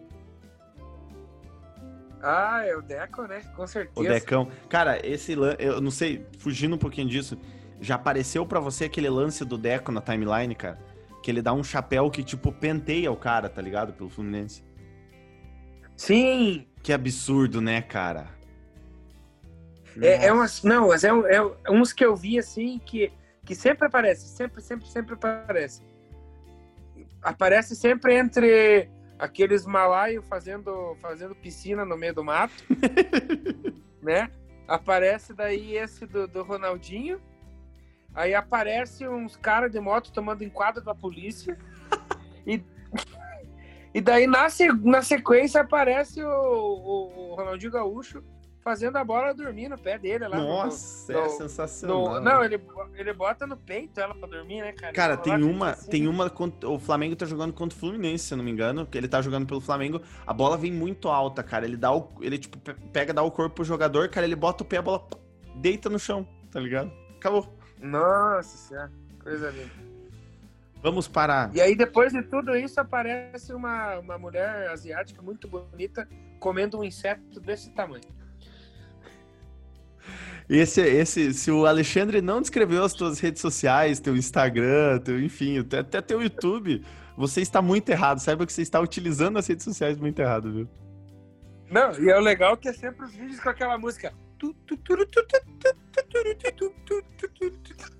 Ah, 2.21 2.65
é 2.65 2.75
o 2.75 2.81
Deco, 2.81 3.23
né? 3.23 3.41
Com 3.55 3.65
certeza. 3.65 3.99
O 3.99 4.03
Decão. 4.03 4.49
Cara, 4.67 4.99
esse 5.05 5.35
eu 5.57 5.79
não 5.79 5.91
sei, 5.91 6.25
fugindo 6.37 6.75
um 6.75 6.79
pouquinho 6.79 7.07
disso, 7.07 7.37
já 7.79 7.95
apareceu 7.95 8.45
para 8.45 8.59
você 8.59 8.85
aquele 8.85 9.09
lance 9.09 9.45
do 9.45 9.57
Deco 9.57 9.91
na 9.91 10.01
timeline, 10.01 10.53
cara? 10.53 10.77
Que 11.23 11.31
ele 11.31 11.41
dá 11.41 11.53
um 11.53 11.63
chapéu 11.63 12.09
que, 12.09 12.23
tipo, 12.23 12.51
penteia 12.51 13.11
o 13.11 13.15
cara, 13.15 13.47
tá 13.47 13.61
ligado? 13.61 13.93
Pelo 13.93 14.09
Fluminense. 14.09 14.63
Sim! 15.95 16.65
Que 16.81 16.93
absurdo, 16.93 17.61
né, 17.61 17.81
cara? 17.81 18.38
É, 20.01 20.27
é 20.27 20.33
umas. 20.33 20.63
Não, 20.63 20.89
mas 20.89 21.03
é, 21.03 21.09
é, 21.09 21.71
uns 21.71 21.93
que 21.93 22.03
eu 22.03 22.15
vi 22.15 22.37
assim 22.37 22.79
que, 22.79 23.11
que 23.45 23.55
sempre 23.55 23.87
aparece, 23.87 24.27
sempre, 24.27 24.61
sempre, 24.61 24.87
sempre 24.87 25.13
aparece. 25.13 25.81
Aparece 27.21 27.75
sempre 27.75 28.15
entre 28.15 28.89
aqueles 29.17 29.65
malaios 29.65 30.25
fazendo, 30.27 30.95
fazendo 31.01 31.35
piscina 31.35 31.83
no 31.83 31.97
meio 31.97 32.13
do 32.13 32.23
mato, 32.23 32.63
né? 34.01 34.31
Aparece 34.67 35.33
daí 35.33 35.75
esse 35.75 36.05
do, 36.05 36.27
do 36.27 36.43
Ronaldinho 36.43 37.19
Aí 38.13 38.33
aparece 38.33 39.07
uns 39.07 39.35
caras 39.35 39.71
de 39.71 39.79
moto 39.79 40.11
tomando 40.11 40.43
enquadro 40.43 40.83
da 40.83 40.95
polícia. 40.95 41.57
e, 42.45 42.63
e 43.93 44.01
daí 44.01 44.27
na, 44.27 44.47
na 44.83 45.01
sequência 45.01 45.61
aparece 45.61 46.23
o, 46.23 46.29
o, 46.29 47.31
o, 47.31 47.35
Ronaldinho 47.35 47.71
Gaúcho 47.71 48.23
fazendo 48.61 48.97
a 48.97 49.03
bola 49.03 49.33
dormir 49.33 49.69
no 49.69 49.77
pé 49.77 49.97
dele 49.97 50.27
lá. 50.27 50.37
Nossa, 50.37 51.13
no, 51.13 51.19
é 51.19 51.23
no, 51.23 51.29
sensacional. 51.29 52.13
No, 52.15 52.21
não, 52.21 52.43
ele, 52.43 52.61
ele 52.95 53.13
bota 53.13 53.47
no 53.47 53.57
peito 53.57 53.99
ela 53.99 54.13
pra 54.13 54.27
dormir, 54.27 54.61
né, 54.61 54.71
cara? 54.73 54.93
Cara, 54.93 55.17
tem 55.17 55.43
uma, 55.43 55.71
assim. 55.71 55.89
tem 55.89 56.07
uma. 56.07 56.31
O 56.65 56.79
Flamengo 56.79 57.15
tá 57.15 57.25
jogando 57.25 57.53
contra 57.53 57.75
o 57.75 57.79
Fluminense, 57.79 58.25
se 58.25 58.33
eu 58.33 58.37
não 58.37 58.45
me 58.45 58.51
engano. 58.51 58.85
Que 58.85 58.97
ele 58.97 59.07
tá 59.07 59.21
jogando 59.21 59.47
pelo 59.47 59.61
Flamengo. 59.61 60.01
A 60.25 60.33
bola 60.33 60.57
vem 60.57 60.71
muito 60.71 61.07
alta, 61.07 61.41
cara. 61.43 61.65
Ele 61.65 61.77
dá 61.77 61.91
o. 61.93 62.09
Ele, 62.21 62.37
tipo, 62.37 62.57
pega, 62.91 63.13
dá 63.13 63.23
o 63.23 63.31
corpo 63.31 63.55
pro 63.55 63.63
jogador, 63.63 64.09
cara. 64.09 64.25
Ele 64.25 64.35
bota 64.35 64.63
o 64.63 64.65
pé, 64.65 64.77
a 64.77 64.81
bola 64.81 65.07
deita 65.55 65.89
no 65.89 65.99
chão, 65.99 66.27
tá 66.51 66.59
ligado? 66.59 66.91
Acabou. 67.17 67.47
Nossa 67.81 68.57
senhora, 68.57 68.91
coisa 69.21 69.49
linda. 69.51 69.89
Vamos 70.81 71.07
parar. 71.07 71.53
E 71.53 71.59
aí, 71.59 71.75
depois 71.75 72.13
de 72.13 72.23
tudo 72.23 72.55
isso, 72.55 72.79
aparece 72.79 73.53
uma, 73.53 73.99
uma 73.99 74.17
mulher 74.17 74.69
asiática 74.69 75.21
muito 75.21 75.47
bonita 75.47 76.07
comendo 76.39 76.79
um 76.79 76.83
inseto 76.83 77.39
desse 77.41 77.69
tamanho. 77.71 78.03
Esse, 80.49 80.81
esse, 80.81 81.31
se 81.31 81.51
o 81.51 81.67
Alexandre 81.67 82.21
não 82.21 82.41
descreveu 82.41 82.83
as 82.83 82.93
tuas 82.93 83.19
redes 83.19 83.39
sociais, 83.39 83.99
teu 83.99 84.17
Instagram, 84.17 84.97
teu, 84.99 85.21
enfim, 85.21 85.59
até, 85.59 86.01
teu 86.01 86.23
YouTube, 86.23 86.83
você 87.15 87.41
está 87.41 87.61
muito 87.61 87.87
errado. 87.89 88.17
Saiba 88.17 88.47
que 88.47 88.51
você 88.51 88.63
está 88.63 88.79
utilizando 88.79 89.37
as 89.37 89.45
redes 89.45 89.63
sociais 89.63 89.99
muito 89.99 90.19
errado, 90.19 90.51
viu? 90.51 90.67
Não, 91.69 91.91
e 91.99 92.09
é 92.09 92.17
o 92.17 92.19
legal 92.19 92.57
que 92.57 92.67
é 92.67 92.73
sempre 92.73 93.05
os 93.05 93.13
vídeos 93.13 93.39
com 93.39 93.49
aquela 93.49 93.77
música. 93.77 94.11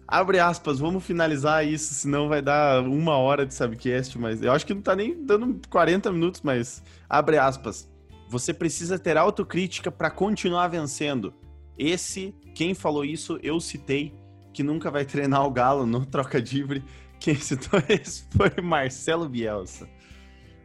Abre 0.08 0.40
aspas, 0.40 0.80
vamos 0.80 1.06
finalizar 1.06 1.68
isso, 1.68 1.94
senão 1.94 2.28
vai 2.28 2.42
dar 2.42 2.82
uma 2.82 3.16
hora 3.18 3.46
de 3.46 3.54
Subcast, 3.54 4.18
mas 4.18 4.42
eu 4.42 4.52
acho 4.52 4.66
que 4.66 4.74
não 4.74 4.82
tá 4.82 4.96
nem 4.96 5.24
dando 5.24 5.62
40 5.70 6.12
minutos, 6.12 6.42
mas 6.42 6.82
abre 7.08 7.38
aspas. 7.38 7.88
Você 8.28 8.52
precisa 8.54 8.98
ter 8.98 9.18
autocrítica 9.18 9.92
para 9.92 10.10
continuar 10.10 10.68
vencendo. 10.68 11.32
Esse, 11.80 12.36
quem 12.54 12.74
falou 12.74 13.06
isso, 13.06 13.40
eu 13.42 13.58
citei, 13.62 14.14
que 14.52 14.62
nunca 14.62 14.92
vai 14.92 15.06
treinar 15.06 15.46
o 15.46 15.52
Galo 15.52 15.86
no 15.86 16.04
troca 16.06 16.38
livre, 16.38 16.84
Quem 17.22 17.36
citou 17.36 17.82
esse 17.88 18.28
foi 18.36 18.62
Marcelo 18.62 19.30
Bielsa. 19.30 19.90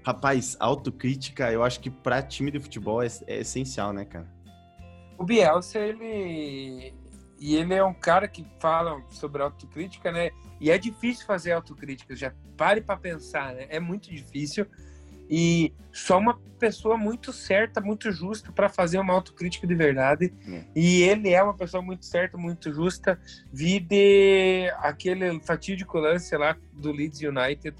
Rapaz, 0.04 0.56
autocrítica, 0.58 1.52
eu 1.52 1.62
acho 1.62 1.78
que 1.80 1.88
pra 1.88 2.20
time 2.20 2.50
de 2.50 2.58
futebol 2.58 3.00
é, 3.00 3.06
é 3.28 3.40
essencial, 3.40 3.92
né, 3.92 4.04
cara? 4.04 4.28
O 5.16 5.24
Bielsa, 5.24 5.78
ele. 5.78 6.92
E 7.38 7.56
ele 7.56 7.74
é 7.74 7.84
um 7.84 7.94
cara 7.94 8.26
que 8.26 8.44
fala 8.58 9.02
sobre 9.10 9.42
autocrítica, 9.42 10.10
né? 10.10 10.30
E 10.60 10.70
é 10.70 10.78
difícil 10.78 11.26
fazer 11.26 11.52
autocrítica, 11.52 12.14
já 12.14 12.32
pare 12.56 12.80
para 12.80 12.96
pensar, 12.96 13.54
né? 13.54 13.66
É 13.68 13.78
muito 13.78 14.10
difícil. 14.10 14.66
E 15.28 15.72
só 15.92 16.18
uma 16.18 16.38
pessoa 16.58 16.96
muito 16.96 17.32
certa, 17.32 17.80
muito 17.80 18.10
justa 18.10 18.50
para 18.52 18.68
fazer 18.68 18.98
uma 18.98 19.12
autocrítica 19.12 19.66
de 19.66 19.74
verdade. 19.74 20.32
É. 20.48 20.64
E 20.74 21.02
ele 21.02 21.30
é 21.30 21.42
uma 21.42 21.54
pessoa 21.54 21.82
muito 21.82 22.04
certa, 22.04 22.36
muito 22.36 22.72
justa. 22.72 23.18
Vi 23.52 23.80
de 23.80 24.70
aquele 24.78 25.40
fatídico 25.40 25.98
lance 25.98 26.36
lá 26.36 26.56
do 26.72 26.92
Leeds 26.92 27.20
United, 27.20 27.76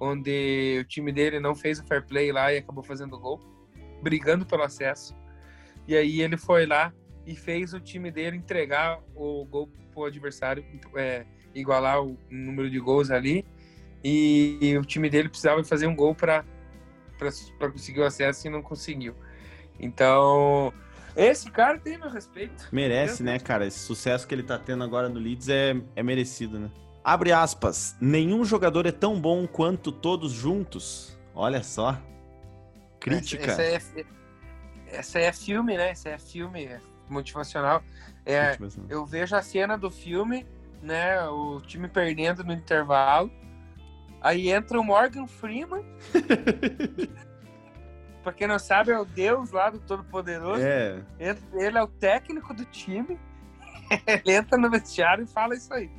onde 0.00 0.78
o 0.80 0.84
time 0.84 1.12
dele 1.12 1.40
não 1.40 1.54
fez 1.54 1.80
o 1.80 1.86
fair 1.86 2.06
play 2.06 2.32
lá 2.32 2.52
e 2.52 2.58
acabou 2.58 2.82
fazendo 2.82 3.18
gol, 3.18 3.40
brigando 4.02 4.46
pelo 4.46 4.62
acesso. 4.62 5.16
E 5.86 5.96
aí 5.96 6.20
ele 6.20 6.36
foi 6.36 6.66
lá 6.66 6.92
e 7.26 7.34
fez 7.34 7.72
o 7.74 7.80
time 7.80 8.10
dele 8.10 8.36
entregar 8.36 9.00
o 9.14 9.44
gol 9.44 9.70
pro 9.92 10.04
adversário, 10.04 10.64
é, 10.96 11.24
igualar 11.54 12.02
o 12.02 12.18
número 12.30 12.70
de 12.70 12.78
gols 12.78 13.10
ali. 13.10 13.44
E, 14.04 14.58
e 14.60 14.78
o 14.78 14.84
time 14.84 15.10
dele 15.10 15.28
precisava 15.28 15.62
fazer 15.64 15.86
um 15.86 15.96
gol 15.96 16.14
para 16.14 16.44
para 17.18 17.70
conseguir 17.70 18.00
o 18.00 18.04
acesso 18.04 18.46
e 18.46 18.50
não 18.50 18.62
conseguiu. 18.62 19.14
Então, 19.78 20.72
esse 21.16 21.50
cara 21.50 21.78
tem 21.78 21.98
meu 21.98 22.08
respeito. 22.08 22.68
Merece, 22.70 23.22
né, 23.22 23.38
cara? 23.38 23.66
Esse 23.66 23.80
sucesso 23.80 24.26
que 24.26 24.34
ele 24.34 24.42
tá 24.42 24.58
tendo 24.58 24.84
agora 24.84 25.08
no 25.08 25.18
Leeds 25.18 25.48
é, 25.48 25.76
é 25.96 26.02
merecido, 26.02 26.58
né? 26.58 26.70
Abre 27.02 27.32
aspas. 27.32 27.96
Nenhum 28.00 28.44
jogador 28.44 28.86
é 28.86 28.92
tão 28.92 29.20
bom 29.20 29.46
quanto 29.46 29.90
todos 29.90 30.30
juntos. 30.32 31.18
Olha 31.34 31.62
só. 31.62 32.00
Crítica. 33.00 33.50
Essa, 33.50 33.62
essa, 33.62 34.00
é, 34.00 34.04
essa 34.86 35.18
é 35.18 35.32
filme, 35.32 35.76
né? 35.76 35.90
Essa 35.90 36.10
é 36.10 36.18
filme 36.18 36.68
motivacional. 37.08 37.82
É, 38.26 38.50
motivacional. 38.50 38.90
Eu 38.90 39.06
vejo 39.06 39.34
a 39.34 39.42
cena 39.42 39.76
do 39.76 39.90
filme, 39.90 40.46
né? 40.82 41.20
O 41.28 41.60
time 41.60 41.88
perdendo 41.88 42.44
no 42.44 42.52
intervalo. 42.52 43.30
Aí 44.20 44.50
entra 44.50 44.80
o 44.80 44.84
Morgan 44.84 45.26
Freeman. 45.26 45.84
pra 48.22 48.32
quem 48.32 48.46
não 48.46 48.58
sabe, 48.58 48.90
é 48.90 48.98
o 48.98 49.04
Deus 49.04 49.50
lá 49.50 49.70
do 49.70 49.78
Todo-Poderoso. 49.78 50.62
É. 50.62 51.02
Ele 51.54 51.78
é 51.78 51.82
o 51.82 51.88
técnico 51.88 52.52
do 52.52 52.64
time. 52.64 53.18
Ele 54.06 54.32
entra 54.32 54.58
no 54.58 54.70
vestiário 54.70 55.24
e 55.24 55.26
fala 55.26 55.54
isso 55.54 55.72
aí. 55.72 55.90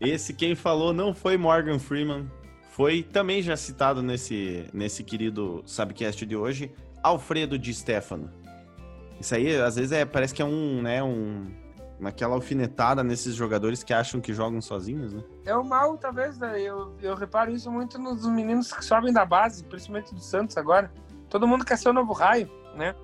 Esse 0.00 0.32
quem 0.32 0.54
falou 0.54 0.92
não 0.92 1.14
foi 1.14 1.36
Morgan 1.36 1.78
Freeman. 1.78 2.30
Foi 2.70 3.02
também 3.02 3.42
já 3.42 3.56
citado 3.56 4.02
nesse, 4.02 4.66
nesse 4.72 5.04
querido 5.04 5.62
Subcast 5.66 6.24
de 6.24 6.34
hoje, 6.34 6.72
Alfredo 7.02 7.58
Di 7.58 7.74
Stefano. 7.74 8.30
Isso 9.20 9.34
aí, 9.34 9.54
às 9.60 9.76
vezes, 9.76 9.92
é, 9.92 10.06
parece 10.06 10.32
que 10.32 10.40
é 10.40 10.44
um, 10.44 10.80
né, 10.80 11.02
um, 11.02 11.46
naquela 12.00 12.34
alfinetada 12.34 13.04
nesses 13.04 13.34
jogadores 13.34 13.84
que 13.84 13.92
acham 13.92 14.20
que 14.20 14.32
jogam 14.32 14.60
sozinhos, 14.60 15.12
né? 15.12 15.22
É 15.44 15.54
o 15.54 15.62
mal, 15.62 15.96
talvez, 15.98 16.38
né? 16.38 16.60
eu, 16.60 16.96
eu 17.00 17.14
reparo 17.14 17.50
isso 17.50 17.70
muito 17.70 17.98
nos 17.98 18.26
meninos 18.26 18.72
que 18.72 18.84
sobem 18.84 19.12
da 19.12 19.24
base, 19.24 19.62
principalmente 19.64 20.14
do 20.14 20.20
Santos 20.20 20.56
agora. 20.56 20.90
Todo 21.28 21.46
mundo 21.46 21.64
quer 21.64 21.76
ser 21.76 21.90
o 21.90 21.92
novo 21.92 22.12
Raio, 22.12 22.50
né? 22.74 22.94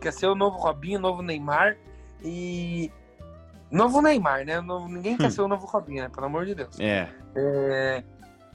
Quer 0.00 0.12
ser 0.12 0.26
o 0.26 0.34
novo 0.34 0.58
Robinho, 0.58 0.98
o 0.98 1.02
novo 1.02 1.22
Neymar 1.22 1.76
e... 2.22 2.90
Novo 3.70 4.02
Neymar, 4.02 4.44
né? 4.44 4.60
Ninguém 4.60 5.16
quer 5.16 5.28
hum. 5.28 5.30
ser 5.30 5.40
o 5.40 5.48
novo 5.48 5.66
Robinho, 5.66 6.02
né? 6.02 6.08
Pelo 6.08 6.26
amor 6.26 6.44
de 6.44 6.54
Deus. 6.54 6.78
É. 6.78 7.08
é... 7.34 8.04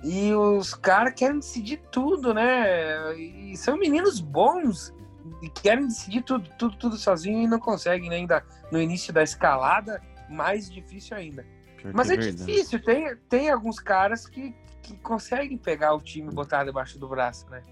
E 0.04 0.32
os 0.34 0.76
caras 0.76 1.14
querem 1.16 1.40
decidir 1.40 1.82
tudo, 1.92 2.34
né? 2.34 3.16
E 3.16 3.58
são 3.58 3.78
meninos 3.78 4.20
bons, 4.20 4.94
e 5.42 5.50
querem 5.50 5.88
decidir 5.88 6.22
tudo, 6.24 6.50
tudo, 6.58 6.76
tudo 6.78 6.98
sozinho 6.98 7.44
e 7.44 7.48
não 7.48 7.60
conseguem 7.60 8.10
né? 8.10 8.18
ainda 8.18 8.44
no 8.72 8.82
início 8.82 9.14
da 9.14 9.24
escalada, 9.24 10.02
mais 10.30 10.70
difícil 10.70 11.16
ainda. 11.16 11.46
Pior 11.78 11.94
Mas 11.94 12.10
é, 12.10 12.16
é 12.16 12.18
difícil, 12.18 12.82
tem, 12.84 13.16
tem 13.30 13.50
alguns 13.50 13.80
caras 13.80 14.28
que, 14.28 14.54
que 14.82 14.96
conseguem 14.98 15.58
pegar 15.58 15.94
o 15.94 16.02
time 16.02 16.32
e 16.32 16.34
botar 16.34 16.64
debaixo 16.64 17.00
do 17.00 17.08
braço, 17.08 17.50
né? 17.50 17.64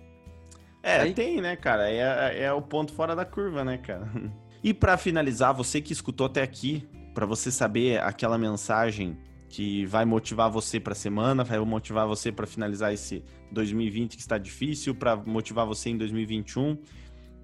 É, 0.81 1.01
Aí... 1.01 1.13
tem, 1.13 1.41
né, 1.41 1.55
cara? 1.55 1.89
É, 1.89 2.43
é 2.43 2.53
o 2.53 2.61
ponto 2.61 2.93
fora 2.93 3.15
da 3.15 3.25
curva, 3.25 3.63
né, 3.63 3.77
cara? 3.77 4.07
E 4.63 4.73
para 4.73 4.97
finalizar, 4.97 5.53
você 5.53 5.79
que 5.79 5.93
escutou 5.93 6.25
até 6.25 6.41
aqui, 6.41 6.89
para 7.13 7.23
você 7.27 7.51
saber 7.51 8.01
aquela 8.01 8.35
mensagem 8.35 9.15
que 9.47 9.85
vai 9.85 10.05
motivar 10.05 10.49
você 10.49 10.79
para 10.79 10.93
a 10.93 10.95
semana, 10.95 11.43
vai 11.43 11.59
motivar 11.59 12.07
você 12.07 12.31
para 12.31 12.47
finalizar 12.47 12.91
esse 12.91 13.23
2020 13.51 14.15
que 14.15 14.21
está 14.21 14.39
difícil, 14.39 14.95
para 14.95 15.15
motivar 15.15 15.67
você 15.67 15.91
em 15.91 15.97
2021 15.97 16.79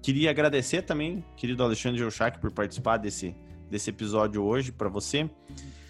Queria 0.02 0.30
agradecer 0.30 0.82
também, 0.82 1.24
querido 1.36 1.62
Alexandre 1.62 2.02
Euchac, 2.02 2.40
por 2.40 2.50
participar 2.50 2.96
desse, 2.96 3.36
desse 3.70 3.90
episódio 3.90 4.42
hoje 4.42 4.72
para 4.72 4.88
você. 4.88 5.30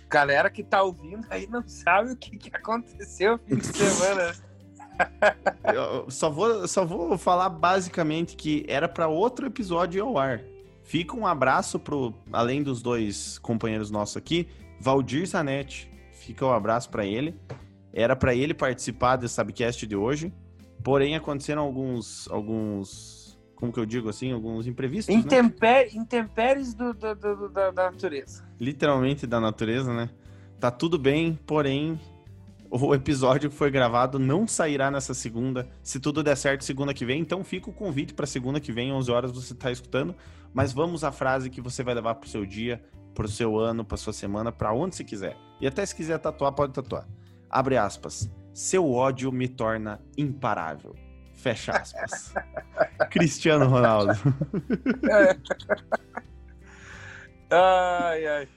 Galera 0.07 0.51
que 0.51 0.63
tá 0.63 0.83
ouvindo 0.83 1.27
aí 1.31 1.47
não 1.47 1.67
sabe 1.67 2.13
o 2.13 2.17
que, 2.17 2.37
que 2.37 2.55
aconteceu 2.55 3.33
no 3.33 3.39
fim 3.39 3.57
de 3.57 3.67
semana. 3.67 4.35
Eu 5.75 6.11
só 6.11 6.29
vou, 6.29 6.69
só 6.69 6.85
vou 6.85 7.17
falar 7.17 7.49
basicamente 7.49 8.37
que 8.37 8.67
era 8.69 8.87
para 8.87 9.09
outro 9.09 9.47
episódio 9.47 10.05
ao 10.05 10.19
ar. 10.19 10.43
Fica 10.83 11.17
um 11.17 11.27
abraço 11.27 11.79
pro, 11.79 12.13
além 12.31 12.63
dos 12.63 12.83
dois 12.83 13.39
companheiros 13.39 13.91
nossos 13.91 14.19
aqui, 14.19 14.47
Valdir 14.79 15.27
Zanetti. 15.27 15.91
Fica 16.11 16.45
um 16.45 16.53
abraço 16.53 16.91
para 16.91 17.07
ele. 17.07 17.35
Era 17.95 18.15
para 18.15 18.35
ele 18.35 18.53
participar 18.53 19.17
desse 19.17 19.37
subcast 19.37 19.87
de 19.87 19.97
hoje. 19.97 20.31
Porém, 20.85 21.17
aconteceram 21.17 21.63
alguns, 21.63 22.29
alguns 22.31 23.22
como 23.63 23.73
que 23.73 23.79
eu 23.79 23.87
digo 23.87 24.09
assim, 24.09 24.33
alguns 24.33 24.67
imprevistos. 24.67 25.15
Intemper, 25.15 25.87
né? 25.87 25.91
Intempéries 25.95 26.75
do, 26.75 26.93
do, 26.93 27.15
do, 27.15 27.49
da, 27.49 27.71
da 27.71 27.93
natureza. 27.93 28.45
Literalmente 28.59 29.25
da 29.25 29.39
natureza, 29.39 29.95
né? 29.95 30.11
Tá 30.59 30.69
tudo 30.69 30.99
bem, 30.99 31.39
porém, 31.47 31.97
o 32.69 32.93
episódio 32.93 33.49
que 33.49 33.55
foi 33.55 33.71
gravado 33.71 34.19
não 34.19 34.49
sairá 34.49 34.91
nessa 34.91 35.15
segunda. 35.15 35.69
Se 35.81 36.01
tudo 36.01 36.25
der 36.25 36.37
certo, 36.37 36.65
segunda 36.65 36.93
que 36.93 37.05
vem. 37.05 37.21
Então 37.21 37.45
fica 37.45 37.71
o 37.71 37.73
convite 37.73 38.15
para 38.15 38.27
segunda 38.27 38.59
que 38.59 38.73
vem, 38.73 38.93
11 38.93 39.13
horas, 39.13 39.31
você 39.31 39.55
tá 39.55 39.71
escutando. 39.71 40.13
Mas 40.53 40.73
vamos 40.73 41.05
à 41.05 41.13
frase 41.13 41.49
que 41.49 41.61
você 41.61 41.85
vai 41.85 41.95
levar 41.95 42.17
pro 42.17 42.29
seu 42.29 42.45
dia, 42.45 42.83
pro 43.15 43.29
seu 43.29 43.61
ano, 43.61 43.85
pra 43.85 43.97
sua 43.97 44.13
semana, 44.13 44.51
para 44.51 44.73
onde 44.73 44.97
você 44.97 45.05
quiser. 45.05 45.37
E 45.61 45.69
até 45.69 45.87
se 45.87 45.95
quiser 45.95 46.19
tatuar, 46.19 46.51
pode 46.51 46.73
tatuar. 46.73 47.07
Abre 47.49 47.77
aspas. 47.77 48.29
Seu 48.53 48.91
ódio 48.91 49.31
me 49.31 49.47
torna 49.47 50.01
imparável. 50.19 50.97
Fecha 51.43 51.73
aspas. 51.73 52.33
Cristiano 53.11 53.67
Ronaldo. 53.67 54.13
Ai, 57.51 58.27
ai. 58.27 58.49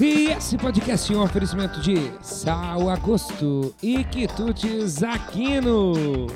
E 0.00 0.30
esse 0.30 0.56
podcast 0.56 1.12
é 1.12 1.16
um 1.16 1.22
oferecimento 1.22 1.78
de 1.82 1.96
Sal 2.22 2.88
Agosto 2.88 3.74
e 3.82 4.02
Quitutes 4.04 5.02
Aquino. 5.02 6.28